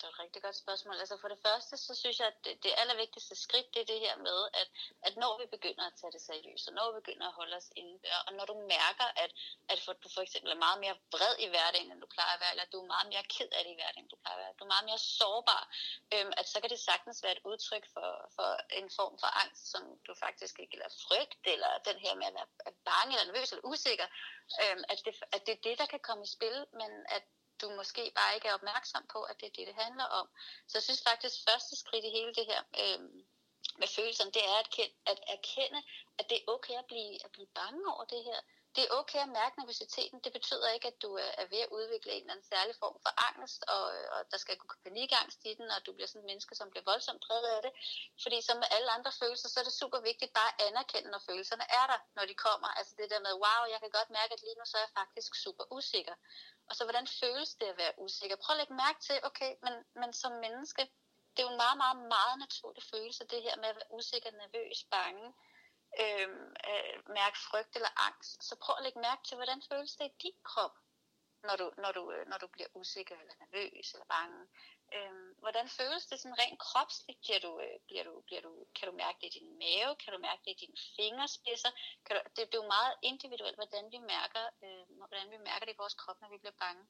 det 0.03 0.09
er 0.09 0.15
et 0.17 0.25
rigtig 0.25 0.43
godt 0.43 0.57
spørgsmål. 0.65 0.97
Altså 1.03 1.17
for 1.23 1.29
det 1.29 1.41
første, 1.47 1.77
så 1.77 1.93
synes 1.95 2.17
jeg, 2.21 2.29
at 2.33 2.39
det, 2.45 2.63
det 2.65 2.73
allervigtigste 2.83 3.35
skridt, 3.47 3.75
det 3.75 3.81
er 3.83 3.89
det 3.93 4.01
her 4.07 4.17
med, 4.29 4.39
at, 4.61 4.69
at 5.07 5.15
når 5.23 5.33
vi 5.41 5.47
begynder 5.57 5.85
at 5.87 5.95
tage 6.01 6.13
det 6.13 6.23
seriøst, 6.31 6.69
og 6.69 6.75
når 6.79 6.87
vi 6.91 7.01
begynder 7.01 7.27
at 7.29 7.39
holde 7.41 7.57
os 7.57 7.71
inde, 7.77 7.95
og 8.27 8.33
når 8.39 8.45
du 8.51 8.55
mærker, 8.77 9.09
at, 9.25 9.31
at 9.73 9.79
for, 9.85 9.93
du 9.93 10.09
for 10.15 10.23
eksempel 10.27 10.51
er 10.51 10.65
meget 10.67 10.81
mere 10.85 10.97
vred 11.15 11.35
i 11.45 11.49
hverdagen, 11.53 11.93
end 11.93 12.01
du 12.05 12.09
plejer 12.17 12.35
at 12.35 12.41
være, 12.45 12.53
eller 12.55 12.67
du 12.73 12.79
er 12.83 12.93
meget 12.95 13.09
mere 13.13 13.25
ked 13.35 13.51
af 13.57 13.63
det 13.65 13.73
i 13.75 13.79
hverdagen, 13.81 14.05
end 14.05 14.13
du 14.15 14.19
plejer 14.23 14.37
at 14.39 14.43
være, 14.45 14.55
du 14.59 14.65
er 14.65 14.75
meget 14.75 14.89
mere 14.91 15.03
sårbar, 15.17 15.65
øhm, 16.15 16.33
at 16.41 16.47
så 16.53 16.57
kan 16.61 16.71
det 16.71 16.81
sagtens 16.91 17.23
være 17.25 17.35
et 17.37 17.45
udtryk 17.51 17.85
for, 17.95 18.09
for 18.37 18.49
en 18.81 18.89
form 18.99 19.15
for 19.23 19.31
angst, 19.43 19.65
som 19.73 19.83
du 20.07 20.13
faktisk 20.25 20.55
ikke, 20.63 20.75
eller 20.77 20.91
frygt, 21.07 21.39
eller 21.53 21.71
den 21.89 21.99
her 22.05 22.15
med 22.15 22.27
at 22.27 22.35
være 22.35 22.75
bange, 22.91 23.13
eller 23.15 23.33
nervøs, 23.33 23.53
eller 23.53 23.67
usikker, 23.73 24.09
øhm, 24.63 24.83
at, 24.93 24.99
det, 25.05 25.13
at 25.37 25.41
det 25.47 25.53
er 25.57 25.63
det, 25.69 25.75
der 25.81 25.87
kan 25.93 26.03
komme 26.09 26.23
i 26.25 26.35
spil, 26.37 26.57
men 26.81 26.91
at 27.17 27.25
du 27.63 27.71
måske 27.81 28.13
bare 28.15 28.35
ikke 28.35 28.49
er 28.49 28.55
opmærksom 28.55 29.05
på, 29.13 29.21
at 29.31 29.37
det 29.41 29.47
er 29.47 29.55
det, 29.57 29.67
det 29.67 29.83
handler 29.85 30.05
om. 30.05 30.27
Så 30.69 30.79
jeg 30.79 30.83
synes 30.83 31.03
faktisk, 31.11 31.35
at 31.39 31.53
første 31.53 31.77
skridt 31.83 32.05
i 32.05 32.17
hele 32.19 32.35
det 32.39 32.47
her 32.53 32.63
øh, 32.83 33.01
med 33.81 33.89
følelserne, 33.97 34.33
det 34.37 34.45
er 34.53 34.57
at, 34.63 34.69
at 35.13 35.19
erkende, 35.37 35.81
at 36.19 36.25
det 36.31 36.37
er 36.39 36.53
okay 36.55 36.77
at 36.83 36.87
blive, 36.93 37.25
at 37.25 37.31
blive 37.37 37.51
bange 37.61 37.83
over 37.95 38.05
det 38.05 38.25
her 38.25 38.41
det 38.75 38.83
er 38.85 38.95
okay 39.01 39.23
at 39.27 39.35
mærke 39.41 39.59
nervøsiteten. 39.61 40.19
Det 40.25 40.33
betyder 40.33 40.69
ikke, 40.77 40.89
at 40.93 40.99
du 41.05 41.11
øh, 41.25 41.33
er 41.43 41.47
ved 41.53 41.61
at 41.67 41.73
udvikle 41.79 42.13
en 42.13 42.23
eller 42.23 42.35
anden 42.35 42.51
særlig 42.55 42.75
form 42.83 42.97
for 43.05 43.13
angst, 43.31 43.61
og, 43.75 43.85
øh, 43.97 44.07
og 44.15 44.21
der 44.33 44.39
skal 44.45 44.57
gå 44.57 44.67
panikangst 44.87 45.41
i 45.51 45.53
den, 45.59 45.67
og 45.75 45.81
du 45.87 45.91
bliver 45.93 46.09
sådan 46.11 46.23
en 46.23 46.31
menneske, 46.31 46.55
som 46.55 46.71
bliver 46.71 46.87
voldsomt 46.91 47.23
drevet 47.27 47.49
af 47.57 47.61
det. 47.67 47.73
Fordi 48.23 48.39
som 48.49 48.57
med 48.63 48.69
alle 48.77 48.91
andre 48.97 49.13
følelser, 49.21 49.49
så 49.49 49.57
er 49.61 49.67
det 49.67 49.81
super 49.83 50.01
vigtigt 50.11 50.33
bare 50.39 50.51
at 50.53 50.61
anerkende, 50.69 51.11
når 51.11 51.23
følelserne 51.29 51.67
er 51.81 51.87
der, 51.93 51.99
når 52.17 52.25
de 52.31 52.35
kommer. 52.47 52.69
Altså 52.79 52.93
det 52.99 53.11
der 53.13 53.21
med, 53.27 53.33
wow, 53.45 53.63
jeg 53.73 53.79
kan 53.83 53.93
godt 53.99 54.11
mærke, 54.19 54.33
at 54.37 54.43
lige 54.47 54.59
nu 54.59 54.65
så 54.67 54.77
er 54.77 54.85
jeg 54.87 54.99
faktisk 55.01 55.31
super 55.45 55.65
usikker. 55.77 56.17
Og 56.69 56.73
så 56.77 56.83
hvordan 56.85 57.07
føles 57.21 57.51
det 57.61 57.69
at 57.73 57.79
være 57.83 57.95
usikker? 58.05 58.37
Prøv 58.37 58.55
at 58.55 58.61
lægge 58.61 58.75
mærke 58.85 59.01
til, 59.09 59.17
okay, 59.29 59.53
men, 59.65 59.75
men 60.01 60.11
som 60.23 60.33
menneske, 60.47 60.83
det 61.33 61.39
er 61.41 61.47
jo 61.49 61.55
en 61.57 61.63
meget, 61.65 61.79
meget, 61.85 61.99
meget 62.17 62.37
naturlig 62.45 62.83
følelse, 62.93 63.31
det 63.33 63.43
her 63.47 63.57
med 63.57 63.69
at 63.73 63.77
være 63.81 63.93
usikker, 63.99 64.31
nervøs, 64.31 64.79
bange 64.97 65.27
øh, 66.01 66.29
øh, 66.71 66.97
mærke 67.19 67.39
frygt 67.39 67.77
eller 67.77 67.93
angst, 68.09 68.45
så 68.45 68.57
prøv 68.63 68.77
at 68.77 68.83
lægge 68.83 69.01
mærke 69.01 69.23
til, 69.25 69.37
hvordan 69.37 69.63
føles 69.71 69.97
det 69.97 70.07
i 70.07 70.19
din 70.23 70.39
krop, 70.45 70.75
når 71.43 71.57
du, 71.57 71.73
når 71.83 71.93
du, 71.93 72.13
øh, 72.13 72.27
når 72.31 72.39
du 72.39 72.47
bliver 72.47 72.69
usikker 72.75 73.17
eller 73.21 73.35
nervøs 73.43 73.95
eller 73.95 74.09
bange. 74.17 74.41
Øh, 74.97 75.15
hvordan 75.43 75.69
føles 75.69 76.07
det 76.07 76.21
sådan 76.21 76.39
rent 76.39 76.59
kropsligt? 76.67 77.21
Bliver 77.25 77.41
du, 77.47 77.61
øh, 77.61 77.77
bliver 77.87 78.05
du, 78.05 78.15
bliver 78.29 78.43
du, 78.49 78.53
kan 78.77 78.89
du 78.89 78.95
mærke 79.03 79.19
det 79.21 79.29
i 79.31 79.39
din 79.39 79.59
mave? 79.65 79.93
Kan 80.03 80.13
du 80.13 80.19
mærke 80.29 80.43
det 80.45 80.51
i 80.51 80.61
dine 80.65 80.79
fingerspidser? 80.97 81.73
Kan 82.05 82.13
du, 82.17 82.21
det, 82.37 82.43
det 82.49 82.55
er 82.55 82.63
jo 82.63 82.75
meget 82.77 82.95
individuelt, 83.11 83.59
hvordan 83.61 83.85
vi, 83.95 83.99
mærker, 83.99 84.45
øh, 84.65 84.85
hvordan 85.01 85.31
vi 85.31 85.39
mærker 85.49 85.65
det 85.67 85.75
i 85.75 85.83
vores 85.83 85.95
krop, 85.95 86.21
når 86.21 86.31
vi 86.35 86.39
bliver 86.43 86.59
bange. 86.65 86.83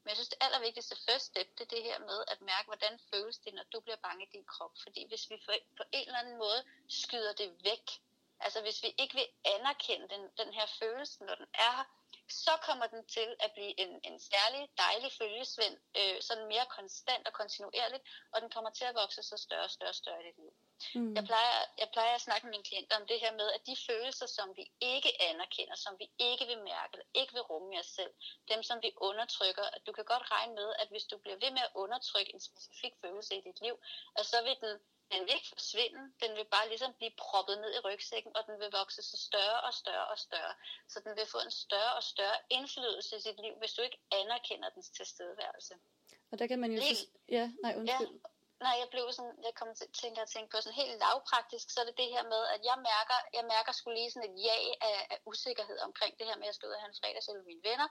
Men 0.00 0.08
jeg 0.10 0.16
synes, 0.16 0.32
det 0.32 0.42
allervigtigste 0.46 0.96
first 1.06 1.26
step, 1.30 1.48
det 1.56 1.64
er 1.64 1.74
det 1.76 1.82
her 1.88 1.98
med 2.10 2.18
at 2.32 2.40
mærke, 2.40 2.66
hvordan 2.72 2.94
føles 3.10 3.38
det, 3.38 3.54
når 3.54 3.66
du 3.72 3.80
bliver 3.80 4.00
bange 4.06 4.22
i 4.26 4.32
din 4.34 4.46
krop. 4.52 4.74
Fordi 4.84 5.00
hvis 5.08 5.30
vi 5.30 5.36
på 5.78 5.84
en 5.92 6.06
eller 6.06 6.22
anden 6.22 6.38
måde 6.44 6.60
skyder 6.88 7.32
det 7.32 7.48
væk, 7.64 7.86
Altså 8.40 8.60
hvis 8.62 8.82
vi 8.82 8.94
ikke 8.98 9.14
vil 9.14 9.28
anerkende 9.44 10.08
den, 10.08 10.22
den 10.40 10.52
her 10.52 10.66
følelse, 10.80 11.24
når 11.24 11.34
den 11.34 11.46
er 11.54 11.72
her, 11.76 11.84
så 12.28 12.50
kommer 12.62 12.86
den 12.86 13.06
til 13.06 13.36
at 13.40 13.50
blive 13.52 13.80
en, 13.80 14.00
en 14.04 14.20
særlig 14.20 14.68
dejlig 14.84 15.10
følgesvend, 15.18 15.76
øh, 15.98 16.22
sådan 16.22 16.46
mere 16.46 16.66
konstant 16.78 17.26
og 17.26 17.32
kontinuerligt, 17.32 18.02
og 18.32 18.40
den 18.40 18.50
kommer 18.50 18.70
til 18.70 18.84
at 18.84 18.94
vokse 18.94 19.22
så 19.22 19.36
større 19.36 19.64
og 19.64 19.70
større 19.70 19.90
og 19.90 19.94
større 19.94 20.22
i 20.22 20.26
dit 20.26 20.38
liv. 20.38 20.52
Mm. 20.94 21.14
Jeg, 21.16 21.24
plejer, 21.24 21.58
jeg 21.78 21.88
plejer 21.92 22.14
at 22.14 22.20
snakke 22.20 22.46
med 22.46 22.52
mine 22.54 22.68
klienter 22.70 22.96
om 23.00 23.06
det 23.06 23.20
her 23.20 23.32
med, 23.40 23.48
at 23.56 23.66
de 23.66 23.76
følelser, 23.88 24.26
som 24.26 24.56
vi 24.56 24.64
ikke 24.80 25.12
anerkender, 25.28 25.76
som 25.84 25.92
vi 25.98 26.06
ikke 26.18 26.44
vil 26.46 26.60
mærke, 26.72 26.90
eller 26.92 27.08
ikke 27.14 27.32
vil 27.32 27.42
rumme 27.42 27.74
i 27.74 27.78
os 27.78 27.86
selv, 27.86 28.12
dem 28.52 28.62
som 28.62 28.78
vi 28.82 28.90
undertrykker, 28.96 29.66
at 29.76 29.82
du 29.86 29.92
kan 29.92 30.04
godt 30.04 30.30
regne 30.30 30.54
med, 30.54 30.68
at 30.82 30.88
hvis 30.88 31.04
du 31.04 31.18
bliver 31.18 31.38
ved 31.44 31.50
med 31.50 31.62
at 31.68 31.74
undertrykke 31.74 32.34
en 32.34 32.40
specifik 32.40 32.94
følelse 33.00 33.36
i 33.36 33.40
dit 33.48 33.60
liv, 33.60 33.76
at 34.18 34.26
så 34.26 34.42
vil 34.42 34.56
den 34.60 34.74
den 35.12 35.20
vil 35.26 35.34
ikke 35.34 35.52
forsvinde, 35.58 36.02
den 36.22 36.30
vil 36.38 36.46
bare 36.56 36.68
ligesom 36.68 36.92
blive 36.98 37.14
proppet 37.18 37.56
ned 37.62 37.72
i 37.74 37.80
rygsækken, 37.86 38.36
og 38.36 38.42
den 38.48 38.56
vil 38.60 38.70
vokse 38.80 39.02
så 39.02 39.16
større 39.28 39.60
og 39.60 39.74
større 39.74 40.06
og 40.12 40.18
større. 40.18 40.54
Så 40.88 41.00
den 41.04 41.12
vil 41.16 41.26
få 41.26 41.38
en 41.44 41.50
større 41.50 41.94
og 41.98 42.02
større 42.02 42.38
indflydelse 42.50 43.16
i 43.16 43.20
sit 43.20 43.40
liv, 43.44 43.54
hvis 43.58 43.72
du 43.72 43.82
ikke 43.82 43.98
anerkender 44.10 44.68
dens 44.68 44.90
tilstedeværelse. 44.90 45.74
Og 46.30 46.38
der 46.38 46.46
kan 46.46 46.58
man 46.58 46.72
jo... 46.72 46.80
Helt, 46.80 47.08
ja, 47.28 47.50
nej, 47.62 47.74
undskyld. 47.76 48.12
Ja, 48.24 48.39
nej, 48.64 48.74
jeg 48.82 48.88
blev 48.94 49.04
sådan, 49.16 49.36
jeg 49.46 49.54
kom 49.60 49.70
til 49.78 49.88
tænke 50.00 50.20
at 50.20 50.28
tænke 50.34 50.50
på 50.50 50.58
sådan 50.60 50.80
helt 50.82 50.96
lavpraktisk, 51.04 51.66
så 51.70 51.78
er 51.80 51.86
det 51.88 52.00
det 52.02 52.08
her 52.14 52.24
med, 52.34 52.42
at 52.54 52.60
jeg 52.68 52.76
mærker, 52.90 53.18
jeg 53.38 53.44
mærker 53.54 53.72
skulle 53.72 53.96
lige 53.98 54.10
sådan 54.10 54.28
et 54.30 54.36
ja 54.46 54.56
af, 54.90 54.98
af 55.12 55.18
usikkerhed 55.30 55.78
omkring 55.88 56.12
det 56.18 56.26
her 56.28 56.36
med, 56.36 56.46
at 56.46 56.50
jeg 56.50 56.56
skal 56.56 56.68
ud 56.68 56.76
og 56.78 56.82
have 56.82 56.92
en 56.92 57.00
fredagsøl 57.00 57.36
med 57.40 57.48
mine 57.50 57.64
venner, 57.68 57.88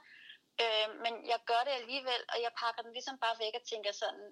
Øh, 0.64 0.88
men 1.04 1.12
jeg 1.32 1.40
gør 1.50 1.62
det 1.66 1.74
alligevel, 1.80 2.22
og 2.32 2.38
jeg 2.44 2.52
pakker 2.62 2.82
den 2.82 2.92
ligesom 2.92 3.16
bare 3.24 3.36
væk 3.44 3.54
og 3.60 3.64
tænker 3.72 3.92
sådan, 3.92 4.24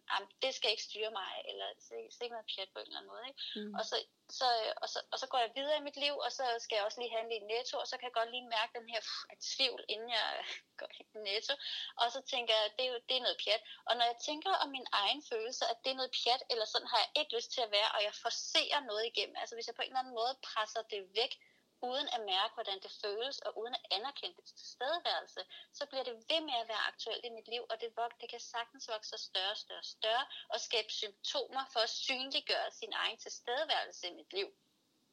det 0.42 0.54
skal 0.54 0.70
ikke 0.70 0.88
styre 0.88 1.12
mig, 1.20 1.32
eller 1.50 1.66
det 1.78 2.20
er 2.20 2.24
ikke 2.24 2.36
noget 2.38 2.50
pjat 2.52 2.70
på 2.72 2.78
en 2.78 2.86
eller 2.86 3.00
anden 3.00 3.12
måde. 3.14 3.24
Ikke? 3.30 3.40
Mm. 3.56 3.74
Og, 3.78 3.82
så, 3.90 3.96
så, 4.38 4.48
og, 4.82 4.88
så, 4.92 4.98
og 5.12 5.16
så 5.22 5.26
går 5.32 5.40
jeg 5.44 5.50
videre 5.58 5.78
i 5.78 5.86
mit 5.88 5.98
liv, 6.04 6.14
og 6.26 6.30
så 6.38 6.44
skal 6.64 6.76
jeg 6.76 6.84
også 6.84 7.00
lige 7.00 7.16
handle 7.16 7.34
i 7.36 7.48
netto, 7.52 7.74
og 7.82 7.86
så 7.88 7.94
kan 7.96 8.06
jeg 8.08 8.18
godt 8.18 8.30
lige 8.34 8.54
mærke 8.56 8.72
den 8.78 8.88
her 8.92 9.00
pff, 9.06 9.22
tvivl, 9.52 9.80
inden 9.94 10.10
jeg 10.18 10.28
går 10.80 10.90
i 11.00 11.02
netto. 11.28 11.54
Og 12.00 12.06
så 12.14 12.20
tænker 12.32 12.52
jeg, 12.60 12.66
det 12.76 12.84
er 12.86 12.92
jo 12.94 12.98
det 13.08 13.16
er 13.16 13.24
noget 13.26 13.40
pjat. 13.44 13.62
Og 13.88 13.92
når 13.98 14.06
jeg 14.10 14.18
tænker 14.28 14.52
om 14.62 14.68
min 14.76 14.88
egen 15.02 15.22
følelse, 15.30 15.62
at 15.72 15.78
det 15.82 15.90
er 15.90 16.00
noget 16.00 16.14
pjat, 16.18 16.42
eller 16.52 16.66
sådan 16.72 16.90
har 16.92 17.00
jeg 17.04 17.10
ikke 17.20 17.36
lyst 17.36 17.50
til 17.54 17.62
at 17.66 17.70
være, 17.78 17.90
og 17.96 18.00
jeg 18.06 18.14
forser 18.24 18.80
noget 18.90 19.04
igennem. 19.10 19.36
Altså 19.40 19.54
hvis 19.54 19.66
jeg 19.68 19.76
på 19.76 19.82
en 19.82 19.88
eller 19.88 20.02
anden 20.02 20.18
måde 20.20 20.34
presser 20.48 20.82
det 20.92 21.02
væk, 21.20 21.32
uden 21.82 22.08
at 22.16 22.20
mærke, 22.34 22.54
hvordan 22.54 22.78
det 22.84 22.92
føles, 23.04 23.38
og 23.46 23.50
uden 23.60 23.74
at 23.74 23.84
anerkende 23.96 24.36
det 24.36 24.44
tilstedeværelse, 24.44 25.40
så 25.72 25.86
bliver 25.86 26.04
det 26.08 26.14
ved 26.30 26.40
med 26.48 26.56
at 26.62 26.68
være 26.72 26.84
aktuelt 26.90 27.24
i 27.24 27.36
mit 27.38 27.48
liv, 27.48 27.62
og 27.70 27.76
det, 27.80 27.90
det 28.20 28.28
kan 28.30 28.40
sagtens 28.40 28.88
vokse 28.92 29.10
sig 29.10 29.20
større, 29.28 29.56
større, 29.56 29.86
større, 29.96 30.26
og 30.52 30.60
skabe 30.60 30.90
symptomer 31.02 31.64
for 31.72 31.80
at 31.80 31.90
synliggøre 31.90 32.68
sin 32.80 32.92
egen 32.92 33.18
tilstedeværelse 33.24 34.08
i 34.08 34.14
mit 34.20 34.32
liv. 34.32 34.48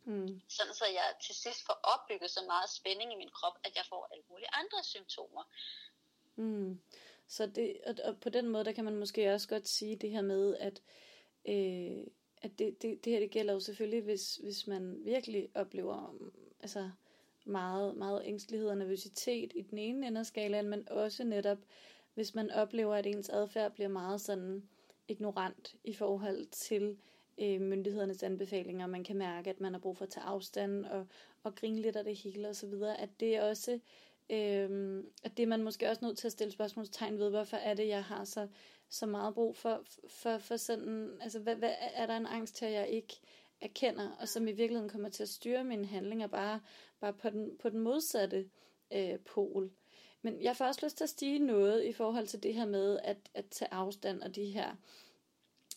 Mm. 0.03 0.41
Sådan 0.49 0.73
så 0.73 0.85
jeg 0.85 1.15
til 1.25 1.35
sidst 1.35 1.65
får 1.65 1.77
opbygget 1.93 2.31
så 2.31 2.41
meget 2.45 2.69
spænding 2.69 3.13
i 3.13 3.15
min 3.15 3.33
krop, 3.37 3.57
at 3.63 3.75
jeg 3.75 3.85
får 3.89 4.07
alle 4.11 4.23
mulige 4.29 4.49
andre 4.53 4.83
symptomer. 4.83 5.43
Mm. 6.35 6.81
Så 7.27 7.47
det, 7.47 7.81
og, 7.85 7.95
og 8.03 8.19
på 8.19 8.29
den 8.29 8.49
måde, 8.49 8.65
der 8.65 8.71
kan 8.71 8.85
man 8.85 8.95
måske 8.95 9.33
også 9.33 9.47
godt 9.47 9.67
sige 9.67 9.95
det 9.95 10.11
her 10.11 10.21
med, 10.21 10.57
at 10.57 10.81
øh, 11.47 12.07
at 12.41 12.59
det, 12.59 12.81
det, 12.81 13.05
det 13.05 13.13
her 13.13 13.19
det 13.19 13.31
gælder 13.31 13.53
jo 13.53 13.59
selvfølgelig, 13.59 14.01
hvis, 14.01 14.35
hvis 14.35 14.67
man 14.67 14.97
virkelig 15.03 15.49
oplever 15.55 16.15
mm, 16.19 16.31
altså 16.59 16.89
meget, 17.45 17.97
meget 17.97 18.21
ængstelighed 18.25 18.69
og 18.69 18.77
nervøsitet 18.77 19.51
i 19.55 19.61
den 19.61 19.77
ene 19.77 20.07
ende 20.07 20.19
af 20.19 20.25
skalaen, 20.25 20.69
men 20.69 20.89
også 20.89 21.23
netop, 21.23 21.57
hvis 22.13 22.35
man 22.35 22.51
oplever, 22.51 22.95
at 22.95 23.05
ens 23.05 23.29
adfærd 23.29 23.73
bliver 23.73 23.89
meget 23.89 24.21
sådan 24.21 24.63
ignorant 25.07 25.75
i 25.83 25.93
forhold 25.93 26.45
til 26.45 26.97
øh, 27.37 27.61
myndighedernes 27.61 28.23
anbefalinger. 28.23 28.87
Man 28.87 29.03
kan 29.03 29.17
mærke, 29.17 29.49
at 29.49 29.61
man 29.61 29.73
har 29.73 29.79
brug 29.79 29.97
for 29.97 30.05
at 30.05 30.11
tage 30.11 30.25
afstand 30.25 30.85
og, 30.85 31.07
og 31.43 31.55
grine 31.55 31.81
lidt 31.81 31.95
af 31.95 32.03
det 32.03 32.15
hele 32.15 32.49
osv., 32.49 32.73
at 32.97 33.09
det 33.19 33.41
også 33.41 33.79
øh, 34.29 35.03
at 35.23 35.37
det 35.37 35.43
er 35.43 35.47
man 35.47 35.63
måske 35.63 35.89
også 35.89 36.05
nødt 36.05 36.17
til 36.17 36.27
at 36.27 36.31
stille 36.31 36.51
spørgsmålstegn 36.51 37.19
ved, 37.19 37.29
hvorfor 37.29 37.57
er 37.57 37.73
det, 37.73 37.87
jeg 37.87 38.03
har 38.03 38.23
så, 38.23 38.47
så 38.89 39.05
meget 39.05 39.33
brug 39.33 39.55
for, 39.55 39.83
for, 40.07 40.37
for 40.37 40.57
sådan, 40.57 41.17
altså 41.21 41.39
hvad, 41.39 41.55
hvad, 41.55 41.73
er 41.79 42.05
der 42.05 42.17
en 42.17 42.25
angst 42.25 42.55
til, 42.55 42.65
at 42.65 42.71
jeg 42.71 42.89
ikke 42.89 43.21
erkender, 43.61 44.11
og 44.19 44.27
som 44.27 44.47
i 44.47 44.51
virkeligheden 44.51 44.89
kommer 44.89 45.09
til 45.09 45.23
at 45.23 45.29
styre 45.29 45.63
mine 45.63 45.85
handlinger 45.85 46.27
bare, 46.27 46.59
bare 46.99 47.13
på, 47.13 47.29
den, 47.29 47.57
på 47.61 47.69
den 47.69 47.79
modsatte 47.79 48.49
øh, 48.93 49.19
pol. 49.19 49.71
Men 50.21 50.41
jeg 50.41 50.55
får 50.55 50.65
også 50.65 50.85
lyst 50.85 50.97
til 50.97 51.03
at 51.03 51.09
stige 51.09 51.39
noget 51.39 51.83
i 51.83 51.93
forhold 51.93 52.27
til 52.27 52.43
det 52.43 52.53
her 52.53 52.65
med 52.65 52.99
at, 53.03 53.17
at 53.33 53.45
tage 53.51 53.73
afstand 53.73 54.21
og 54.21 54.35
de 54.35 54.45
her 54.45 54.75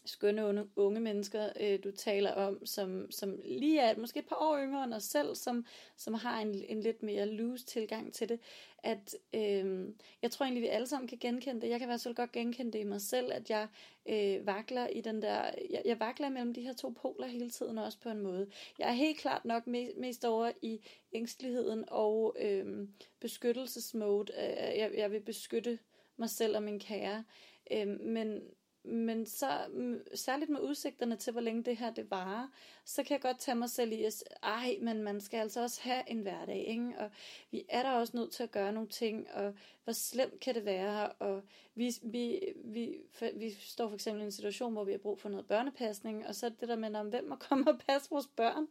skønne 0.08 0.46
unge, 0.46 0.64
unge 0.76 1.00
mennesker, 1.00 1.48
øh, 1.60 1.78
du 1.84 1.90
taler 1.90 2.32
om, 2.32 2.66
som, 2.66 3.10
som 3.10 3.38
lige 3.44 3.80
er 3.80 3.96
måske 3.96 4.18
et 4.18 4.26
par 4.26 4.36
år 4.40 4.58
yngre 4.58 4.84
end 4.84 4.94
os 4.94 5.02
selv, 5.02 5.34
som, 5.34 5.66
som 5.96 6.14
har 6.14 6.40
en, 6.40 6.64
en 6.68 6.80
lidt 6.80 7.02
mere 7.02 7.26
loose 7.26 7.66
tilgang 7.66 8.12
til 8.12 8.28
det, 8.28 8.40
at 8.82 9.16
øh, 9.34 9.88
jeg 10.22 10.30
tror 10.30 10.44
egentlig, 10.44 10.62
vi 10.62 10.68
alle 10.68 10.86
sammen 10.86 11.08
kan 11.08 11.18
genkende 11.18 11.60
det. 11.60 11.68
Jeg 11.68 11.78
kan 11.78 11.86
i 11.86 11.90
hvert 11.90 12.00
fald 12.00 12.14
godt 12.14 12.32
genkende 12.32 12.72
det 12.72 12.78
i 12.78 12.84
mig 12.84 13.00
selv, 13.00 13.32
at 13.32 13.50
jeg 13.50 13.68
øh, 14.08 14.46
vakler 14.46 14.86
i 14.86 15.00
den 15.00 15.22
der, 15.22 15.50
jeg, 15.70 15.82
jeg 15.84 16.00
vakler 16.00 16.28
mellem 16.28 16.54
de 16.54 16.62
her 16.62 16.72
to 16.72 16.88
poler 16.88 17.26
hele 17.26 17.50
tiden 17.50 17.78
også 17.78 17.98
på 18.00 18.08
en 18.08 18.20
måde. 18.20 18.46
Jeg 18.78 18.88
er 18.88 18.92
helt 18.92 19.18
klart 19.18 19.44
nok 19.44 19.66
mest, 19.66 19.96
mest 19.96 20.24
over 20.24 20.50
i 20.62 20.80
ængsteligheden 21.12 21.84
og 21.88 22.36
øh, 22.40 22.88
beskyttelsesmode. 23.20 24.32
Øh, 24.32 24.78
jeg, 24.78 24.90
jeg 24.96 25.10
vil 25.10 25.20
beskytte 25.20 25.78
mig 26.16 26.30
selv 26.30 26.56
og 26.56 26.62
min 26.62 26.80
kære. 26.80 27.24
Øh, 27.72 28.00
men, 28.00 28.42
men 28.88 29.26
så, 29.26 29.46
mm, 29.72 30.00
særligt 30.14 30.50
med 30.50 30.60
udsigterne 30.60 31.16
til, 31.16 31.32
hvor 31.32 31.40
længe 31.40 31.62
det 31.62 31.76
her 31.76 31.90
det 31.90 32.10
varer, 32.10 32.48
så 32.84 33.02
kan 33.02 33.12
jeg 33.14 33.20
godt 33.20 33.38
tage 33.38 33.54
mig 33.54 33.70
selv 33.70 33.92
i, 33.92 34.04
at 34.04 34.24
ej, 34.42 34.78
men 34.80 35.02
man 35.02 35.20
skal 35.20 35.38
altså 35.38 35.62
også 35.62 35.80
have 35.82 36.10
en 36.10 36.20
hverdag, 36.20 36.64
ikke? 36.68 36.94
og 36.98 37.10
vi 37.50 37.64
er 37.68 37.82
der 37.82 37.90
også 37.90 38.16
nødt 38.16 38.32
til 38.32 38.42
at 38.42 38.50
gøre 38.50 38.72
nogle 38.72 38.88
ting, 38.88 39.30
og 39.30 39.54
hvor 39.84 39.92
slemt 39.92 40.40
kan 40.40 40.54
det 40.54 40.64
være, 40.64 41.08
og 41.08 41.42
vi, 41.74 41.94
vi, 42.02 42.40
vi, 42.64 42.96
for, 43.12 43.26
vi 43.34 43.50
står 43.50 43.88
for 43.88 43.94
eksempel 43.94 44.22
i 44.22 44.24
en 44.24 44.32
situation, 44.32 44.72
hvor 44.72 44.84
vi 44.84 44.92
har 44.92 44.98
brug 44.98 45.18
for 45.18 45.28
noget 45.28 45.46
børnepasning, 45.46 46.26
og 46.26 46.34
så 46.34 46.46
er 46.46 46.50
det 46.50 46.68
der 46.68 46.76
med, 46.76 46.94
om 46.94 47.08
hvem 47.08 47.24
må 47.24 47.36
komme 47.36 47.70
og 47.70 47.78
passe 47.88 48.10
vores 48.10 48.28
børn, 48.36 48.66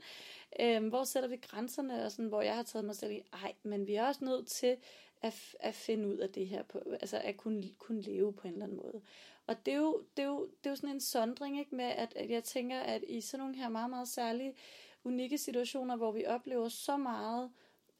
øhm, 0.60 0.88
hvor 0.88 1.04
sætter 1.04 1.30
vi 1.30 1.36
grænserne, 1.36 2.06
og 2.06 2.12
sådan, 2.12 2.30
hvor 2.30 2.42
jeg 2.42 2.56
har 2.56 2.64
taget 2.64 2.86
mig 2.86 2.96
selv 2.96 3.12
i, 3.12 3.22
ej, 3.34 3.54
men 3.64 3.88
vi 3.88 3.96
er 3.96 4.08
også 4.08 4.26
nødt 4.26 4.48
til 4.48 4.78
at, 5.22 5.56
at 5.60 5.76
finde 5.76 6.08
ud 6.08 6.18
af 6.18 6.30
det 6.30 6.48
her, 6.48 6.64
på, 6.64 6.80
altså 7.02 7.22
at 7.24 7.38
kunne, 7.38 7.64
kunne 7.78 8.02
leve 8.02 8.34
på 8.34 8.48
en 8.48 8.54
eller 8.54 8.66
anden 8.66 8.78
måde. 8.78 9.02
Og 9.48 9.66
det 9.66 9.74
er 9.74 9.78
jo, 9.78 10.04
det 10.18 10.24
er 10.24 10.28
jo, 10.28 10.46
det 10.46 10.66
er 10.66 10.70
jo 10.70 10.76
sådan 10.76 10.90
en 10.90 11.02
sondring 11.02 11.60
ikke, 11.60 11.76
med, 11.76 11.86
at, 11.86 12.14
at 12.16 12.30
jeg 12.30 12.44
tænker, 12.44 12.80
at 12.80 13.04
i 13.08 13.22
sådan 13.22 13.40
nogle 13.40 13.56
her 13.56 13.70
meget, 13.70 13.90
meget 13.90 14.08
særlige, 14.08 14.56
unikke 15.04 15.38
situationer, 15.38 15.96
hvor 15.96 16.12
vi 16.12 16.26
oplever 16.26 16.70
så 16.70 16.98
meget, 16.98 17.52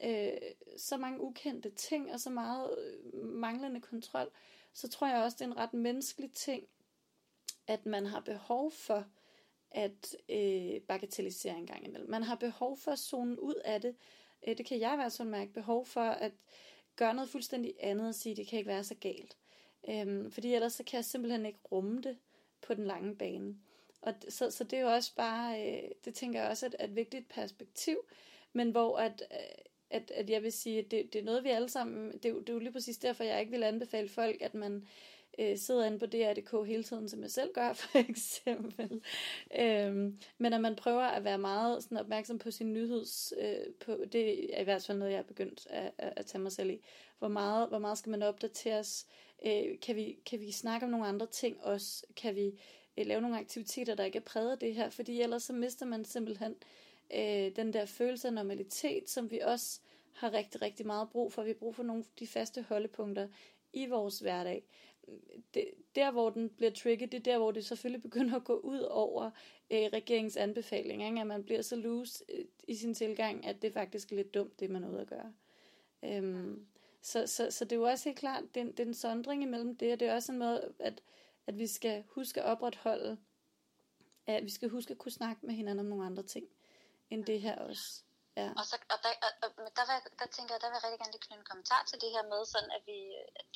øh, 0.04 0.32
så 0.78 0.98
mange 0.98 1.22
ukendte 1.22 1.70
ting, 1.70 2.14
og 2.14 2.20
så 2.20 2.30
meget 2.30 2.78
øh, 2.78 3.24
manglende 3.24 3.82
kontrol, 3.82 4.32
så 4.74 4.88
tror 4.88 5.08
jeg 5.08 5.24
også, 5.24 5.36
det 5.40 5.46
er 5.46 5.52
en 5.52 5.58
ret 5.58 5.74
menneskelig 5.74 6.32
ting, 6.32 6.68
at 7.68 7.86
man 7.86 8.06
har 8.06 8.20
behov 8.20 8.72
for 8.72 9.06
at 9.72 10.16
øh, 10.30 10.82
bagatellisere 10.82 11.58
en 11.58 11.68
gang 11.68 11.86
imellem. 11.86 12.10
Man 12.10 12.24
har 12.24 12.36
behov 12.36 12.78
for 12.78 12.92
at 12.92 13.00
zone 13.00 13.42
ud 13.42 13.56
af 13.66 13.82
det. 13.82 13.96
Øh, 14.48 14.58
det 14.58 14.66
kan 14.66 14.80
jeg 14.80 14.94
i 14.94 14.96
hvert 14.96 15.14
fald 15.14 15.28
mærke. 15.28 15.54
Behov 15.54 15.86
for 15.86 16.02
at 16.02 16.32
gøre 16.96 17.14
noget 17.14 17.30
fuldstændig 17.30 17.74
andet 17.80 18.08
og 18.08 18.16
sige, 18.16 18.36
det 18.36 18.48
kan 18.48 18.60
ikke 18.60 18.70
være 18.70 18.84
så 18.84 18.96
galt. 18.96 19.38
Øhm, 19.90 20.32
fordi 20.32 20.54
ellers 20.54 20.74
så 20.74 20.84
kan 20.84 20.98
jeg 20.98 21.06
simpelthen 21.06 21.46
ikke 21.46 21.60
rumme 21.72 22.02
det 22.02 22.18
på 22.62 22.74
den 22.74 22.86
lange 22.86 23.16
bane. 23.16 23.56
Og 24.02 24.14
så, 24.30 24.52
så 24.52 24.64
det 24.64 24.80
er 24.80 24.82
jo 24.82 24.94
også 24.94 25.16
bare, 25.16 25.68
øh, 25.68 25.92
det 26.06 26.14
tænker 26.14 26.42
jeg 26.42 26.50
også 26.50 26.66
er 26.66 26.70
et, 26.70 26.90
et 26.90 26.96
vigtigt 26.96 27.30
perspektiv, 27.30 27.98
men 28.54 28.72
hvor 28.72 28.98
at, 28.98 29.24
øh, 29.32 29.38
at, 29.90 30.12
at 30.12 30.30
jeg 30.30 30.44
vil 30.44 30.52
sige, 30.52 30.80
at 30.80 30.92
det, 30.92 31.14
det 31.14 31.20
er 31.20 31.26
noget 31.26 31.44
vi 31.44 31.50
alle 31.50 31.70
sammen, 31.70 32.12
det, 32.12 32.24
det 32.24 32.50
er 32.50 32.54
jo 32.54 32.60
lige 32.60 32.72
præcis 32.72 32.98
derfor, 32.98 33.24
jeg 33.24 33.40
ikke 33.40 33.52
vil 33.52 33.64
anbefale 33.64 34.10
folk, 34.10 34.42
at 34.42 34.54
man 34.54 34.88
øh, 35.40 35.58
sidder 35.58 35.86
inde 35.86 36.00
på 36.00 36.06
DR.dk 36.06 36.68
hele 36.68 36.84
tiden, 36.84 37.10
som 37.10 37.22
jeg 37.22 37.32
selv 37.32 37.54
gør 37.54 37.74
for 37.84 37.98
eksempel. 37.98 39.02
Øhm, 39.60 40.20
men 40.38 40.54
at 40.54 40.62
man 40.62 40.76
prøver 40.76 41.04
at 41.04 41.24
være 41.24 41.38
meget 41.38 41.84
sådan 41.84 41.98
opmærksom 41.98 42.38
på 42.38 42.52
sin 42.52 42.74
nyheds, 42.74 43.34
øh, 43.42 43.74
på, 43.86 43.98
det 44.12 44.56
er 44.58 44.62
i 44.62 44.64
hvert 44.64 44.84
fald 44.84 44.98
noget, 44.98 45.12
jeg 45.12 45.20
er 45.20 45.24
begyndt 45.24 45.68
at, 45.70 45.92
at, 45.98 46.14
at 46.16 46.26
tage 46.26 46.42
mig 46.42 46.52
selv 46.52 46.70
i. 46.70 46.82
Hvor 47.20 47.28
meget, 47.28 47.70
hvor 47.70 47.80
meget 47.80 47.98
skal 47.98 48.10
man 48.10 48.24
opdateres? 48.24 49.08
Øh, 49.46 49.80
kan, 49.82 49.96
vi, 49.96 50.20
kan 50.26 50.40
vi 50.40 50.52
snakke 50.52 50.86
om 50.86 50.92
nogle 50.92 51.08
andre 51.08 51.28
ting 51.28 51.64
også? 51.64 52.06
Kan 52.16 52.36
vi 52.36 52.60
øh, 52.98 53.06
lave 53.06 53.22
nogle 53.22 53.40
aktiviteter, 53.40 53.96
der 53.96 54.04
ikke 54.04 54.18
er 54.18 54.24
præget 54.24 54.52
af 54.52 54.60
det 54.60 54.76
her? 54.76 54.90
Fordi 54.90 55.22
ellers 55.22 55.44
så 55.44 55.54
mister 55.54 55.86
man 55.86 56.06
simpelthen 56.06 56.56
øh, 57.14 57.56
den 57.56 57.74
der 57.74 57.86
følelse 57.86 58.28
af 58.28 58.34
normalitet, 58.34 59.10
som 59.10 59.32
vi 59.32 59.40
også 59.40 59.80
har 60.14 60.34
rigtig, 60.34 60.62
rigtig 60.62 60.86
meget 60.86 61.10
brug 61.10 61.34
for. 61.34 61.44
Vi 61.44 61.50
har 61.50 61.56
brug 61.56 61.76
for 61.76 61.84
nogle 61.84 62.04
af 62.04 62.10
de 62.20 62.28
faste 62.28 62.62
holdepunkter 62.62 63.28
i 63.74 63.86
vores 63.86 64.20
hverdag. 64.20 64.64
Det, 65.54 65.66
der, 65.96 66.12
hvor 66.12 66.30
den 66.30 66.50
bliver 66.50 66.72
trigget, 66.72 67.12
det 67.12 67.18
er 67.18 67.24
der, 67.24 67.38
hvor 67.38 67.52
det 67.52 67.66
selvfølgelig 67.66 68.02
begynder 68.10 68.36
at 68.36 68.44
gå 68.44 68.54
ud 68.54 68.80
over 68.80 69.32
øh, 69.72 69.84
regeringens 69.94 70.38
anbefalinger. 70.38 71.08
Ikke? 71.08 71.22
At 71.22 71.28
man 71.28 71.44
bliver 71.44 71.62
så 71.62 71.76
loose 71.76 72.24
øh, 72.30 72.46
i 72.68 72.76
sin 72.76 72.94
tilgang, 72.94 73.46
at 73.46 73.62
det 73.62 73.74
faktisk 73.74 74.12
er 74.12 74.16
lidt 74.16 74.34
dumt, 74.34 74.60
det 74.60 74.70
man 74.70 74.84
er 74.84 74.90
ude 74.90 75.02
at 75.02 75.08
gøre. 75.08 75.34
Øhm, 76.04 76.66
så, 77.08 77.28
så, 77.28 77.52
så 77.52 77.66
det 77.66 77.72
er 77.72 77.76
jo 77.76 77.84
også 77.84 78.10
helt 78.10 78.20
klart, 78.20 78.44
det 78.56 78.62
er, 78.62 78.66
det 78.66 78.80
er 78.80 78.86
en 78.86 78.94
sondring 78.94 79.44
imellem 79.44 79.78
det, 79.78 79.94
og 79.94 80.00
det 80.00 80.08
er 80.08 80.16
også 80.16 80.32
en 80.32 80.38
måde, 80.38 80.74
at, 80.80 81.02
at 81.48 81.58
vi 81.58 81.68
skal 81.68 82.04
huske 82.08 82.42
at 82.42 82.46
opretholde, 82.46 83.18
at 84.26 84.44
vi 84.44 84.50
skal 84.50 84.70
huske 84.70 84.92
at 84.92 84.98
kunne 84.98 85.12
snakke 85.12 85.46
med 85.46 85.56
hinanden 85.56 85.80
om 85.80 85.86
nogle 85.86 86.06
andre 86.06 86.24
ting, 86.24 86.48
end 87.10 87.26
det 87.26 87.42
her 87.42 87.56
også. 87.56 88.04
Ja. 88.40 88.50
Og, 88.60 88.66
så, 88.70 88.76
og, 88.94 88.98
der, 89.04 89.12
og, 89.26 89.50
og 89.66 89.72
der, 89.78 89.86
vil, 89.90 89.98
der 90.22 90.28
tænker 90.36 90.52
jeg, 90.54 90.62
der 90.62 90.70
vil 90.70 90.78
jeg 90.78 90.84
rigtig 90.84 91.02
gerne 91.02 91.14
lige 91.16 91.26
knytte 91.26 91.42
en 91.44 91.52
kommentar 91.52 91.82
til 91.90 91.98
det 92.04 92.12
her 92.16 92.24
med, 92.34 92.42
sådan 92.54 92.72
at 92.78 92.84
vi, 92.90 92.98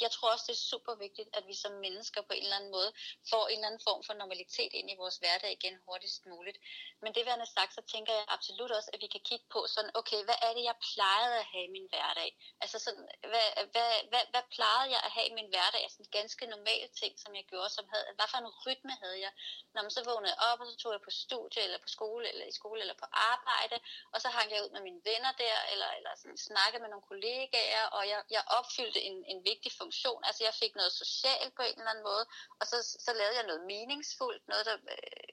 jeg 0.04 0.12
tror 0.16 0.32
også, 0.34 0.46
det 0.48 0.56
er 0.56 0.70
super 0.74 0.94
vigtigt, 1.06 1.30
at 1.38 1.44
vi 1.50 1.56
som 1.64 1.74
mennesker 1.86 2.22
på 2.22 2.34
en 2.38 2.44
eller 2.44 2.60
anden 2.60 2.74
måde 2.78 2.90
får 3.32 3.44
en 3.48 3.58
eller 3.58 3.70
anden 3.70 3.86
form 3.88 4.02
for 4.08 4.14
normalitet 4.14 4.72
ind 4.80 4.88
i 4.94 5.00
vores 5.02 5.18
hverdag 5.22 5.52
igen 5.58 5.76
hurtigst 5.86 6.22
muligt. 6.34 6.58
Men 7.02 7.10
det 7.16 7.26
værende 7.26 7.50
sagt, 7.58 7.72
så 7.78 7.82
tænker 7.94 8.14
jeg 8.20 8.26
absolut 8.36 8.72
også, 8.78 8.90
at 8.94 9.02
vi 9.04 9.08
kan 9.14 9.24
kigge 9.30 9.46
på 9.56 9.60
sådan, 9.76 9.92
okay, 10.00 10.20
hvad 10.28 10.40
er 10.48 10.52
det, 10.58 10.64
jeg 10.70 10.78
plejede 10.94 11.36
at 11.42 11.48
have 11.54 11.66
i 11.70 11.74
min 11.78 11.88
hverdag? 11.92 12.30
Altså 12.64 12.78
sådan, 12.86 13.08
hvad, 13.32 13.48
hvad, 13.74 13.92
hvad, 14.12 14.24
hvad 14.34 14.44
plejede 14.56 14.92
jeg 14.96 15.02
at 15.08 15.12
have 15.16 15.28
i 15.32 15.38
min 15.40 15.50
hverdag? 15.54 15.82
Altså 15.84 16.00
ganske 16.20 16.46
normale 16.56 16.88
ting, 17.02 17.14
som 17.24 17.32
jeg 17.40 17.46
gjorde, 17.52 17.70
som 17.78 17.86
havde, 17.92 18.06
hvad 18.18 18.28
for 18.32 18.38
en 18.38 18.54
rytme 18.66 18.94
havde 19.04 19.20
jeg? 19.26 19.32
Når 19.74 19.82
man 19.82 19.92
så 19.98 20.04
vågnede 20.10 20.38
op, 20.50 20.60
og 20.62 20.68
så 20.72 20.76
tog 20.78 20.92
jeg 20.96 21.02
på 21.08 21.12
studie, 21.26 21.62
eller 21.66 21.80
på 21.86 21.90
skole, 21.98 22.26
eller 22.32 22.46
i 22.46 22.52
skole, 22.60 22.82
eller 22.82 22.98
på 23.04 23.08
arbejde, 23.12 23.78
og 24.14 24.22
så 24.22 24.30
hang 24.38 24.50
jeg 24.52 24.64
ud 24.66 24.71
med 24.74 24.82
mine 24.88 25.02
venner 25.10 25.32
der, 25.44 25.58
eller, 25.72 25.90
eller 25.98 26.14
sådan, 26.16 26.38
snakke 26.38 26.80
med 26.80 26.90
nogle 26.90 27.10
kollegaer, 27.12 27.86
og 27.98 28.04
jeg, 28.12 28.24
jeg 28.36 28.44
opfyldte 28.58 29.02
en, 29.10 29.18
en 29.32 29.40
vigtig 29.52 29.72
funktion. 29.82 30.24
Altså 30.28 30.44
jeg 30.44 30.54
fik 30.54 30.74
noget 30.76 30.94
socialt 31.04 31.54
på 31.56 31.62
en 31.62 31.78
eller 31.78 31.92
anden 31.92 32.10
måde, 32.12 32.26
og 32.60 32.66
så, 32.72 32.78
så 33.06 33.12
lavede 33.14 33.38
jeg 33.40 33.46
noget 33.50 33.64
meningsfuldt, 33.74 34.48
noget 34.48 34.66
der, 34.66 34.78
øh, 34.96 35.32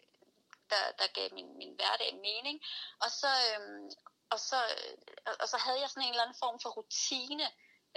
der, 0.73 0.83
der 0.99 1.07
gav 1.17 1.29
min, 1.39 1.51
min 1.61 1.73
hverdag 1.79 2.11
mening. 2.29 2.57
Og 3.05 3.11
så, 3.21 3.31
øhm, 3.51 3.91
og, 4.31 4.41
så, 4.41 4.59
øh, 4.75 4.97
og 5.43 5.49
så 5.49 5.57
havde 5.65 5.81
jeg 5.81 5.91
sådan 5.91 6.03
en 6.03 6.15
eller 6.15 6.27
anden 6.27 6.43
form 6.45 6.59
for 6.63 6.71
rutine, 6.79 7.47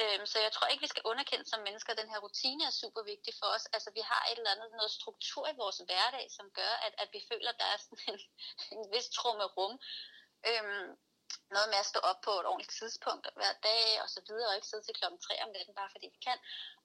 Øhm, 0.01 0.25
så 0.25 0.37
jeg 0.39 0.51
tror 0.51 0.67
ikke, 0.67 0.85
vi 0.85 0.93
skal 0.93 1.07
underkende 1.11 1.45
som 1.49 1.61
mennesker, 1.67 1.91
at 1.93 2.01
den 2.01 2.09
her 2.09 2.19
rutine 2.25 2.63
er 2.65 2.79
super 2.83 3.03
vigtig 3.03 3.33
for 3.39 3.47
os. 3.55 3.65
Altså 3.75 3.89
vi 3.97 4.01
har 4.11 4.23
et 4.25 4.37
eller 4.37 4.51
andet 4.55 4.71
noget 4.79 4.91
struktur 4.91 5.45
i 5.47 5.59
vores 5.63 5.77
hverdag, 5.87 6.25
som 6.37 6.47
gør, 6.59 6.73
at, 6.85 6.93
at 7.03 7.09
vi 7.13 7.21
føler, 7.31 7.49
at 7.49 7.59
der 7.59 7.69
er 7.73 7.77
sådan 7.77 8.03
en, 8.11 8.19
en 8.77 8.83
vis 8.93 9.09
trumme 9.17 9.45
rum. 9.57 9.73
Øhm, 10.49 10.87
noget 11.55 11.69
med 11.73 11.79
at 11.83 11.91
stå 11.91 11.99
op 12.09 12.19
på 12.27 12.31
et 12.39 12.45
ordentligt 12.51 12.77
tidspunkt 12.79 13.23
hver 13.39 13.53
dag 13.69 13.87
og 14.03 14.09
så 14.15 14.21
videre, 14.27 14.49
og 14.49 14.55
ikke 14.55 14.67
sidde 14.71 14.85
til 14.85 14.97
klokken 14.99 15.19
3 15.19 15.43
om 15.43 15.49
natten, 15.55 15.75
bare 15.79 15.93
fordi 15.93 16.07
vi 16.15 16.19
kan. 16.27 16.37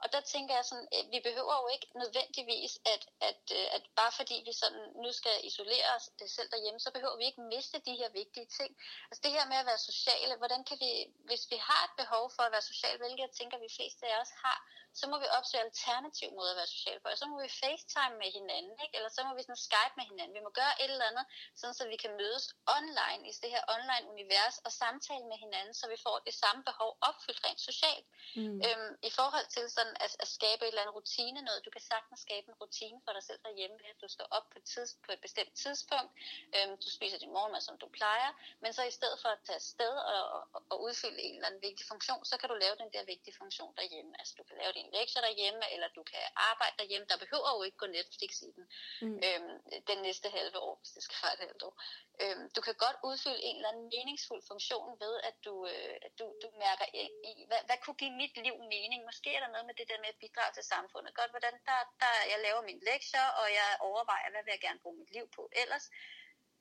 Og 0.02 0.06
der 0.14 0.20
tænker 0.20 0.52
jeg 0.58 0.64
sådan, 0.70 0.88
at 0.98 1.06
vi 1.14 1.20
behøver 1.28 1.54
jo 1.62 1.68
ikke 1.74 1.88
nødvendigvis, 2.02 2.72
at, 2.94 3.02
at, 3.30 3.42
øh, 3.58 3.66
at 3.76 3.82
bare 4.00 4.12
fordi 4.18 4.36
vi 4.48 4.52
sådan 4.62 4.84
nu 5.04 5.10
skal 5.20 5.36
isolere 5.50 5.88
os 5.96 6.06
øh, 6.22 6.28
selv 6.36 6.48
derhjemme, 6.54 6.80
så 6.80 6.90
behøver 6.96 7.16
vi 7.16 7.24
ikke 7.30 7.48
miste 7.54 7.78
de 7.88 7.94
her 8.00 8.10
vigtige 8.20 8.48
ting. 8.58 8.70
Altså 9.08 9.20
det 9.24 9.30
her 9.36 9.46
med 9.52 9.58
at 9.62 9.68
være 9.70 9.88
sociale, 9.90 10.34
hvordan 10.40 10.62
kan 10.68 10.76
vi, 10.84 10.90
hvis 11.28 11.44
vi 11.52 11.58
har 11.68 11.82
et 11.84 11.94
behov 12.02 12.24
for 12.36 12.42
at 12.42 12.52
være 12.52 12.70
social, 12.72 12.96
hvilket 12.98 13.24
jeg 13.26 13.32
tænker, 13.38 13.56
at 13.56 13.64
vi 13.66 13.76
fleste 13.78 14.02
af 14.06 14.16
os 14.22 14.32
har, 14.44 14.58
så 15.00 15.04
må 15.10 15.16
vi 15.24 15.28
opsøge 15.38 15.62
alternativ 15.68 16.28
måde 16.38 16.50
at 16.52 16.58
være 16.60 16.70
social 16.76 16.98
på. 17.00 17.08
Så 17.20 17.26
må 17.30 17.36
vi 17.46 17.50
facetime 17.62 18.16
med 18.22 18.30
hinanden, 18.38 18.76
ikke? 18.84 18.94
eller 18.96 19.10
så 19.16 19.20
må 19.26 19.32
vi 19.36 19.42
sådan 19.42 19.64
Skype 19.68 19.94
med 19.98 20.06
hinanden. 20.10 20.34
Vi 20.38 20.42
må 20.46 20.50
gøre 20.60 20.74
et 20.82 20.90
eller 20.94 21.08
andet, 21.10 21.26
sådan 21.60 21.74
så 21.78 21.84
vi 21.92 21.96
kan 22.04 22.12
mødes 22.22 22.44
online 22.78 23.22
i 23.28 23.32
det 23.42 23.50
her 23.54 23.62
online 23.76 24.04
univers 24.12 24.56
og 24.66 24.72
samtale 24.82 25.24
med 25.32 25.38
hinanden, 25.44 25.74
så 25.80 25.84
vi 25.94 25.98
får 26.06 26.16
det 26.28 26.34
samme 26.42 26.60
behov 26.70 26.90
opfyldt 27.08 27.40
rent 27.46 27.60
socialt. 27.70 28.06
Mm. 28.38 28.58
Øhm, 28.66 28.92
I 29.08 29.10
forhold 29.18 29.46
til 29.56 29.64
sådan 29.76 29.96
at, 30.04 30.12
at 30.24 30.28
skabe 30.36 30.60
et 30.64 30.68
eller 30.68 30.82
andet 30.82 30.96
rutine, 30.98 31.40
noget, 31.48 31.64
du 31.66 31.70
kan 31.76 31.84
sagtens 31.92 32.20
skabe 32.26 32.46
en 32.50 32.56
rutine 32.62 32.98
for 33.04 33.12
dig 33.16 33.24
selv 33.28 33.40
derhjemme, 33.46 33.76
ved 33.82 33.88
at 33.94 34.00
du 34.04 34.08
står 34.16 34.28
op 34.36 34.46
på, 34.52 34.58
tids, 34.72 34.90
på 35.04 35.10
et 35.14 35.20
bestemt 35.26 35.54
tidspunkt, 35.64 36.10
øhm, 36.56 36.74
du 36.84 36.88
spiser 36.96 37.18
din 37.24 37.32
morgenmad, 37.36 37.62
som 37.68 37.76
du 37.82 37.88
plejer, 37.98 38.30
men 38.62 38.70
så 38.76 38.82
i 38.92 38.94
stedet 38.98 39.18
for 39.22 39.28
at 39.28 39.40
tage 39.46 39.60
afsted 39.62 39.94
og, 40.12 40.22
og, 40.36 40.62
og 40.72 40.76
udfylde 40.86 41.20
en 41.22 41.34
eller 41.34 41.48
anden 41.48 41.62
vigtig 41.68 41.86
funktion, 41.92 42.24
så 42.24 42.34
kan 42.40 42.48
du 42.48 42.54
lave 42.64 42.76
den 42.82 42.90
der 42.94 43.04
vigtige 43.04 43.34
funktion 43.40 43.74
derhjemme. 43.80 44.12
Altså 44.20 44.34
du 44.38 44.44
kan 44.48 44.56
lave 44.62 44.72
din 44.72 44.85
dine 44.86 44.98
lektier 44.98 45.22
derhjemme, 45.22 45.72
eller 45.74 45.88
du 45.88 46.02
kan 46.02 46.24
arbejde 46.50 46.76
derhjemme. 46.78 47.06
Der 47.12 47.18
behøver 47.24 47.50
jo 47.56 47.62
ikke 47.62 47.76
gå 47.82 47.86
Netflix 47.86 48.32
i 48.48 48.50
den, 48.56 48.64
mm. 49.02 49.18
øhm, 49.26 49.54
den 49.90 49.98
næste 50.06 50.28
halve 50.36 50.58
år, 50.58 50.74
hvis 50.80 50.92
det 50.96 51.02
skal 51.02 51.16
være 51.22 51.34
et 51.34 51.44
halvt 51.46 51.62
år. 51.68 51.74
Øhm, 52.22 52.44
du 52.56 52.60
kan 52.66 52.74
godt 52.84 52.98
udfylde 53.08 53.42
en 53.48 53.56
eller 53.56 53.68
anden 53.68 53.88
meningsfuld 53.94 54.42
funktion 54.50 55.00
ved, 55.04 55.14
at 55.28 55.36
du, 55.46 55.54
øh, 55.72 55.96
du, 56.18 56.24
du 56.42 56.48
mærker 56.64 56.86
i, 57.00 57.04
hvad, 57.50 57.62
hvad 57.68 57.78
kunne 57.80 58.00
give 58.02 58.14
mit 58.22 58.34
liv 58.46 58.56
mening? 58.74 59.00
Måske 59.10 59.28
er 59.34 59.40
der 59.40 59.54
noget 59.54 59.66
med 59.66 59.74
det 59.80 59.88
der 59.90 59.98
med 60.04 60.10
at 60.14 60.20
bidrage 60.22 60.52
til 60.54 60.64
samfundet. 60.74 61.18
Godt, 61.20 61.30
hvordan 61.34 61.54
der, 61.68 61.80
der 62.02 62.12
jeg 62.32 62.38
laver 62.46 62.62
mine 62.68 62.82
lektier, 62.90 63.26
og 63.40 63.46
jeg 63.58 63.68
overvejer, 63.88 64.30
hvad 64.30 64.42
vil 64.44 64.54
jeg 64.56 64.64
gerne 64.66 64.82
bruge 64.82 64.98
mit 65.00 65.12
liv 65.16 65.26
på 65.36 65.42
ellers. 65.62 65.86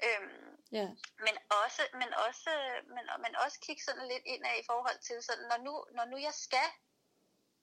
Øhm, 0.08 0.52
yeah. 0.78 0.90
men, 1.26 1.36
også, 1.64 1.84
men, 2.02 2.10
også, 2.28 2.52
men, 2.96 3.06
men 3.24 3.34
også 3.44 3.58
kigge 3.66 3.84
sådan 3.84 4.08
lidt 4.08 4.26
ind 4.34 4.44
af 4.46 4.56
i 4.60 4.66
forhold 4.72 5.00
til, 5.08 5.18
sådan, 5.24 5.48
når, 5.52 5.60
nu, 5.68 5.74
når 5.98 6.06
nu 6.06 6.18
jeg 6.18 6.34
skal 6.34 6.70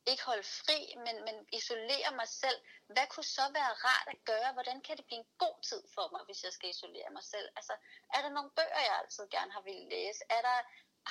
ikke 0.07 0.25
holde 0.31 0.43
fri, 0.43 0.79
men, 1.07 1.17
men 1.27 1.37
isolere 1.53 2.11
mig 2.21 2.29
selv. 2.29 2.59
Hvad 2.95 3.07
kunne 3.07 3.31
så 3.39 3.47
være 3.59 3.73
rart 3.87 4.09
at 4.15 4.25
gøre? 4.25 4.53
Hvordan 4.53 4.81
kan 4.81 4.97
det 4.97 5.05
blive 5.07 5.19
en 5.25 5.31
god 5.39 5.57
tid 5.63 5.83
for 5.95 6.07
mig, 6.13 6.23
hvis 6.27 6.45
jeg 6.45 6.53
skal 6.53 6.71
isolere 6.71 7.11
mig 7.11 7.25
selv? 7.25 7.49
Altså, 7.57 7.75
er 8.15 8.21
der 8.23 8.29
nogle 8.37 8.51
bøger, 8.51 8.81
jeg 8.89 8.99
altid 9.03 9.25
gerne 9.37 9.53
har 9.53 9.61
ville 9.61 9.89
læse? 9.89 10.21
Er 10.37 10.43
der, 10.49 10.59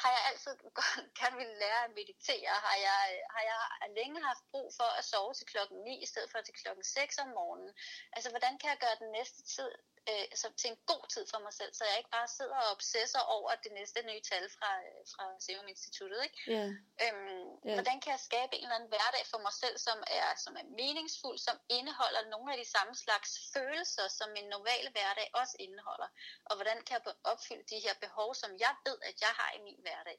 har 0.02 0.12
jeg 0.16 0.24
altid 0.30 0.54
gerne 1.20 1.38
ville 1.42 1.60
lære 1.64 1.84
at 1.88 1.96
meditere? 2.00 2.54
Har 2.68 2.78
jeg, 2.88 3.02
har 3.34 3.44
jeg 3.52 3.62
længe 4.00 4.24
haft 4.24 4.44
brug 4.52 4.68
for 4.80 4.90
at 5.00 5.06
sove 5.06 5.34
til 5.34 5.48
klokken 5.48 5.78
9 5.84 6.04
i 6.04 6.06
stedet 6.06 6.32
for 6.32 6.42
til 6.42 6.54
klokken 6.54 6.84
6 6.84 7.18
om 7.18 7.28
morgenen? 7.28 7.74
Altså, 8.14 8.30
hvordan 8.30 8.58
kan 8.58 8.70
jeg 8.70 8.80
gøre 8.86 8.98
den 9.00 9.12
næste 9.12 9.42
tid 9.56 9.72
øh, 10.10 10.26
så 10.42 10.48
til 10.62 10.70
en 10.74 10.80
god 10.92 11.04
tid 11.14 11.24
for 11.32 11.40
mig 11.46 11.54
selv, 11.60 11.72
så 11.78 11.84
jeg 11.90 11.98
ikke 12.02 12.16
bare 12.20 12.30
sidder 12.38 12.58
og 12.64 12.68
obsesser 12.76 13.22
over 13.38 13.50
det 13.64 13.72
næste 13.80 14.00
nye 14.10 14.24
tal 14.32 14.46
fra, 14.56 14.72
øh, 14.88 15.02
fra 15.14 15.26
Serum 15.44 15.68
Instituttet. 15.74 16.20
Ikke? 16.28 16.40
Yeah. 16.56 16.70
Øhm, 17.04 17.50
yeah. 17.68 17.76
Hvordan 17.78 17.98
kan 18.04 18.12
jeg 18.16 18.22
skabe 18.30 18.54
en 18.56 18.64
eller 18.66 18.78
anden 18.80 18.94
hverdag 18.94 19.24
for 19.32 19.40
mig 19.46 19.54
selv, 19.64 19.78
som 19.88 19.98
er, 20.20 20.28
som 20.44 20.54
er 20.62 20.66
meningsfuld, 20.82 21.38
som 21.48 21.56
indeholder 21.78 22.22
nogle 22.34 22.48
af 22.54 22.58
de 22.64 22.68
samme 22.76 22.94
slags 23.04 23.30
følelser, 23.56 24.06
som 24.20 24.30
en 24.40 24.48
normal 24.56 24.86
hverdag 24.96 25.28
også 25.42 25.56
indeholder? 25.66 26.10
Og 26.50 26.54
hvordan 26.58 26.78
kan 26.88 26.94
jeg 26.98 27.14
opfylde 27.32 27.66
de 27.74 27.80
her 27.86 27.96
behov, 28.06 28.30
som 28.42 28.52
jeg 28.66 28.74
ved, 28.88 28.98
at 29.10 29.18
jeg 29.26 29.34
har 29.40 29.50
i 29.58 29.62
min 29.68 29.80
hverdag? 29.86 30.18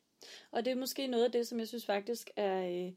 Og 0.54 0.58
det 0.64 0.70
er 0.70 0.82
måske 0.84 1.02
noget 1.06 1.24
af 1.28 1.32
det, 1.36 1.44
som 1.48 1.56
jeg 1.62 1.68
synes 1.68 1.86
faktisk 1.94 2.26
er, 2.36 2.58
øh, 2.74 2.90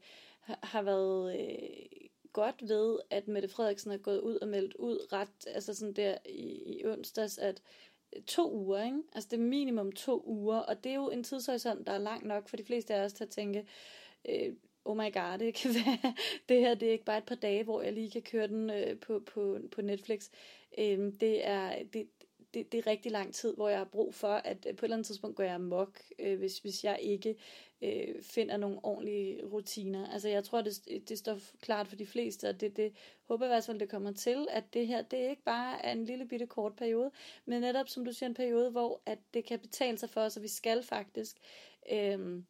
har 0.72 0.82
været... 0.82 1.20
Øh, 1.40 2.05
godt 2.36 2.68
ved, 2.68 2.98
at 3.10 3.28
Mette 3.28 3.48
Frederiksen 3.48 3.90
er 3.90 3.96
gået 3.96 4.20
ud 4.20 4.36
og 4.36 4.48
meldt 4.48 4.74
ud 4.74 5.12
ret, 5.12 5.46
altså 5.46 5.74
sådan 5.74 5.92
der 5.92 6.18
i, 6.28 6.78
i 6.80 6.86
onsdags, 6.86 7.38
at 7.38 7.62
øh, 8.16 8.22
to 8.22 8.52
uger, 8.52 8.84
ikke? 8.84 9.02
Altså 9.12 9.28
det 9.30 9.36
er 9.36 9.44
minimum 9.44 9.92
to 9.92 10.22
uger, 10.26 10.58
og 10.58 10.84
det 10.84 10.90
er 10.90 10.96
jo 10.96 11.10
en 11.10 11.24
tidshorisont, 11.24 11.86
der 11.86 11.92
er 11.92 11.98
lang 11.98 12.26
nok 12.26 12.48
for 12.48 12.56
de 12.56 12.64
fleste 12.64 12.94
af 12.94 13.04
os 13.04 13.12
til 13.12 13.24
at 13.24 13.30
tænke, 13.30 13.66
øh, 14.28 14.52
oh 14.84 14.96
my 14.96 15.12
god, 15.12 15.38
det 15.38 15.54
kan 15.54 15.70
være, 15.86 16.14
det 16.48 16.60
her 16.60 16.74
det 16.74 16.88
er 16.88 16.92
ikke 16.92 17.04
bare 17.04 17.18
et 17.18 17.24
par 17.24 17.34
dage, 17.34 17.64
hvor 17.64 17.82
jeg 17.82 17.92
lige 17.92 18.10
kan 18.10 18.22
køre 18.22 18.48
den 18.48 18.70
øh, 18.70 18.98
på, 18.98 19.22
på, 19.26 19.58
på 19.72 19.82
Netflix. 19.82 20.28
Øh, 20.78 20.98
det, 21.20 21.46
er, 21.46 21.82
det, 21.92 22.08
det, 22.54 22.72
det 22.72 22.78
er 22.78 22.86
rigtig 22.86 23.12
lang 23.12 23.34
tid, 23.34 23.54
hvor 23.54 23.68
jeg 23.68 23.78
har 23.78 23.84
brug 23.84 24.14
for, 24.14 24.28
at 24.28 24.66
øh, 24.68 24.76
på 24.76 24.84
et 24.84 24.86
eller 24.86 24.96
andet 24.96 25.06
tidspunkt 25.06 25.36
går 25.36 25.44
jeg 25.44 25.54
amok, 25.54 26.00
øh, 26.18 26.38
hvis, 26.38 26.58
hvis 26.58 26.84
jeg 26.84 26.98
ikke 27.02 27.36
øh, 27.82 28.22
finder 28.22 28.56
nogle 28.56 28.78
ordentlige 28.82 29.44
rutiner. 29.44 30.10
Altså 30.10 30.28
jeg 30.28 30.44
tror, 30.44 30.60
det, 30.62 31.02
det 31.08 31.18
står 31.18 31.38
klart 31.60 31.88
for 31.88 31.96
de 31.96 32.06
fleste, 32.06 32.48
og 32.48 32.60
det, 32.60 32.76
det 32.76 32.92
håber 33.24 33.46
jeg 33.46 33.52
i 33.52 33.54
hvert 33.54 33.64
fald, 33.64 33.80
det 33.80 33.88
kommer 33.88 34.12
til, 34.12 34.46
at 34.50 34.64
det 34.74 34.86
her, 34.86 35.02
det 35.02 35.18
er 35.18 35.30
ikke 35.30 35.44
bare 35.44 35.84
er 35.84 35.92
en 35.92 36.04
lille 36.04 36.28
bitte 36.28 36.46
kort 36.46 36.76
periode, 36.76 37.10
men 37.44 37.60
netop, 37.60 37.88
som 37.88 38.04
du 38.04 38.12
siger, 38.12 38.28
en 38.28 38.34
periode, 38.34 38.70
hvor 38.70 39.00
at 39.06 39.18
det 39.34 39.44
kan 39.44 39.58
betale 39.58 39.98
sig 39.98 40.10
for 40.10 40.20
os, 40.20 40.36
og 40.36 40.42
vi 40.42 40.48
skal 40.48 40.82
faktisk 40.82 41.36
øh, 41.92 42.42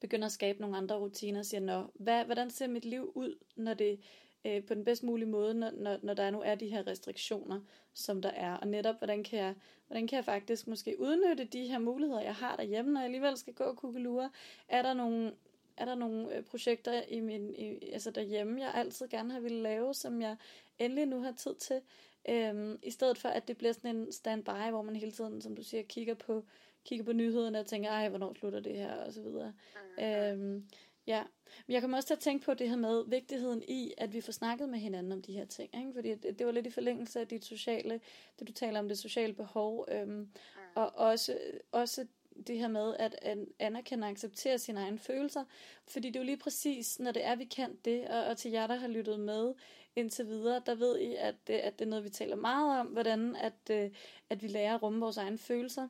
begynde 0.00 0.26
at 0.26 0.32
skabe 0.32 0.60
nogle 0.60 0.76
andre 0.76 0.98
rutiner, 0.98 1.38
og 1.38 1.46
siger, 1.46 1.60
Nå, 1.60 1.82
hvad, 1.94 2.24
hvordan 2.24 2.50
ser 2.50 2.66
mit 2.66 2.84
liv 2.84 3.12
ud, 3.14 3.38
når 3.56 3.74
det 3.74 4.00
øh, 4.44 4.64
på 4.64 4.74
den 4.74 4.84
bedst 4.84 5.02
mulige 5.02 5.28
måde, 5.28 5.54
når, 5.54 5.70
når, 5.70 5.98
når 6.02 6.14
der 6.14 6.30
nu 6.30 6.42
er 6.42 6.54
de 6.54 6.68
her 6.68 6.86
restriktioner, 6.86 7.60
som 7.94 8.22
der 8.22 8.28
er. 8.28 8.54
Og 8.54 8.68
netop, 8.68 8.98
hvordan 8.98 9.24
kan 9.24 9.38
jeg, 9.38 9.54
hvordan 9.86 10.06
kan 10.06 10.16
jeg 10.16 10.24
faktisk 10.24 10.66
måske 10.66 11.00
udnytte 11.00 11.44
de 11.44 11.66
her 11.66 11.78
muligheder, 11.78 12.20
jeg 12.20 12.34
har 12.34 12.56
derhjemme, 12.56 12.92
når 12.92 13.00
jeg 13.00 13.04
alligevel 13.04 13.36
skal 13.36 13.54
gå 13.54 13.64
og 13.64 13.76
kugelure. 13.76 14.30
Er 14.68 14.82
der 14.82 14.94
nogle, 14.94 15.32
er 15.76 15.84
der 15.84 15.94
nogle 15.94 16.36
øh, 16.36 16.42
projekter 16.42 17.02
i 17.08 17.20
min, 17.20 17.54
i, 17.54 17.90
altså 17.92 18.10
derhjemme, 18.10 18.60
jeg 18.60 18.74
altid 18.74 19.08
gerne 19.08 19.32
har 19.32 19.40
ville 19.40 19.62
lave, 19.62 19.94
som 19.94 20.22
jeg 20.22 20.36
endelig 20.78 21.06
nu 21.06 21.20
har 21.20 21.32
tid 21.32 21.54
til, 21.54 21.80
øhm, 22.28 22.78
i 22.82 22.90
stedet 22.90 23.18
for 23.18 23.28
at 23.28 23.48
det 23.48 23.56
bliver 23.56 23.72
sådan 23.72 23.96
en 23.96 24.12
standby, 24.12 24.70
hvor 24.70 24.82
man 24.82 24.96
hele 24.96 25.12
tiden, 25.12 25.42
som 25.42 25.56
du 25.56 25.62
siger, 25.62 25.82
kigger 25.82 26.14
på, 26.14 26.44
kigger 26.84 27.04
på 27.04 27.12
nyhederne 27.12 27.60
og 27.60 27.66
tænker, 27.66 27.90
ej, 27.90 28.08
hvornår 28.08 28.34
slutter 28.34 28.60
det 28.60 28.76
her, 28.76 28.94
og 28.94 29.12
så 29.12 29.22
videre. 29.22 29.52
Mm-hmm. 29.98 30.04
Øhm, 30.04 30.68
Ja, 31.06 31.22
men 31.66 31.74
jeg 31.74 31.80
kommer 31.80 31.96
også 31.96 32.06
til 32.06 32.14
at 32.14 32.20
tænke 32.20 32.44
på 32.44 32.54
det 32.54 32.68
her 32.68 32.76
med 32.76 33.04
vigtigheden 33.06 33.62
i, 33.68 33.94
at 33.98 34.12
vi 34.12 34.20
får 34.20 34.32
snakket 34.32 34.68
med 34.68 34.78
hinanden 34.78 35.12
om 35.12 35.22
de 35.22 35.32
her 35.32 35.44
ting. 35.44 35.76
Ikke? 35.76 35.92
Fordi 35.94 36.14
det, 36.14 36.38
det 36.38 36.46
var 36.46 36.52
lidt 36.52 36.66
i 36.66 36.70
forlængelse 36.70 37.20
af 37.20 37.28
dit 37.28 37.44
sociale, 37.44 38.00
det 38.38 38.48
du 38.48 38.52
taler 38.52 38.78
om, 38.78 38.88
det 38.88 38.98
sociale 38.98 39.32
behov. 39.32 39.86
Øhm, 39.90 40.28
og 40.74 40.96
også, 40.96 41.38
også 41.72 42.06
det 42.46 42.58
her 42.58 42.68
med 42.68 42.96
at 42.98 43.16
anerkende 43.58 44.04
og 44.04 44.10
acceptere 44.10 44.58
sine 44.58 44.80
egne 44.80 44.98
følelser. 44.98 45.44
Fordi 45.86 46.08
det 46.08 46.16
er 46.16 46.20
jo 46.20 46.26
lige 46.26 46.36
præcis, 46.36 46.98
når 46.98 47.12
det 47.12 47.24
er, 47.24 47.36
vi 47.36 47.44
kan 47.44 47.78
det, 47.84 48.08
og, 48.08 48.24
og 48.24 48.36
til 48.36 48.50
jer, 48.50 48.66
der 48.66 48.74
har 48.74 48.88
lyttet 48.88 49.20
med 49.20 49.54
indtil 49.96 50.26
videre, 50.26 50.62
der 50.66 50.74
ved 50.74 50.98
I, 50.98 51.14
at, 51.14 51.34
at 51.48 51.78
det 51.78 51.84
er 51.84 51.88
noget, 51.88 52.04
vi 52.04 52.10
taler 52.10 52.36
meget 52.36 52.80
om, 52.80 52.86
hvordan 52.86 53.36
at, 53.36 53.70
øh, 53.70 53.90
at 54.30 54.42
vi 54.42 54.48
lærer 54.48 54.74
at 54.74 54.82
rumme 54.82 55.00
vores 55.00 55.16
egne 55.16 55.38
følelser. 55.38 55.88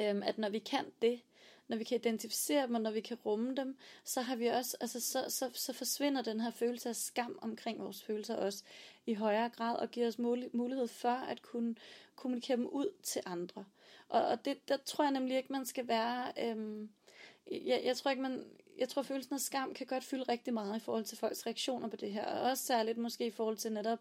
Øhm, 0.00 0.22
at 0.22 0.38
når 0.38 0.48
vi 0.48 0.58
kan 0.58 0.84
det, 1.02 1.20
når 1.70 1.76
vi 1.76 1.84
kan 1.84 1.98
identificere 1.98 2.66
dem, 2.66 2.74
og 2.74 2.80
når 2.80 2.90
vi 2.90 3.00
kan 3.00 3.16
rumme 3.26 3.54
dem, 3.54 3.76
så 4.04 4.20
har 4.20 4.36
vi 4.36 4.46
også, 4.46 4.76
altså 4.80 5.00
så, 5.00 5.24
så, 5.28 5.50
så 5.54 5.72
forsvinder 5.72 6.22
den 6.22 6.40
her 6.40 6.50
følelse 6.50 6.88
af 6.88 6.96
skam 6.96 7.38
omkring 7.42 7.80
vores 7.80 8.02
følelser 8.02 8.36
også 8.36 8.64
i 9.06 9.14
højere 9.14 9.48
grad, 9.48 9.76
og 9.76 9.90
giver 9.90 10.06
os 10.06 10.18
mulighed 10.52 10.88
for 10.88 11.08
at 11.08 11.42
kunne 11.42 11.74
kommunikere 12.16 12.56
dem 12.56 12.66
ud 12.66 12.86
til 13.02 13.22
andre. 13.26 13.64
Og, 14.08 14.26
og 14.26 14.44
det, 14.44 14.68
der 14.68 14.76
tror 14.76 15.04
jeg 15.04 15.12
nemlig 15.12 15.36
ikke, 15.36 15.52
man 15.52 15.66
skal 15.66 15.88
være, 15.88 16.32
øhm, 16.38 16.90
jeg, 17.50 17.82
jeg 17.84 17.96
tror 17.96 18.10
ikke, 18.10 18.22
man, 18.22 18.44
jeg 18.78 18.88
tror, 18.88 19.02
følelsen 19.02 19.34
af 19.34 19.40
skam 19.40 19.74
kan 19.74 19.86
godt 19.86 20.04
fylde 20.04 20.22
rigtig 20.22 20.54
meget 20.54 20.76
i 20.76 20.84
forhold 20.84 21.04
til 21.04 21.18
folks 21.18 21.46
reaktioner 21.46 21.88
på 21.88 21.96
det 21.96 22.12
her, 22.12 22.26
og 22.26 22.50
også 22.50 22.64
særligt 22.64 22.98
måske 22.98 23.26
i 23.26 23.30
forhold 23.30 23.56
til 23.56 23.72
netop 23.72 23.98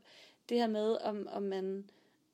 det 0.49 0.57
her 0.57 0.67
med, 0.67 0.97
om, 1.01 1.27
om 1.31 1.43
man 1.43 1.89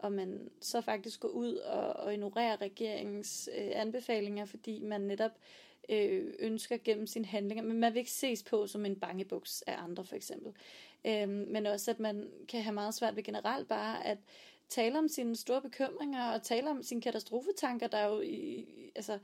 og 0.05 0.11
man 0.11 0.49
så 0.61 0.81
faktisk 0.81 1.19
går 1.19 1.27
ud 1.27 1.53
og, 1.53 1.93
og 1.93 2.13
ignorerer 2.13 2.61
regeringens 2.61 3.49
øh, 3.57 3.71
anbefalinger, 3.73 4.45
fordi 4.45 4.79
man 4.79 5.01
netop 5.01 5.31
øh, 5.89 6.33
ønsker 6.39 6.77
gennem 6.83 7.07
sine 7.07 7.25
handlinger, 7.25 7.63
men 7.63 7.79
man 7.79 7.93
vil 7.93 7.99
ikke 7.99 8.11
ses 8.11 8.43
på 8.43 8.67
som 8.67 8.85
en 8.85 8.99
bangebuks 8.99 9.61
af 9.61 9.75
andre 9.83 10.05
for 10.05 10.15
eksempel. 10.15 10.53
Øh, 11.05 11.29
men 11.29 11.65
også 11.65 11.91
at 11.91 11.99
man 11.99 12.29
kan 12.49 12.61
have 12.61 12.73
meget 12.73 12.93
svært 12.93 13.15
ved 13.15 13.23
generelt 13.23 13.67
bare 13.67 14.05
at 14.05 14.17
tale 14.69 14.97
om 14.97 15.07
sine 15.07 15.35
store 15.35 15.61
bekymringer 15.61 16.31
og 16.31 16.43
tale 16.43 16.69
om 16.69 16.83
sine 16.83 17.01
katastrofetanker, 17.01 17.87
der 17.87 17.97
er 17.97 18.07
jo 18.07 18.19
i, 18.21 18.65
altså, 18.95 19.19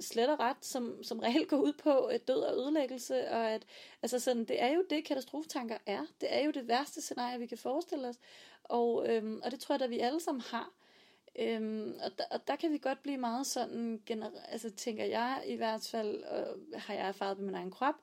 slet 0.00 0.28
og 0.28 0.40
ret 0.40 0.64
som, 0.64 1.02
som 1.02 1.18
regel 1.18 1.46
går 1.46 1.56
ud 1.56 1.72
på 1.72 2.04
at 2.04 2.28
død 2.28 2.40
og 2.40 2.54
ødelæggelse, 2.56 3.30
og 3.30 3.50
at 3.50 3.66
altså 4.02 4.18
sådan, 4.18 4.44
det 4.44 4.62
er 4.62 4.72
jo 4.72 4.84
det, 4.90 5.04
katastrofetanker 5.04 5.78
er. 5.86 6.00
Det 6.20 6.34
er 6.34 6.44
jo 6.44 6.50
det 6.50 6.68
værste 6.68 7.00
scenarie, 7.02 7.38
vi 7.38 7.46
kan 7.46 7.58
forestille 7.58 8.08
os. 8.08 8.18
Og, 8.64 9.08
øhm, 9.08 9.40
og 9.44 9.50
det 9.50 9.60
tror 9.60 9.74
jeg 9.74 9.80
da, 9.80 9.86
vi 9.86 9.98
alle 9.98 10.20
sammen 10.20 10.40
har. 10.40 10.70
Øhm, 11.38 11.94
og, 12.04 12.18
der, 12.18 12.24
og 12.30 12.48
der 12.48 12.56
kan 12.56 12.72
vi 12.72 12.78
godt 12.78 13.02
blive 13.02 13.18
meget 13.18 13.46
sådan, 13.46 14.02
gener- 14.06 14.44
altså 14.48 14.70
tænker 14.70 15.04
jeg 15.04 15.42
i 15.46 15.56
hvert 15.56 15.88
fald, 15.90 16.22
og 16.22 16.56
har 16.74 16.94
jeg 16.94 17.08
erfaret 17.08 17.38
med 17.38 17.46
min 17.46 17.54
egen 17.54 17.70
krop, 17.70 17.94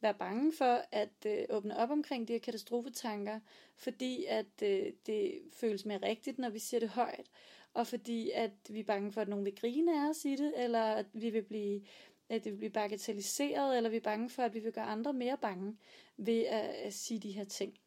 være 0.00 0.14
bange 0.14 0.52
for 0.52 0.84
at 0.92 1.26
øh, 1.26 1.44
åbne 1.50 1.76
op 1.76 1.90
omkring 1.90 2.28
de 2.28 2.32
her 2.32 2.40
katastrofetanker, 2.40 3.40
fordi 3.76 4.24
at 4.24 4.62
øh, 4.62 4.92
det 5.06 5.40
føles 5.52 5.84
mere 5.84 6.02
rigtigt, 6.02 6.38
når 6.38 6.50
vi 6.50 6.58
siger 6.58 6.80
det 6.80 6.88
højt, 6.88 7.26
og 7.74 7.86
fordi 7.86 8.30
at 8.30 8.50
vi 8.68 8.80
er 8.80 8.84
bange 8.84 9.12
for, 9.12 9.20
at 9.20 9.28
nogen 9.28 9.44
vil 9.44 9.56
grine 9.56 10.04
af 10.04 10.10
os 10.10 10.24
i 10.24 10.36
det, 10.36 10.52
eller 10.56 10.82
at 10.82 11.06
vi 11.12 11.30
vil 11.30 11.42
blive 11.42 11.82
at 12.28 12.44
det 12.44 12.52
vil 12.52 12.58
blive 12.58 12.70
bagatelliseret, 12.70 13.76
eller 13.76 13.90
vi 13.90 13.96
er 13.96 14.00
bange 14.00 14.30
for, 14.30 14.42
at 14.42 14.54
vi 14.54 14.58
vil 14.58 14.72
gøre 14.72 14.84
andre 14.84 15.12
mere 15.12 15.36
bange 15.36 15.76
ved 16.16 16.40
at, 16.40 16.68
at 16.68 16.94
sige 16.94 17.20
de 17.20 17.32
her 17.32 17.44
ting. 17.44 17.78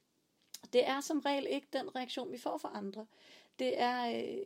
Det 0.73 0.87
er 0.87 1.01
som 1.01 1.19
regel 1.19 1.47
ikke 1.49 1.67
den 1.73 1.95
reaktion, 1.95 2.31
vi 2.31 2.37
får 2.37 2.57
fra 2.57 2.71
andre. 2.73 3.05
Det 3.59 3.81
er, 3.81 4.09
øh, 4.09 4.37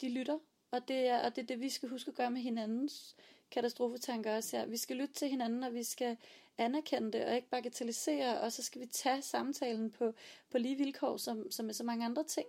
de 0.00 0.08
lytter, 0.08 0.38
og 0.70 0.88
det 0.88 1.08
er, 1.08 1.24
og 1.24 1.36
det 1.36 1.42
er 1.42 1.46
det, 1.46 1.60
vi 1.60 1.68
skal 1.68 1.88
huske 1.88 2.08
at 2.08 2.14
gøre 2.14 2.30
med 2.30 2.40
hinandens 2.40 3.16
katastrofetanker 3.50 4.36
også 4.36 4.56
her. 4.56 4.66
Vi 4.66 4.76
skal 4.76 4.96
lytte 4.96 5.14
til 5.14 5.28
hinanden, 5.28 5.62
og 5.62 5.74
vi 5.74 5.82
skal 5.82 6.16
anerkende 6.58 7.12
det, 7.12 7.24
og 7.24 7.34
ikke 7.34 7.48
bagatellisere, 7.48 8.40
og 8.40 8.52
så 8.52 8.62
skal 8.62 8.80
vi 8.80 8.86
tage 8.86 9.22
samtalen 9.22 9.90
på, 9.90 10.12
på 10.50 10.58
lige 10.58 10.76
vilkår, 10.76 11.16
som, 11.16 11.50
som 11.50 11.66
med 11.66 11.74
så 11.74 11.84
mange 11.84 12.04
andre 12.04 12.24
ting. 12.24 12.46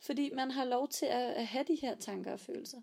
Fordi 0.00 0.30
man 0.34 0.50
har 0.50 0.64
lov 0.64 0.88
til 0.88 1.06
at, 1.06 1.30
at 1.30 1.46
have 1.46 1.64
de 1.64 1.74
her 1.74 1.94
tanker 1.94 2.32
og 2.32 2.40
følelser. 2.40 2.80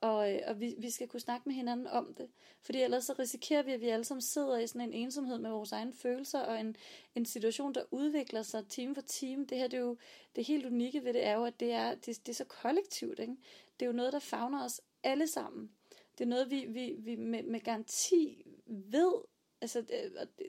Og, 0.00 0.34
øh, 0.34 0.40
og 0.46 0.60
vi, 0.60 0.74
vi 0.78 0.90
skal 0.90 1.08
kunne 1.08 1.20
snakke 1.20 1.48
med 1.48 1.54
hinanden 1.54 1.86
om 1.86 2.14
det. 2.14 2.30
Fordi 2.60 2.82
ellers 2.82 3.04
så 3.04 3.14
risikerer 3.18 3.62
vi, 3.62 3.72
at 3.72 3.80
vi 3.80 3.88
alle 3.88 4.04
sammen 4.04 4.22
sidder 4.22 4.58
i 4.58 4.66
sådan 4.66 4.88
en 4.88 4.92
ensomhed 4.92 5.38
med 5.38 5.50
vores 5.50 5.72
egne 5.72 5.92
følelser, 5.92 6.40
og 6.40 6.60
en, 6.60 6.76
en 7.14 7.26
situation, 7.26 7.74
der 7.74 7.82
udvikler 7.90 8.42
sig 8.42 8.68
time 8.68 8.94
for 8.94 9.02
time. 9.02 9.46
Det 9.46 9.58
her, 9.58 9.68
det 9.68 9.76
er 9.76 9.82
jo 9.82 9.96
det 10.36 10.44
helt 10.44 10.66
unikke 10.66 11.04
ved 11.04 11.12
det, 11.12 11.24
er 11.24 11.34
jo, 11.34 11.44
at 11.44 11.60
det 11.60 11.72
er, 11.72 11.94
det, 11.94 12.06
det 12.06 12.28
er 12.28 12.34
så 12.34 12.44
kollektivt. 12.44 13.18
Ikke? 13.18 13.36
Det 13.80 13.86
er 13.86 13.90
jo 13.90 13.96
noget, 13.96 14.12
der 14.12 14.18
fagner 14.18 14.64
os 14.64 14.80
alle 15.02 15.26
sammen. 15.26 15.70
Det 16.18 16.24
er 16.24 16.28
noget, 16.28 16.50
vi, 16.50 16.66
vi, 16.66 16.94
vi 16.98 17.16
med, 17.16 17.42
med 17.42 17.60
garanti 17.60 18.46
ved, 18.66 19.14
altså 19.60 19.80
det, 19.80 20.16
og 20.16 20.26
det, 20.38 20.46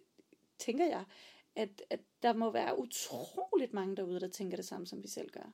tænker 0.59 0.85
jeg, 0.85 1.03
at, 1.55 1.81
at 1.89 1.99
der 2.23 2.33
må 2.33 2.51
være 2.51 2.79
utroligt 2.79 3.73
mange 3.73 3.95
derude, 3.95 4.19
der 4.19 4.27
tænker 4.27 4.55
det 4.55 4.65
samme, 4.65 4.87
som 4.87 5.03
vi 5.03 5.07
selv 5.07 5.29
gør. 5.29 5.53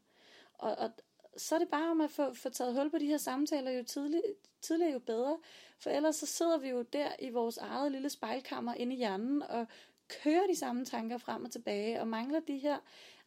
Og, 0.54 0.76
og, 0.76 0.90
så 1.38 1.56
er 1.56 1.60
det 1.60 1.70
bare 1.70 1.92
om 1.92 2.02
at 2.02 2.12
få, 2.12 2.34
få 2.34 2.50
taget 2.50 2.74
hul 2.74 2.90
på 2.90 2.98
de 2.98 3.06
her 3.06 3.18
samtaler 3.18 3.72
jo 3.72 3.84
tidlig, 3.84 4.22
tidligere 4.62 4.94
jo 4.94 5.00
bedre. 5.00 5.38
For 5.80 5.90
ellers 5.90 6.16
så 6.16 6.26
sidder 6.26 6.58
vi 6.58 6.70
jo 6.70 6.82
der 6.82 7.10
i 7.20 7.30
vores 7.30 7.58
eget 7.58 7.92
lille 7.92 8.10
spejlkammer 8.10 8.74
inde 8.74 8.94
i 8.96 8.98
hjernen 8.98 9.42
og 9.42 9.68
kører 10.08 10.48
de 10.48 10.56
samme 10.56 10.86
tanker 10.86 11.18
frem 11.18 11.46
og 11.46 11.52
tilbage 11.52 12.02
og 12.02 12.08
mangler 12.08 12.40
de 12.40 12.58
her 12.58 12.78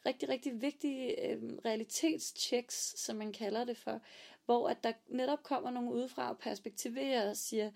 rigtig, 0.07 0.29
rigtig 0.29 0.63
vigtige 0.63 1.31
øh, 1.31 1.43
realitetschecks, 1.65 3.01
som 3.01 3.17
man 3.17 3.33
kalder 3.33 3.65
det 3.65 3.77
for, 3.77 4.01
hvor 4.45 4.69
at 4.69 4.85
der 4.85 4.93
netop 5.09 5.43
kommer 5.43 5.71
nogen 5.71 5.89
udefra 5.89 6.31
og 6.31 6.39
perspektiverer 6.39 7.31
og 7.31 7.37
siger, 7.37 7.71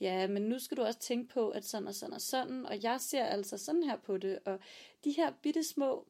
ja, 0.00 0.26
men 0.26 0.42
nu 0.42 0.58
skal 0.58 0.76
du 0.76 0.82
også 0.82 1.00
tænke 1.00 1.34
på, 1.34 1.50
at 1.50 1.64
sådan 1.64 1.88
og 1.88 1.94
sådan 1.94 2.14
og 2.14 2.20
sådan, 2.20 2.66
og 2.66 2.82
jeg 2.82 3.00
ser 3.00 3.24
altså 3.24 3.58
sådan 3.58 3.82
her 3.82 3.96
på 3.96 4.16
det, 4.16 4.38
og 4.44 4.58
de 5.04 5.12
her 5.12 5.32
bitte 5.42 5.64
små 5.64 6.06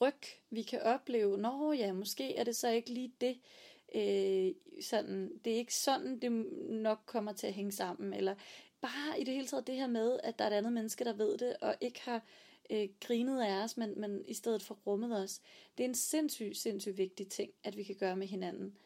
ryg, 0.00 0.20
vi 0.50 0.62
kan 0.62 0.82
opleve, 0.82 1.38
nå 1.38 1.72
ja, 1.72 1.92
måske 1.92 2.36
er 2.36 2.44
det 2.44 2.56
så 2.56 2.68
ikke 2.68 2.90
lige 2.90 3.12
det, 3.20 3.38
øh, 3.94 4.54
sådan, 4.82 5.38
det 5.44 5.52
er 5.52 5.56
ikke 5.56 5.74
sådan, 5.74 6.18
det 6.18 6.32
nok 6.70 6.98
kommer 7.06 7.32
til 7.32 7.46
at 7.46 7.52
hænge 7.52 7.72
sammen, 7.72 8.14
eller 8.14 8.34
bare 8.80 9.20
i 9.20 9.24
det 9.24 9.34
hele 9.34 9.46
taget 9.46 9.66
det 9.66 9.74
her 9.74 9.86
med, 9.86 10.20
at 10.22 10.38
der 10.38 10.44
er 10.44 10.50
et 10.50 10.54
andet 10.54 10.72
menneske, 10.72 11.04
der 11.04 11.12
ved 11.12 11.38
det, 11.38 11.56
og 11.60 11.74
ikke 11.80 12.00
har 12.00 12.22
øh, 12.70 12.88
grinet 13.00 13.42
af 13.42 13.64
os, 13.64 13.76
men, 13.76 14.00
men 14.00 14.24
i 14.28 14.34
stedet 14.34 14.62
for 14.62 14.78
rummet 14.86 15.22
os. 15.22 15.40
Det 15.78 15.84
er 15.84 15.88
en 15.88 15.94
sindssygt, 15.94 16.56
sindssygt 16.56 16.98
vigtig 16.98 17.28
ting, 17.28 17.50
at 17.64 17.76
vi 17.76 17.82
kan 17.82 17.96
gøre 17.96 18.16
med 18.16 18.26
hinanden. 18.26 18.76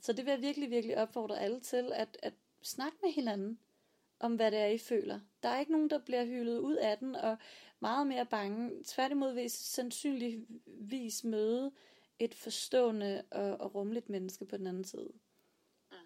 Så 0.00 0.12
det 0.12 0.24
vil 0.24 0.32
jeg 0.32 0.42
virkelig, 0.42 0.70
virkelig 0.70 0.98
opfordre 0.98 1.40
alle 1.40 1.60
til, 1.60 1.92
at, 1.94 2.18
at 2.22 2.34
snakke 2.62 2.98
med 3.02 3.12
hinanden 3.12 3.58
om, 4.22 4.34
hvad 4.34 4.50
det 4.50 4.58
er, 4.58 4.66
I 4.66 4.78
føler. 4.78 5.20
Der 5.42 5.48
er 5.48 5.60
ikke 5.60 5.72
nogen, 5.72 5.90
der 5.90 5.98
bliver 5.98 6.24
hyldet 6.24 6.58
ud 6.58 6.76
af 6.76 6.98
den, 6.98 7.14
og 7.14 7.36
meget 7.80 8.06
mere 8.06 8.26
bange. 8.26 8.84
Tværtimod 8.84 9.34
vil 9.34 9.44
I 9.44 9.48
sandsynligvis 9.48 11.24
møde 11.24 11.72
et 12.18 12.34
forstående 12.34 13.24
og, 13.30 13.60
og 13.60 13.74
rummeligt 13.74 14.08
menneske 14.08 14.44
på 14.44 14.56
den 14.56 14.66
anden 14.66 14.84
side. 14.84 15.12
Mm. 15.90 15.96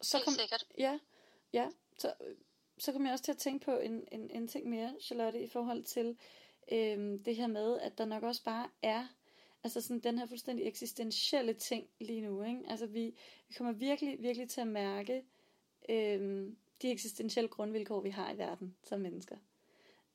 Så 0.00 0.22
kom, 0.24 0.32
sikkert. 0.32 0.66
Ja, 0.78 0.98
ja. 1.52 1.68
Så, 1.98 2.14
så 2.78 2.92
kom 2.92 3.04
jeg 3.04 3.12
også 3.12 3.24
til 3.24 3.32
at 3.32 3.38
tænke 3.38 3.64
på 3.64 3.78
en, 3.78 4.08
en, 4.12 4.30
en 4.30 4.48
ting 4.48 4.68
mere, 4.68 4.94
Charlotte, 5.00 5.42
i 5.42 5.48
forhold 5.48 5.84
til 5.84 6.18
øhm, 6.72 7.22
det 7.22 7.36
her 7.36 7.46
med, 7.46 7.80
at 7.80 7.98
der 7.98 8.04
nok 8.04 8.22
også 8.22 8.44
bare 8.44 8.70
er 8.82 9.06
altså 9.64 9.80
sådan 9.80 10.00
den 10.00 10.18
her 10.18 10.26
fuldstændig 10.26 10.66
eksistentielle 10.66 11.52
ting 11.52 11.88
lige 12.00 12.20
nu. 12.20 12.42
Ikke? 12.42 12.60
Altså 12.68 12.86
vi, 12.86 13.14
vi 13.48 13.54
kommer 13.54 13.72
virkelig, 13.72 14.22
virkelig 14.22 14.48
til 14.48 14.60
at 14.60 14.68
mærke 14.68 15.24
øhm, 15.88 16.56
de 16.82 16.90
eksistentielle 16.90 17.48
grundvilkår, 17.48 18.00
vi 18.00 18.10
har 18.10 18.32
i 18.32 18.38
verden 18.38 18.76
som 18.82 19.00
mennesker. 19.00 19.36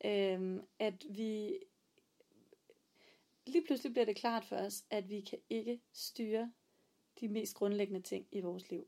Øhm, 0.06 0.62
at 0.80 1.06
vi 1.10 1.60
lige 3.46 3.66
pludselig 3.66 3.94
bliver 3.94 4.06
det 4.06 4.16
klart 4.16 4.46
for 4.46 4.56
os, 4.56 4.84
at 4.90 5.10
vi 5.10 5.22
kan 5.22 5.40
ikke 5.50 5.82
styre 5.94 6.52
de 7.20 7.28
mest 7.28 7.56
grundlæggende 7.56 8.02
ting 8.02 8.28
i 8.32 8.42
vores 8.42 8.70
liv. 8.70 8.88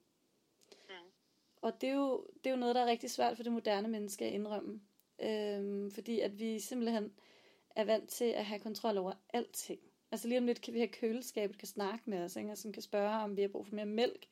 Mm. 0.71 1.11
Og 1.61 1.82
det 1.82 1.89
er, 1.89 1.93
jo, 1.93 2.28
det 2.43 2.49
er 2.49 2.53
jo 2.53 2.59
noget, 2.59 2.76
der 2.76 2.82
er 2.82 2.86
rigtig 2.86 3.11
svært 3.11 3.36
for 3.36 3.43
det 3.43 3.51
moderne 3.51 3.88
menneske 3.88 4.26
at 4.26 4.34
indrømme. 4.34 4.82
Øhm, 5.21 5.91
fordi 5.91 6.19
at 6.19 6.39
vi 6.39 6.59
simpelthen 6.59 7.13
er 7.76 7.84
vant 7.84 8.09
til 8.09 8.26
at 8.26 8.45
have 8.45 8.59
kontrol 8.59 8.97
over 8.97 9.13
alting. 9.34 9.80
Altså 10.11 10.28
lige 10.28 10.38
om 10.38 10.45
lidt 10.45 10.61
kan 10.61 10.73
vi 10.73 10.80
have 10.80 10.88
køleskabet, 10.88 11.57
kan 11.57 11.67
snakke 11.67 12.09
med 12.09 12.23
os, 12.23 12.36
ikke? 12.36 12.55
som 12.55 12.71
kan 12.71 12.82
spørge, 12.82 13.23
om 13.23 13.38
vi 13.38 13.41
har 13.41 13.47
brug 13.47 13.67
for 13.67 13.76
mere 13.76 13.86
mælk. 13.86 14.28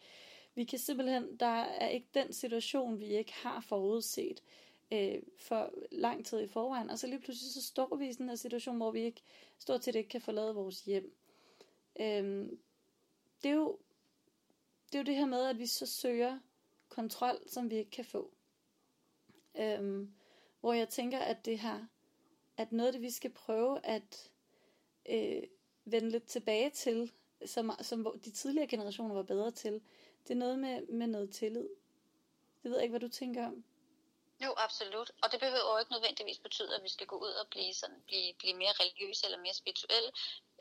Vi 0.56 0.64
kan 0.64 0.80
simpelthen, 0.80 1.38
der 1.38 1.46
er 1.62 1.88
ikke 1.88 2.08
den 2.14 2.34
situation, 2.34 3.00
vi 3.00 3.06
ikke 3.06 3.34
har 3.34 3.60
forudset 3.60 4.44
øh, 4.92 5.22
for 5.38 5.74
lang 5.92 6.26
tid 6.26 6.42
i 6.42 6.48
forvejen. 6.48 6.90
Og 6.90 7.00
så 7.00 7.08
lige 7.08 7.20
pludselig 7.20 7.54
så 7.54 7.64
står 7.64 7.96
vi 7.96 8.08
i 8.08 8.14
sådan 8.14 8.30
en 8.30 8.38
situation, 8.38 8.78
hvor 8.78 8.92
vi 8.92 9.02
ikke 9.02 9.22
stort 9.58 9.84
set 9.84 9.96
ikke 9.96 10.10
kan 10.10 10.22
forlade 10.22 10.56
vores 10.56 10.82
hjem. 10.82 11.16
Øh, 12.00 12.50
det, 13.44 13.50
er 13.50 13.56
jo, 13.56 13.80
det 14.92 14.96
er 14.96 15.00
jo 15.00 15.06
det 15.06 15.16
her 15.16 15.26
med, 15.26 15.46
at 15.46 15.60
vi 15.60 15.66
så 15.66 15.86
søger 15.86 16.40
kontrol, 16.90 17.40
som 17.48 17.70
vi 17.70 17.76
ikke 17.76 17.92
kan 17.92 18.06
få. 18.06 18.32
Øh, 19.60 20.08
hvor 20.60 20.74
jeg 20.74 20.90
tænker, 20.90 21.20
at 21.20 21.46
det 21.46 21.60
her, 21.60 21.86
at 22.58 22.72
noget 22.72 22.88
af 22.88 22.94
det, 22.94 23.02
vi 23.02 23.10
skal 23.10 23.32
prøve 23.32 23.86
at 23.86 24.32
øh, 25.10 25.44
vende 25.86 26.10
lidt 26.10 26.26
tilbage 26.26 26.70
til, 26.70 27.12
som, 27.46 27.72
som 27.82 28.20
de 28.26 28.32
tidligere 28.32 28.68
generationer 28.68 29.16
var 29.16 29.24
bedre 29.24 29.52
til, 29.52 29.82
det 30.24 30.32
er 30.32 30.44
noget 30.46 30.60
med, 30.60 30.88
med 30.88 31.08
noget 31.08 31.34
tillid. 31.34 31.70
Det 32.64 32.72
ved 32.72 32.78
jeg 32.78 32.84
ikke, 32.84 32.98
hvad 32.98 33.10
du 33.10 33.16
tænker 33.16 33.48
om. 33.48 33.64
Jo, 34.46 34.54
absolut. 34.58 35.12
Og 35.24 35.32
det 35.32 35.40
behøver 35.40 35.72
jo 35.74 35.78
ikke 35.78 35.92
nødvendigvis 35.92 36.40
betyde, 36.40 36.76
at 36.76 36.84
vi 36.84 36.90
skal 36.90 37.08
gå 37.08 37.18
ud 37.18 37.34
og 37.42 37.48
blive, 37.48 37.74
sådan, 37.74 38.02
blive, 38.08 38.34
blive 38.40 38.54
mere 38.54 38.74
religiøse 38.82 39.26
eller 39.26 39.40
mere 39.46 39.54
spirituelle, 39.54 40.12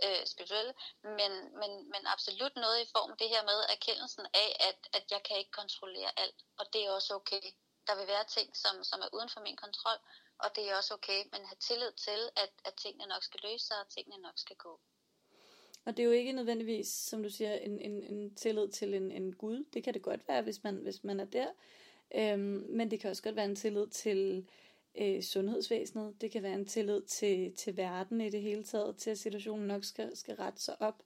øh, 0.05 0.27
spirituelle 0.27 0.75
men, 1.03 1.33
men, 1.61 1.73
men 1.93 2.03
absolut 2.15 2.55
noget 2.57 2.79
i 2.81 2.91
form 2.95 3.11
af 3.13 3.19
det 3.19 3.29
her 3.29 3.43
med 3.51 3.59
erkendelsen 3.77 4.27
af, 4.43 4.51
at, 4.69 4.79
at 4.93 5.05
jeg 5.11 5.23
kan 5.23 5.37
ikke 5.39 5.51
kontrollere 5.51 6.11
alt, 6.17 6.39
og 6.59 6.65
det 6.73 6.81
er 6.87 6.91
også 6.91 7.15
okay. 7.15 7.43
Der 7.87 7.95
vil 7.99 8.07
være 8.07 8.25
ting, 8.25 8.57
som, 8.57 8.85
som 8.85 9.01
er 9.01 9.15
uden 9.17 9.31
for 9.35 9.41
min 9.41 9.57
kontrol, 9.57 9.99
og 10.39 10.57
det 10.57 10.71
er 10.71 10.77
også 10.77 10.95
okay, 10.95 11.21
men 11.33 11.45
have 11.51 11.61
tillid 11.69 11.93
til, 11.93 12.21
at, 12.37 12.53
at 12.65 12.75
tingene 12.75 13.07
nok 13.07 13.23
skal 13.23 13.41
løse 13.43 13.67
sig, 13.67 13.79
og 13.81 13.89
tingene 13.89 14.23
nok 14.23 14.39
skal 14.45 14.57
gå. 14.57 14.81
Og 15.85 15.97
det 15.97 16.03
er 16.03 16.07
jo 16.07 16.13
ikke 16.13 16.33
nødvendigvis, 16.33 16.89
som 16.89 17.23
du 17.23 17.29
siger, 17.29 17.55
en, 17.55 17.81
en, 17.81 18.03
en 18.03 18.35
tillid 18.35 18.69
til 18.69 18.95
en, 18.95 19.13
en 19.13 19.33
Gud. 19.33 19.65
Det 19.75 19.85
kan 19.85 19.95
det 19.95 20.03
godt 20.03 20.29
være, 20.29 20.43
hvis 20.43 20.65
man, 20.65 20.75
hvis 20.75 21.05
man 21.05 21.21
er 21.21 21.25
der. 21.25 21.47
Øhm, 22.15 22.67
men 22.69 22.91
det 22.91 23.01
kan 23.01 23.11
også 23.11 23.23
godt 23.23 23.37
være 23.37 23.45
en 23.45 23.57
tillid 23.57 23.87
til 23.87 24.47
øh, 24.95 25.23
sundhedsvæsenet. 25.23 26.21
Det 26.21 26.31
kan 26.31 26.43
være 26.43 26.55
en 26.55 26.67
tillid 26.67 27.03
til, 27.03 27.53
til 27.53 27.77
verden 27.77 28.21
i 28.21 28.31
det 28.31 28.43
hele 28.43 28.65
taget, 28.65 28.97
til 28.97 29.11
at 29.11 29.19
situationen 29.19 29.67
nok 29.67 29.85
skal, 29.85 30.17
skal 30.17 30.35
rette 30.35 30.63
sig 30.63 30.83
op. 30.83 31.03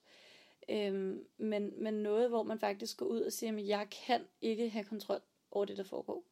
Øhm, 0.69 1.25
men, 1.37 1.83
men 1.83 1.93
noget, 1.93 2.29
hvor 2.29 2.43
man 2.43 2.59
faktisk 2.59 2.97
går 2.97 3.05
ud 3.05 3.21
og 3.21 3.31
siger, 3.31 3.57
at 3.57 3.67
jeg 3.67 3.87
kan 4.07 4.21
ikke 4.41 4.69
have 4.69 4.85
kontrol 4.85 5.21
over 5.51 5.65
det, 5.65 5.77
der 5.77 5.83
foregår. 5.83 6.23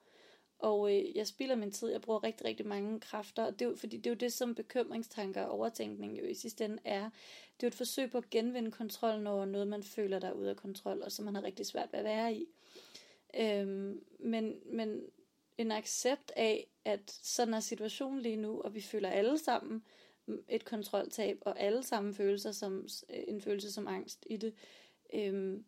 Og 0.59 0.95
øh, 0.95 1.15
jeg 1.15 1.27
spilder 1.27 1.55
min 1.55 1.71
tid, 1.71 1.89
jeg 1.89 2.01
bruger 2.01 2.23
rigtig, 2.23 2.47
rigtig 2.47 2.65
mange 2.67 2.99
kræfter, 2.99 3.43
og 3.43 3.53
det 3.53 3.65
er 3.65 3.69
jo, 3.69 3.75
fordi 3.75 3.97
det 3.97 4.05
er 4.05 4.11
jo 4.11 4.15
det, 4.15 4.33
som 4.33 4.55
bekymringstanker 4.55 5.41
og 5.41 5.51
overtænkning 5.51 6.19
jo 6.19 6.23
i 6.23 6.33
sidste 6.33 6.65
ende 6.65 6.77
er. 6.83 7.03
Det 7.03 7.63
er 7.63 7.67
jo 7.67 7.67
et 7.67 7.75
forsøg 7.75 8.11
på 8.11 8.17
at 8.17 8.29
genvinde 8.29 8.71
kontrollen 8.71 9.27
over 9.27 9.45
noget, 9.45 9.67
man 9.67 9.83
føler, 9.83 10.19
der 10.19 10.27
er 10.27 10.33
ude 10.33 10.49
af 10.49 10.55
kontrol, 10.55 11.01
og 11.01 11.11
som 11.11 11.25
man 11.25 11.35
har 11.35 11.43
rigtig 11.43 11.65
svært 11.65 11.93
ved 11.93 11.99
at 11.99 12.05
være 12.05 12.33
i. 12.33 12.47
Øhm, 13.39 14.03
men, 14.19 14.55
men 14.65 15.01
en 15.57 15.71
accept 15.71 16.31
af, 16.35 16.67
at 16.85 17.11
sådan 17.11 17.53
er 17.53 17.59
situationen 17.59 18.21
lige 18.21 18.35
nu, 18.35 18.61
og 18.61 18.75
vi 18.75 18.81
føler 18.81 19.09
alle 19.09 19.37
sammen 19.37 19.83
et 20.49 20.65
kontroltab, 20.65 21.37
og 21.41 21.59
alle 21.59 21.83
sammen 21.83 22.13
følelser 22.13 22.51
som, 22.51 22.87
øh, 23.09 23.23
en 23.27 23.41
følelse 23.41 23.71
som 23.71 23.87
angst 23.87 24.25
i 24.29 24.37
det. 24.37 24.53
Øhm, 25.13 25.65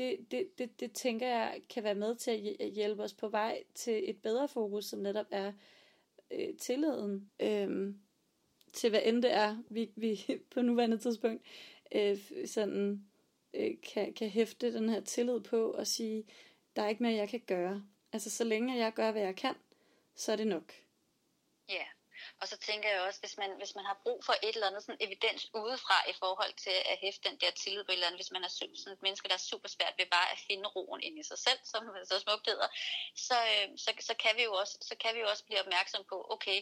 det, 0.00 0.30
det, 0.30 0.58
det, 0.58 0.80
det 0.80 0.92
tænker 0.92 1.28
jeg 1.28 1.60
kan 1.70 1.84
være 1.84 1.94
med 1.94 2.16
til 2.16 2.56
at 2.60 2.70
hjælpe 2.70 3.02
os 3.02 3.14
på 3.14 3.28
vej 3.28 3.64
til 3.74 4.10
et 4.10 4.22
bedre 4.22 4.48
fokus, 4.48 4.84
som 4.84 4.98
netop 4.98 5.26
er 5.30 5.52
øh, 6.30 6.56
tilliden 6.56 7.30
øh, 7.40 7.94
til 8.72 8.90
hvad 8.90 9.00
end 9.04 9.22
det 9.22 9.32
er, 9.32 9.62
vi, 9.70 9.90
vi 9.96 10.20
på 10.54 10.62
nuværende 10.62 10.98
tidspunkt 10.98 11.42
øh, 11.94 12.18
sådan 12.46 13.04
øh, 13.54 13.70
kan, 13.92 14.12
kan 14.12 14.28
hæfte 14.28 14.74
den 14.74 14.88
her 14.88 15.00
tillid 15.00 15.40
på 15.40 15.70
og 15.70 15.86
sige, 15.86 16.24
der 16.76 16.82
er 16.82 16.88
ikke 16.88 17.02
mere, 17.02 17.14
jeg 17.14 17.28
kan 17.28 17.40
gøre. 17.40 17.84
Altså 18.12 18.30
så 18.30 18.44
længe 18.44 18.76
jeg 18.76 18.92
gør, 18.92 19.12
hvad 19.12 19.22
jeg 19.22 19.36
kan, 19.36 19.54
så 20.14 20.32
er 20.32 20.36
det 20.36 20.46
nok. 20.46 20.72
Ja, 21.68 21.84
og 22.40 22.48
så 22.48 22.56
tænker 22.56 22.88
jeg 22.90 23.00
også, 23.00 23.20
hvis 23.20 23.36
man, 23.38 23.50
hvis 23.60 23.74
man 23.74 23.84
har 23.84 24.00
brug 24.02 24.24
for 24.24 24.32
et 24.32 24.54
eller 24.54 24.66
andet 24.66 24.82
sådan 24.82 25.04
evidens 25.06 25.42
udefra 25.54 25.98
i 26.12 26.14
forhold 26.22 26.54
til 26.64 26.76
at 26.92 26.98
hæfte 27.04 27.28
den 27.28 27.36
der 27.42 27.50
tillid 27.50 27.84
på 27.84 27.90
et 27.90 27.94
eller 27.94 28.06
andet, 28.06 28.20
hvis 28.22 28.34
man 28.36 28.44
er 28.44 28.48
sådan 28.48 28.92
et 28.92 29.02
menneske, 29.02 29.28
der 29.28 29.34
er 29.34 29.48
super 29.52 29.68
svært 29.68 29.94
ved 29.98 30.06
bare 30.16 30.32
at 30.32 30.38
finde 30.48 30.66
roen 30.68 31.00
ind 31.02 31.18
i 31.18 31.22
sig 31.30 31.38
selv, 31.38 31.60
som 31.64 31.82
så 32.10 32.18
smukt 32.18 32.46
hedder, 32.50 32.68
så, 33.28 33.36
øh, 33.52 33.68
så, 33.84 33.90
så, 34.08 34.14
kan 34.22 34.32
vi 34.36 34.42
jo 34.42 34.52
også, 34.62 34.78
så 34.80 34.94
kan 35.02 35.14
vi 35.14 35.20
jo 35.20 35.28
også 35.32 35.44
blive 35.44 35.60
opmærksom 35.60 36.04
på, 36.10 36.26
okay, 36.30 36.58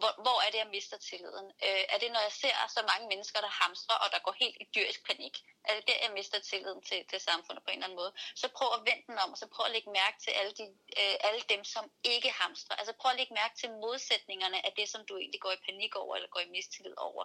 hvor, 0.00 0.12
hvor 0.24 0.38
er 0.44 0.50
det, 0.52 0.58
jeg 0.64 0.70
mister 0.76 0.96
tilliden? 0.96 1.46
Øh, 1.66 1.84
er 1.94 1.98
det, 2.02 2.10
når 2.12 2.22
jeg 2.28 2.34
ser 2.42 2.56
så 2.76 2.80
mange 2.92 3.06
mennesker, 3.12 3.38
der 3.40 3.52
hamstrer, 3.62 3.96
og 4.04 4.08
der 4.12 4.20
går 4.26 4.34
helt 4.42 4.56
i 4.60 4.66
dyrisk 4.74 5.00
panik? 5.10 5.34
Er 5.68 5.74
det 5.76 5.84
der, 5.88 5.98
jeg 6.06 6.12
mister 6.18 6.38
tilliden 6.50 6.82
til, 6.88 7.00
til 7.10 7.20
samfundet 7.28 7.62
på 7.64 7.70
en 7.70 7.76
eller 7.76 7.86
anden 7.86 8.00
måde? 8.02 8.12
Så 8.42 8.46
prøv 8.56 8.68
at 8.78 8.84
vende 8.88 9.04
den 9.08 9.18
om, 9.24 9.30
og 9.34 9.38
så 9.42 9.46
prøv 9.54 9.64
at 9.66 9.72
lægge 9.76 9.90
mærke 10.00 10.18
til 10.24 10.32
alle, 10.40 10.52
de, 10.60 10.64
øh, 11.00 11.16
alle 11.26 11.42
dem, 11.52 11.62
som 11.74 11.84
ikke 12.14 12.30
hamstrer. 12.42 12.76
Altså 12.80 12.92
prøv 13.00 13.10
at 13.12 13.18
lægge 13.20 13.34
mærke 13.40 13.54
til 13.60 13.70
modsætningerne 13.84 14.58
af 14.66 14.72
det, 14.78 14.86
som 14.88 15.00
du 15.08 15.14
egentlig 15.22 15.40
går 15.40 15.52
i 15.52 15.64
panik 15.68 15.92
over, 16.02 16.12
eller 16.16 16.28
går 16.34 16.40
i 16.40 16.50
mistillid 16.56 16.96
over. 17.08 17.22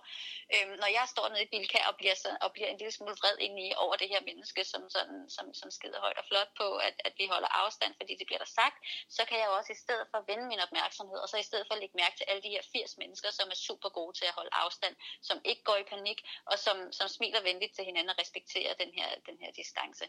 Øh, 0.53 0.65
når 0.81 0.89
jeg 0.97 1.05
står 1.13 1.25
nede 1.29 1.43
i 1.43 1.51
Bilka 1.53 1.79
og 1.89 1.95
bliver, 1.99 2.15
så, 2.23 2.29
og 2.41 2.49
bliver 2.55 2.69
en 2.69 2.77
lille 2.77 2.91
smule 2.97 3.15
vred 3.21 3.37
ind 3.45 3.55
i 3.65 3.67
over 3.83 3.95
det 3.95 4.09
her 4.13 4.21
menneske, 4.29 4.61
som, 4.71 4.89
sådan, 4.89 5.29
som, 5.35 5.53
som 5.53 5.71
skider 5.71 5.99
højt 6.05 6.17
og 6.17 6.25
flot 6.29 6.51
på, 6.57 6.67
at, 6.87 6.95
at 7.07 7.13
vi 7.19 7.25
holder 7.33 7.51
afstand, 7.63 7.93
fordi 7.99 8.13
det 8.19 8.25
bliver 8.27 8.43
der 8.45 8.51
sagt, 8.59 8.77
så 9.09 9.21
kan 9.25 9.37
jeg 9.39 9.49
også 9.49 9.71
i 9.73 9.79
stedet 9.83 10.07
for 10.11 10.19
vende 10.27 10.45
min 10.51 10.59
opmærksomhed, 10.59 11.17
og 11.23 11.29
så 11.29 11.37
i 11.37 11.47
stedet 11.49 11.65
for 11.67 11.75
lægge 11.75 11.97
mærke 11.97 12.17
til 12.17 12.24
alle 12.27 12.43
de 12.43 12.49
her 12.49 12.61
80 12.73 12.97
mennesker, 12.97 13.29
som 13.31 13.47
er 13.49 13.55
super 13.67 13.89
gode 13.89 14.13
til 14.17 14.25
at 14.25 14.33
holde 14.39 14.49
afstand, 14.53 14.95
som 15.21 15.37
ikke 15.45 15.63
går 15.63 15.77
i 15.77 15.83
panik, 15.83 16.19
og 16.45 16.59
som, 16.59 16.91
som 16.91 17.07
smiler 17.07 17.41
venligt 17.41 17.73
til 17.75 17.85
hinanden 17.85 18.09
og 18.09 18.19
respekterer 18.19 18.73
den 18.73 18.91
her, 18.97 19.09
den 19.25 19.37
her 19.41 19.51
distance. 19.51 20.05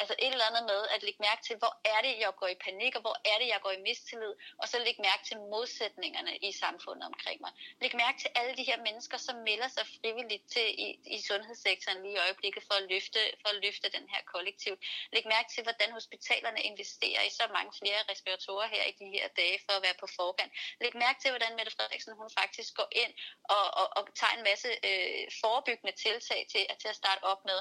Altså 0.00 0.14
et 0.18 0.32
eller 0.32 0.50
andet 0.50 0.64
med 0.72 0.80
at 0.94 1.02
lægge 1.02 1.20
mærke 1.28 1.42
til, 1.42 1.56
hvor 1.56 1.74
er 1.84 2.00
det, 2.06 2.12
jeg 2.24 2.32
går 2.40 2.50
i 2.56 2.58
panik, 2.66 2.92
og 2.96 3.00
hvor 3.00 3.16
er 3.32 3.36
det, 3.40 3.48
jeg 3.54 3.60
går 3.62 3.70
i 3.70 3.80
mistillid, 3.88 4.34
og 4.60 4.68
så 4.68 4.76
lægge 4.78 5.02
mærke 5.02 5.22
til 5.28 5.36
modsætningerne 5.54 6.36
i 6.36 6.52
samfundet 6.52 7.04
omkring 7.12 7.38
mig. 7.40 7.52
Læg 7.80 7.92
mærke 8.04 8.18
til 8.22 8.30
alle 8.34 8.56
de 8.56 8.64
her 8.70 8.78
mennesker, 8.88 9.18
som 9.26 9.36
melder 9.48 9.68
sig 9.68 9.84
frivilligt 9.96 10.46
til 10.54 10.66
i, 10.86 10.88
i 11.16 11.18
sundhedssektoren 11.28 12.02
lige 12.02 12.14
i 12.14 12.22
øjeblikket 12.26 12.62
for 12.68 12.74
at 12.80 12.84
løfte, 12.92 13.20
for 13.42 13.48
at 13.54 13.58
løfte 13.64 13.86
den 13.96 14.06
her 14.12 14.22
kollektivt. 14.34 14.80
Læg 15.12 15.24
mærke 15.26 15.48
til, 15.54 15.62
hvordan 15.62 15.90
hospitalerne 15.92 16.60
investerer 16.70 17.22
i 17.28 17.30
så 17.30 17.44
mange 17.56 17.72
flere 17.80 18.00
respiratorer 18.10 18.68
her 18.74 18.84
i 18.90 18.92
de 19.00 19.08
her 19.16 19.28
dage 19.40 19.58
for 19.66 19.72
at 19.76 19.82
være 19.86 19.96
på 20.00 20.06
forkant. 20.18 20.52
Læg 20.80 20.92
mærke 21.04 21.18
til, 21.20 21.30
hvordan 21.30 21.56
Mette 21.60 21.76
Frederiksen 21.76 22.12
hun 22.22 22.30
faktisk 22.40 22.70
går 22.80 22.88
ind 23.02 23.12
og, 23.56 23.66
og, 23.80 23.86
og 23.96 24.02
tager 24.20 24.34
en 24.38 24.44
masse 24.50 24.70
øh, 24.88 25.24
forebyggende 25.42 25.94
tiltag 26.04 26.40
til, 26.52 26.62
til 26.80 26.88
at 26.92 27.00
starte 27.02 27.22
op 27.32 27.42
med 27.50 27.60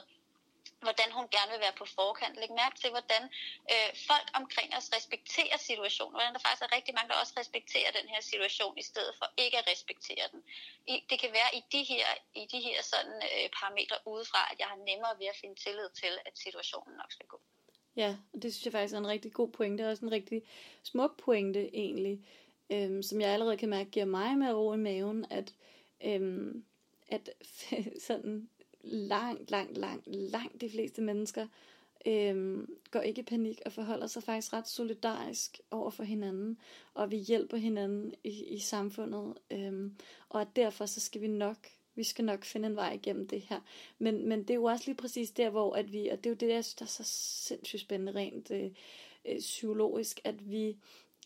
hvordan 0.86 1.10
hun 1.18 1.28
gerne 1.36 1.52
vil 1.54 1.64
være 1.66 1.80
på 1.82 1.86
forkant. 2.00 2.36
Læg 2.42 2.52
mærke 2.64 2.78
til, 2.82 2.90
hvordan 2.96 3.24
øh, 3.74 3.90
folk 4.10 4.28
omkring 4.40 4.70
os 4.78 4.88
respekterer 4.98 5.58
situationen. 5.70 6.16
Hvordan 6.16 6.34
der 6.36 6.42
faktisk 6.46 6.64
er 6.68 6.76
rigtig 6.78 6.94
mange, 6.96 7.10
der 7.12 7.22
også 7.24 7.34
respekterer 7.42 7.92
den 8.00 8.08
her 8.14 8.22
situation, 8.32 8.74
i 8.84 8.86
stedet 8.92 9.14
for 9.20 9.28
ikke 9.44 9.58
at 9.62 9.68
respektere 9.74 10.26
den. 10.34 10.42
I, 10.94 10.94
det 11.10 11.18
kan 11.24 11.32
være 11.40 11.52
i 11.60 11.62
de 11.76 11.82
her, 11.92 12.08
i 12.42 12.44
de 12.54 12.60
her 12.68 12.78
sådan, 12.92 13.18
øh, 13.30 13.46
parametre 13.60 13.98
udefra, 14.14 14.42
at 14.52 14.58
jeg 14.62 14.68
har 14.72 14.80
nemmere 14.90 15.14
ved 15.22 15.28
at 15.34 15.38
finde 15.42 15.56
tillid 15.66 15.90
til, 16.02 16.14
at 16.28 16.34
situationen 16.46 16.94
nok 17.02 17.12
skal 17.18 17.28
gå. 17.34 17.40
Ja, 17.96 18.12
og 18.34 18.38
det 18.42 18.48
synes 18.54 18.66
jeg 18.66 18.74
faktisk 18.74 18.94
er 18.94 18.98
en 18.98 19.14
rigtig 19.16 19.32
god 19.34 19.50
pointe. 19.58 19.78
Det 19.78 19.86
er 19.86 19.92
også 19.94 20.06
en 20.06 20.12
rigtig 20.12 20.42
smuk 20.84 21.14
pointe 21.26 21.62
egentlig, 21.84 22.16
øhm, 22.70 23.02
som 23.02 23.22
jeg 23.22 23.30
allerede 23.30 23.58
kan 23.58 23.70
mærke 23.70 23.90
giver 23.90 24.06
mig 24.06 24.38
med 24.38 24.54
ro 24.54 24.74
i 24.74 24.78
maven, 24.78 25.26
at, 25.30 25.54
øhm, 26.06 26.64
at 27.08 27.30
sådan 28.08 28.50
langt, 28.84 29.52
langt, 29.52 29.78
langt, 29.78 30.08
langt 30.08 30.62
de 30.62 30.70
fleste 30.70 31.02
mennesker 31.02 31.48
øhm, 32.06 32.78
går 32.92 33.00
ikke 33.00 33.22
i 33.22 33.24
panik 33.24 33.62
og 33.66 33.72
forholder 33.72 34.08
sig 34.08 34.24
faktisk 34.24 34.54
ret 34.54 34.68
solidarisk 34.68 35.60
over 35.72 35.90
for 35.90 36.04
hinanden, 36.04 36.58
og 36.94 37.12
vi 37.12 37.18
hjælper 37.18 37.58
hinanden 37.58 38.14
i, 38.24 38.44
i 38.46 38.60
samfundet, 38.60 39.34
øhm, 39.52 39.96
og 40.30 40.42
at 40.42 40.48
derfor 40.56 40.86
så 40.86 41.00
skal 41.00 41.22
vi 41.22 41.28
nok 41.28 41.58
vi 41.96 42.04
skal 42.04 42.26
nok 42.26 42.46
finde 42.46 42.68
en 42.68 42.76
vej 42.76 42.94
igennem 42.94 43.28
det 43.28 43.42
her. 43.42 43.60
Men, 43.98 44.28
men 44.30 44.40
det 44.40 44.50
er 44.50 44.56
jo 44.56 44.64
også 44.64 44.84
lige 44.86 44.96
præcis 44.96 45.32
der, 45.32 45.50
hvor 45.50 45.76
at 45.76 45.92
vi, 45.92 46.08
og 46.08 46.18
det 46.18 46.26
er 46.26 46.30
jo 46.30 46.36
det, 46.36 46.50
jeg 46.50 46.66
synes, 46.66 46.76
der 46.76 46.86
er 46.86 46.88
så 46.88 47.04
sindssygt 47.04 47.82
spændende 47.82 48.20
rent 48.20 48.52
øh, 48.52 48.72
øh, 49.26 49.40
psykologisk, 49.40 50.22
at 50.24 50.52
vi 50.52 50.78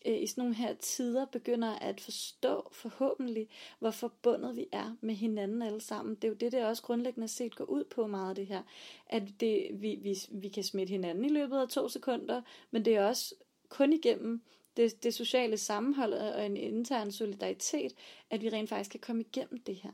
øh, 0.04 0.22
i 0.22 0.26
sådan 0.26 0.42
nogle 0.42 0.54
her 0.54 0.74
tider 0.74 1.24
begynder 1.24 1.78
at 1.78 2.00
forstå 2.00 2.68
forhåbentlig, 2.72 3.48
hvor 3.78 3.90
forbundet 3.90 4.56
vi 4.56 4.66
er 4.72 4.96
med 5.00 5.14
hinanden 5.14 5.62
alle 5.62 5.80
sammen. 5.80 6.14
Det 6.14 6.24
er 6.24 6.28
jo 6.28 6.34
det, 6.34 6.52
der 6.52 6.66
også 6.66 6.82
grundlæggende 6.82 7.28
set 7.28 7.56
går 7.56 7.64
ud 7.64 7.84
på 7.84 8.06
meget 8.06 8.28
af 8.28 8.34
det 8.34 8.46
her. 8.46 8.62
At 9.06 9.22
det, 9.40 9.68
vi, 9.72 9.98
vi, 10.02 10.16
vi 10.30 10.48
kan 10.48 10.64
smitte 10.64 10.90
hinanden 10.90 11.24
i 11.24 11.28
løbet 11.28 11.58
af 11.58 11.68
to 11.68 11.88
sekunder, 11.88 12.42
men 12.70 12.84
det 12.84 12.96
er 12.96 13.06
også 13.06 13.34
kun 13.68 13.92
igennem 13.92 14.42
det, 14.76 15.02
det 15.02 15.14
sociale 15.14 15.56
sammenhold 15.56 16.12
og 16.12 16.46
en 16.46 16.56
intern 16.56 17.12
solidaritet, 17.12 17.94
at 18.30 18.42
vi 18.42 18.48
rent 18.48 18.68
faktisk 18.68 18.90
kan 18.90 19.00
komme 19.00 19.22
igennem 19.22 19.60
det 19.60 19.74
her. 19.74 19.90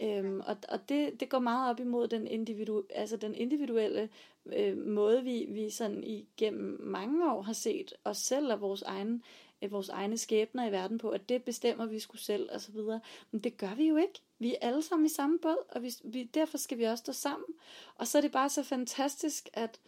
Øhm, 0.00 0.40
og 0.46 0.56
og 0.68 0.88
det, 0.88 1.20
det 1.20 1.28
går 1.28 1.38
meget 1.38 1.70
op 1.70 1.80
imod 1.80 2.08
den, 2.08 2.26
individu, 2.26 2.82
altså 2.90 3.16
den 3.16 3.34
individuelle 3.34 4.08
øh, 4.46 4.78
måde, 4.78 5.24
vi, 5.24 5.46
vi 5.48 5.70
sådan 5.70 6.04
igennem 6.04 6.80
mange 6.80 7.32
år 7.32 7.42
har 7.42 7.52
set 7.52 7.94
os 8.04 8.18
selv 8.18 8.52
og 8.52 8.60
vores 8.60 8.82
egen 8.82 9.22
øh, 9.62 9.72
vores 9.72 9.88
egne 9.88 10.18
skæbner 10.18 10.68
i 10.68 10.72
verden 10.72 10.98
på, 10.98 11.10
at 11.10 11.28
det 11.28 11.44
bestemmer 11.44 11.86
vi 11.86 11.98
skulle 11.98 12.22
selv 12.22 12.48
og 12.52 12.60
så 12.60 12.72
videre. 12.72 13.00
Men 13.30 13.40
det 13.40 13.56
gør 13.56 13.74
vi 13.74 13.88
jo 13.88 13.96
ikke. 13.96 14.20
Vi 14.38 14.54
er 14.54 14.68
alle 14.68 14.82
sammen 14.82 15.06
i 15.06 15.08
samme 15.08 15.38
båd, 15.38 15.64
og 15.68 15.82
vi, 15.82 15.92
vi, 16.04 16.22
derfor 16.22 16.58
skal 16.58 16.78
vi 16.78 16.84
også 16.84 17.02
stå 17.02 17.12
sammen. 17.12 17.48
Og 17.94 18.06
så 18.06 18.18
er 18.18 18.22
det 18.22 18.32
bare 18.32 18.48
så 18.48 18.62
fantastisk 18.62 19.48
at, 19.52 19.80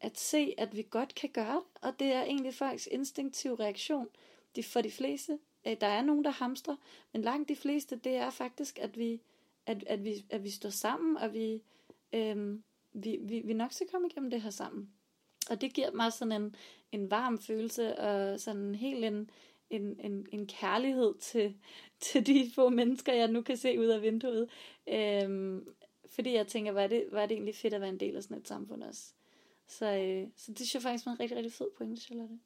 at 0.00 0.18
se, 0.18 0.54
at 0.58 0.76
vi 0.76 0.86
godt 0.90 1.14
kan 1.14 1.30
gøre 1.30 1.54
det, 1.54 1.82
og 1.82 1.98
det 1.98 2.12
er 2.12 2.22
egentlig 2.22 2.54
folks 2.54 2.88
instinktiv 2.90 3.54
reaktion. 3.54 4.08
De, 4.56 4.62
for 4.62 4.80
de 4.80 4.90
fleste, 4.90 5.38
øh, 5.66 5.76
der 5.80 5.86
er 5.86 6.02
nogen, 6.02 6.24
der 6.24 6.30
hamstrer, 6.30 6.76
men 7.12 7.22
langt 7.22 7.48
de 7.48 7.56
fleste, 7.56 7.96
det 7.96 8.16
er 8.16 8.30
faktisk, 8.30 8.78
at 8.78 8.98
vi, 8.98 9.20
at, 9.66 9.84
at 9.86 10.04
vi, 10.04 10.24
at 10.30 10.44
vi 10.44 10.50
står 10.50 10.70
sammen, 10.70 11.16
og 11.16 11.32
vi, 11.32 11.62
øhm, 12.12 12.64
vi, 12.92 13.18
vi, 13.22 13.40
vi 13.44 13.52
nok 13.52 13.72
skal 13.72 13.88
komme 13.88 14.08
igennem 14.08 14.30
det 14.30 14.42
her 14.42 14.50
sammen. 14.50 14.92
Og 15.50 15.60
det 15.60 15.74
giver 15.74 15.90
mig 15.92 16.12
sådan 16.12 16.42
en, 16.42 16.56
en 16.92 17.10
varm 17.10 17.38
følelse 17.38 17.98
og 17.98 18.40
sådan 18.40 18.74
helt 18.74 19.04
en, 19.04 19.30
en, 19.70 20.00
en, 20.00 20.26
en 20.32 20.46
kærlighed 20.46 21.14
til, 21.18 21.56
til 22.00 22.26
de 22.26 22.50
få 22.54 22.68
mennesker, 22.68 23.12
jeg 23.12 23.28
nu 23.28 23.42
kan 23.42 23.56
se 23.56 23.80
ud 23.80 23.86
af 23.86 24.02
vinduet. 24.02 24.50
Øhm, 24.88 25.68
fordi 26.06 26.34
jeg 26.34 26.46
tænker, 26.46 26.72
var 26.72 26.86
det, 26.86 27.08
var 27.10 27.26
det 27.26 27.34
egentlig 27.34 27.54
fedt 27.54 27.74
at 27.74 27.80
være 27.80 27.90
en 27.90 28.00
del 28.00 28.16
af 28.16 28.22
sådan 28.22 28.38
et 28.38 28.48
samfund 28.48 28.82
også. 28.82 29.12
Så, 29.66 29.86
øh, 29.86 30.28
så 30.36 30.52
det 30.52 30.58
synes 30.58 30.74
jeg 30.74 30.82
faktisk 30.82 31.06
var 31.06 31.12
en 31.12 31.20
rigtig, 31.20 31.36
rigtig 31.36 31.52
fed 31.52 31.68
pointe, 31.76 32.02
Charlotte. 32.02 32.38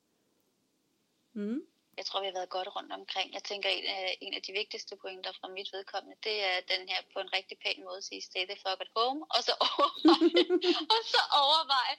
Mm. 1.32 1.62
Jeg 1.98 2.06
tror, 2.06 2.20
vi 2.20 2.26
har 2.26 2.38
været 2.40 2.56
godt 2.56 2.68
rundt 2.76 2.92
omkring. 2.92 3.28
Jeg 3.34 3.44
tænker, 3.50 3.68
en 3.68 3.86
af, 3.86 4.18
en 4.20 4.34
af 4.34 4.42
de 4.42 4.52
vigtigste 4.52 4.96
pointer 5.02 5.32
fra 5.40 5.48
mit 5.48 5.68
vedkommende, 5.72 6.16
det 6.24 6.36
er 6.50 6.56
den 6.72 6.88
her 6.90 7.00
på 7.12 7.18
en 7.24 7.32
rigtig 7.32 7.56
pæn 7.64 7.84
måde 7.84 7.96
at 8.02 8.04
sige, 8.04 8.22
stay 8.22 8.44
the 8.50 8.58
fuck 8.64 8.80
at 8.84 8.90
home, 8.96 9.20
og 9.34 9.40
så 9.46 9.52
overveje, 9.68 10.44
og 10.94 11.00
så 11.12 11.22
overveje, 11.44 11.94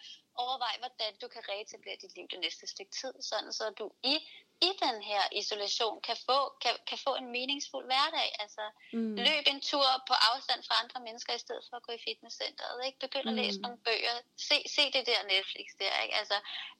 overvej, 0.46 0.76
hvordan 0.84 1.12
du 1.22 1.28
kan 1.28 1.44
reetablere 1.52 1.98
dit 2.02 2.16
liv 2.16 2.26
det 2.34 2.40
næste 2.40 2.68
stykke 2.68 2.92
tid, 3.02 3.14
sådan 3.30 3.54
så 3.54 3.66
du 3.80 3.92
i, 4.04 4.16
i 4.68 4.70
den 4.86 4.98
her 5.10 5.24
isolation 5.42 5.98
kan 6.08 6.18
få, 6.28 6.40
kan, 6.64 6.74
kan 6.90 7.00
få 7.06 7.12
en 7.22 7.28
meningsfuld 7.38 7.86
hverdag. 7.92 8.30
Altså 8.44 8.64
mm. 8.94 9.16
løb 9.28 9.44
en 9.54 9.62
tur 9.62 9.90
på 10.10 10.16
afstand 10.32 10.62
fra 10.68 10.76
andre 10.84 11.00
mennesker, 11.08 11.34
i 11.34 11.44
stedet 11.46 11.64
for 11.70 11.76
at 11.78 11.84
gå 11.88 11.92
i 12.00 12.02
fitnesscenteret. 12.08 12.78
Ikke? 12.88 13.00
Begynd 13.06 13.28
at 13.32 13.36
mm. 13.36 13.42
læse 13.42 13.60
nogle 13.66 13.78
bøger. 13.88 14.16
Se, 14.48 14.58
se 14.76 14.84
det 14.96 15.04
der 15.12 15.22
Netflix 15.34 15.68
der. 15.82 15.94
Ikke? 16.04 16.16
Altså, 16.22 16.38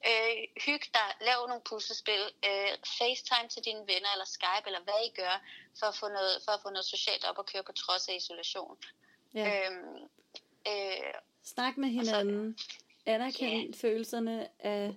øh, 0.08 0.36
hyg 0.66 0.82
dig, 0.98 1.08
lav 1.28 1.38
nogle 1.50 1.64
puslespil, 1.70 2.24
øh, 2.48 2.72
FaceTime 2.98 3.48
til 3.54 3.62
dine 3.68 3.82
venner, 3.90 4.10
eller 4.14 4.28
Skype, 4.36 4.66
eller 4.66 4.82
hvad 4.86 5.00
I 5.08 5.10
gør, 5.22 5.34
for 5.78 5.86
at 5.92 5.96
få 6.00 6.08
noget, 6.18 6.34
for 6.44 6.52
at 6.52 6.60
få 6.64 6.70
noget 6.70 6.86
socialt 6.94 7.24
op 7.28 7.38
og 7.38 7.46
køre 7.46 7.64
på 7.68 7.72
trods 7.72 8.08
af 8.08 8.14
isolation. 8.20 8.76
Ja. 9.34 9.44
Øhm, 9.48 10.02
øh, 10.70 11.14
Snak 11.44 11.76
med 11.76 11.88
hinanden. 11.88 12.58
Så, 12.58 12.87
anerkende 13.08 13.64
yeah. 13.64 13.74
følelserne 13.74 14.48
af, 14.58 14.94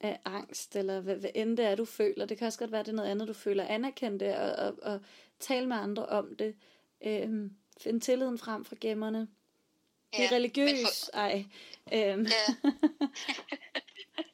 af 0.00 0.20
angst, 0.24 0.76
eller 0.76 1.00
hvad, 1.00 1.16
hvad 1.16 1.30
end 1.34 1.56
det 1.56 1.64
er, 1.64 1.74
du 1.74 1.84
føler. 1.84 2.26
Det 2.26 2.38
kan 2.38 2.46
også 2.46 2.58
godt 2.58 2.72
være, 2.72 2.82
det 2.82 2.88
er 2.88 2.92
noget 2.92 3.10
andet, 3.10 3.28
du 3.28 3.32
føler. 3.32 3.64
Anerkend 3.64 4.20
det, 4.20 4.36
og, 4.36 4.52
og, 4.66 4.78
og 4.82 5.00
tale 5.40 5.66
med 5.66 5.76
andre 5.76 6.06
om 6.06 6.36
det. 6.36 6.54
Øhm, 7.00 7.56
find 7.80 8.00
tilliden 8.00 8.38
frem 8.38 8.64
fra 8.64 8.76
gemmerne. 8.80 9.28
Bliv 10.12 10.22
yeah, 10.22 10.32
religiøs. 10.32 11.04
For... 11.04 11.18
Ej. 11.18 11.44
Øhm. 11.92 12.26
Yeah. 12.26 12.72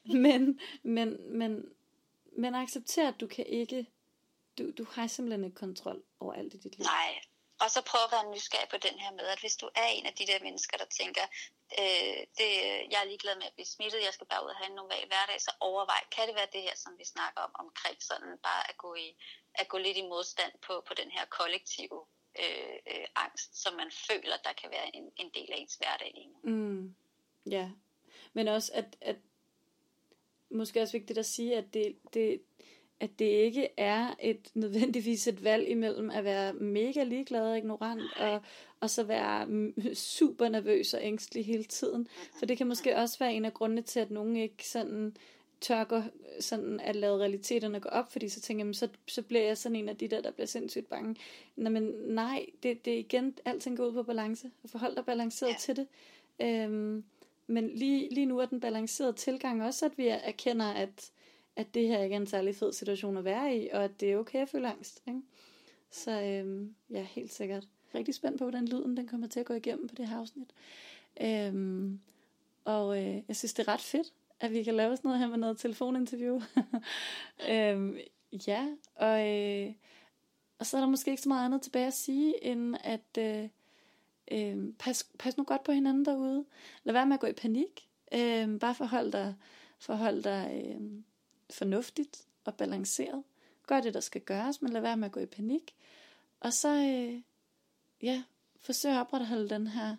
men, 0.23 0.59
men, 0.83 1.37
men, 1.37 1.65
men 2.37 2.55
accepter, 2.55 3.07
at 3.07 3.19
du 3.19 3.27
kan 3.27 3.45
ikke, 3.45 3.89
du, 4.57 4.71
du 4.77 4.85
har 4.89 5.07
simpelthen 5.07 5.43
ikke 5.43 5.55
kontrol 5.55 6.03
over 6.19 6.33
alt 6.33 6.53
i 6.53 6.57
dit 6.57 6.77
liv. 6.77 6.83
Nej, 6.83 7.21
og 7.63 7.69
så 7.75 7.79
prøve 7.91 8.05
at 8.07 8.13
være 8.15 8.31
nysgerrig 8.33 8.69
på 8.69 8.79
den 8.87 8.95
her 9.03 9.11
med, 9.19 9.25
at 9.33 9.39
hvis 9.43 9.55
du 9.61 9.67
er 9.83 9.87
en 9.97 10.05
af 10.05 10.13
de 10.19 10.25
der 10.31 10.39
mennesker, 10.47 10.75
der 10.77 10.89
tænker, 10.99 11.25
øh, 11.81 12.19
det, 12.39 12.51
jeg 12.91 12.99
er 13.01 13.11
ligeglad 13.11 13.35
med 13.35 13.47
at 13.49 13.55
blive 13.57 13.73
smittet, 13.75 14.05
jeg 14.07 14.13
skal 14.13 14.27
bare 14.31 14.43
ud 14.45 14.53
og 14.53 14.59
have 14.59 14.69
en 14.69 14.79
normal 14.81 15.05
hverdag, 15.11 15.37
så 15.47 15.51
overvej, 15.59 16.01
kan 16.15 16.27
det 16.27 16.35
være 16.39 16.53
det 16.55 16.61
her, 16.67 16.75
som 16.83 16.93
vi 16.99 17.05
snakker 17.15 17.39
om, 17.47 17.51
omkring 17.63 17.97
sådan 18.09 18.31
bare 18.47 18.63
at 18.71 18.77
gå, 18.77 18.91
i, 19.05 19.09
at 19.61 19.67
gå 19.67 19.77
lidt 19.77 19.97
i 19.97 20.09
modstand 20.13 20.53
på, 20.65 20.73
på 20.87 20.93
den 20.93 21.09
her 21.15 21.25
kollektive 21.39 21.99
øh, 22.43 22.77
øh, 22.91 23.05
angst, 23.15 23.49
som 23.63 23.73
man 23.81 23.91
føler, 24.07 24.37
der 24.47 24.53
kan 24.61 24.69
være 24.75 24.87
en, 24.95 25.05
en 25.21 25.29
del 25.37 25.49
af 25.53 25.57
ens 25.57 25.75
hverdag 25.75 26.11
lige 26.15 26.29
nu. 26.33 26.39
Mm. 26.43 26.95
Ja, 27.55 27.69
men 28.33 28.47
også 28.47 28.71
at, 28.73 28.89
at 29.01 29.15
måske 30.49 30.81
også 30.81 30.97
vigtigt 30.99 31.19
at 31.19 31.25
sige, 31.25 31.57
at 31.57 31.73
det, 31.73 31.99
det 32.13 32.41
at 33.03 33.19
det 33.19 33.25
ikke 33.25 33.67
er 33.77 34.15
et 34.19 34.49
nødvendigvis 34.63 35.27
et 35.27 35.43
valg 35.43 35.69
imellem 35.69 36.09
at 36.09 36.23
være 36.23 36.53
mega 36.53 37.03
ligeglad 37.03 37.51
og 37.51 37.57
ignorant, 37.57 38.01
og, 38.17 38.41
og 38.79 38.89
så 38.89 39.03
være 39.03 39.47
super 39.95 40.49
nervøs 40.49 40.93
og 40.93 40.99
ængstelig 41.03 41.45
hele 41.45 41.63
tiden. 41.63 42.07
For 42.39 42.45
det 42.45 42.57
kan 42.57 42.67
måske 42.67 42.95
også 42.95 43.19
være 43.19 43.33
en 43.33 43.45
af 43.45 43.53
grundene 43.53 43.81
til, 43.81 43.99
at 43.99 44.11
nogen 44.11 44.35
ikke 44.35 44.67
sådan 44.67 45.17
tør 45.61 45.83
gå, 45.83 46.01
sådan 46.39 46.79
at 46.79 46.95
lade 46.95 47.17
realiteterne 47.17 47.79
gå 47.79 47.89
op, 47.89 48.11
fordi 48.11 48.29
så 48.29 48.41
tænker 48.41 48.65
jeg, 48.65 48.75
så, 48.75 48.87
så 49.07 49.21
bliver 49.21 49.43
jeg 49.43 49.57
sådan 49.57 49.75
en 49.75 49.89
af 49.89 49.97
de 49.97 50.07
der, 50.07 50.21
der 50.21 50.31
bliver 50.31 50.47
sindssygt 50.47 50.89
bange. 50.89 51.15
Nå, 51.55 51.69
men 51.69 51.83
nej, 52.07 52.45
det, 52.63 52.85
det 52.85 52.93
er 52.93 52.97
igen, 52.97 53.37
alting 53.45 53.77
går 53.77 53.85
ud 53.85 53.93
på 53.93 54.03
balance, 54.03 54.51
og 54.63 54.69
forhold 54.69 54.95
dig 54.95 55.05
balanceret 55.05 55.49
ja. 55.49 55.55
til 55.59 55.75
det. 55.75 55.87
Øhm, 56.41 57.03
men 57.47 57.69
lige, 57.69 58.13
lige 58.13 58.25
nu 58.25 58.39
er 58.39 58.45
den 58.45 58.59
balancerede 58.59 59.13
tilgang 59.13 59.63
også, 59.63 59.85
at 59.85 59.97
vi 59.97 60.07
erkender, 60.07 60.65
at, 60.65 61.11
at 61.55 61.73
det 61.73 61.87
her 61.87 62.03
ikke 62.03 62.15
er 62.15 62.19
en 62.19 62.27
særlig 62.27 62.55
fed 62.55 62.73
situation 62.73 63.17
at 63.17 63.25
være 63.25 63.57
i, 63.57 63.69
og 63.73 63.83
at 63.83 63.99
det 63.99 64.11
er 64.11 64.17
okay 64.17 64.41
at 64.41 64.49
føle 64.49 64.71
angst. 64.71 65.03
Ikke? 65.07 65.21
Så 65.91 66.21
øhm, 66.21 66.75
ja, 66.89 67.03
helt 67.03 67.33
sikkert. 67.33 67.67
Rigtig 67.95 68.15
spændt 68.15 68.37
på, 68.37 68.43
hvordan 68.43 68.67
lyden 68.67 68.97
den 68.97 69.07
kommer 69.07 69.27
til 69.27 69.39
at 69.39 69.45
gå 69.45 69.53
igennem 69.53 69.87
på 69.87 69.95
det 69.95 70.07
her 70.07 70.17
afsnit. 70.17 70.49
Øhm, 71.21 71.99
og 72.65 72.97
øh, 73.01 73.21
jeg 73.27 73.35
synes, 73.35 73.53
det 73.53 73.67
er 73.67 73.73
ret 73.73 73.81
fedt, 73.81 74.13
at 74.39 74.53
vi 74.53 74.63
kan 74.63 74.75
lave 74.75 74.97
sådan 74.97 75.09
noget 75.09 75.19
her 75.19 75.27
med 75.27 75.37
noget 75.37 75.57
telefoninterview. 75.57 76.41
øhm, 77.51 77.97
ja, 78.47 78.67
og, 78.95 79.29
øh, 79.29 79.73
og 80.59 80.65
så 80.65 80.77
er 80.77 80.81
der 80.81 80.87
måske 80.87 81.11
ikke 81.11 81.23
så 81.23 81.29
meget 81.29 81.45
andet 81.45 81.61
tilbage 81.61 81.87
at 81.87 81.93
sige, 81.93 82.43
end 82.45 82.75
at 82.83 83.17
øh, 83.17 83.49
øh, 84.31 84.73
pas, 84.79 85.07
pas 85.19 85.37
nu 85.37 85.43
godt 85.43 85.63
på 85.63 85.71
hinanden 85.71 86.05
derude. 86.05 86.45
Lad 86.83 86.93
være 86.93 87.05
med 87.05 87.13
at 87.13 87.19
gå 87.19 87.27
i 87.27 87.33
panik. 87.33 87.89
Øh, 88.13 88.59
bare 88.59 88.75
forhold 88.75 89.11
dig, 89.11 89.35
forhold 89.79 90.23
dig 90.23 90.65
øh, 90.65 90.81
fornuftigt 91.53 92.27
og 92.45 92.55
balanceret. 92.55 93.23
Gør 93.67 93.81
det, 93.81 93.93
der 93.93 93.99
skal 93.99 94.21
gøres, 94.21 94.61
men 94.61 94.73
lad 94.73 94.81
være 94.81 94.97
med 94.97 95.05
at 95.05 95.11
gå 95.11 95.19
i 95.19 95.25
panik. 95.25 95.75
Og 96.39 96.53
så, 96.53 96.69
øh, 96.69 97.21
ja, 98.01 98.23
forsøg 98.61 98.91
at 98.91 98.99
opretholde 98.99 99.49
den 99.49 99.67
her 99.67 99.95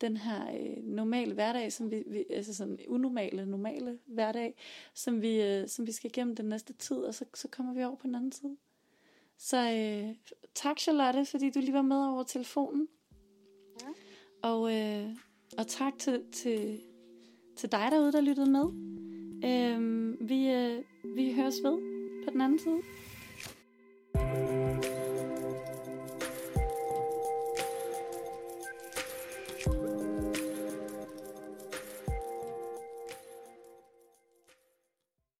den 0.00 0.16
her 0.16 0.50
øh, 0.60 0.84
normale 0.84 1.34
hverdag, 1.34 1.72
som 1.72 1.90
vi, 1.90 2.02
vi 2.06 2.24
altså 2.30 2.54
sådan 2.54 2.78
unormale, 2.88 3.46
normale 3.46 3.98
hverdag, 4.06 4.54
som 4.94 5.22
vi, 5.22 5.42
øh, 5.42 5.68
som 5.68 5.86
vi 5.86 5.92
skal 5.92 6.10
igennem 6.10 6.36
den 6.36 6.44
næste 6.44 6.72
tid, 6.72 6.96
og 6.96 7.14
så, 7.14 7.24
så 7.34 7.48
kommer 7.48 7.74
vi 7.74 7.84
over 7.84 7.96
på 7.96 8.06
den 8.06 8.14
anden 8.14 8.32
side. 8.32 8.56
Så 9.38 9.56
øh, 9.56 10.16
tak 10.54 10.78
Charlotte, 10.78 11.24
fordi 11.24 11.50
du 11.50 11.60
lige 11.60 11.72
var 11.72 11.82
med 11.82 11.96
over 11.96 12.22
telefonen. 12.22 12.88
Ja. 13.80 13.86
Og, 14.48 14.74
øh, 14.74 15.16
og 15.58 15.66
tak 15.66 15.98
til, 15.98 16.24
til, 16.32 16.80
til 17.56 17.72
dig 17.72 17.88
derude, 17.90 18.12
der 18.12 18.20
lyttede 18.20 18.50
med. 18.50 18.64
Øhm, 19.44 20.16
vi, 20.20 20.50
øh, 20.50 20.82
vi 21.16 21.32
høres 21.32 21.54
ved 21.64 21.78
på 22.24 22.30
den 22.32 22.40
anden 22.40 22.58
side. 22.58 22.80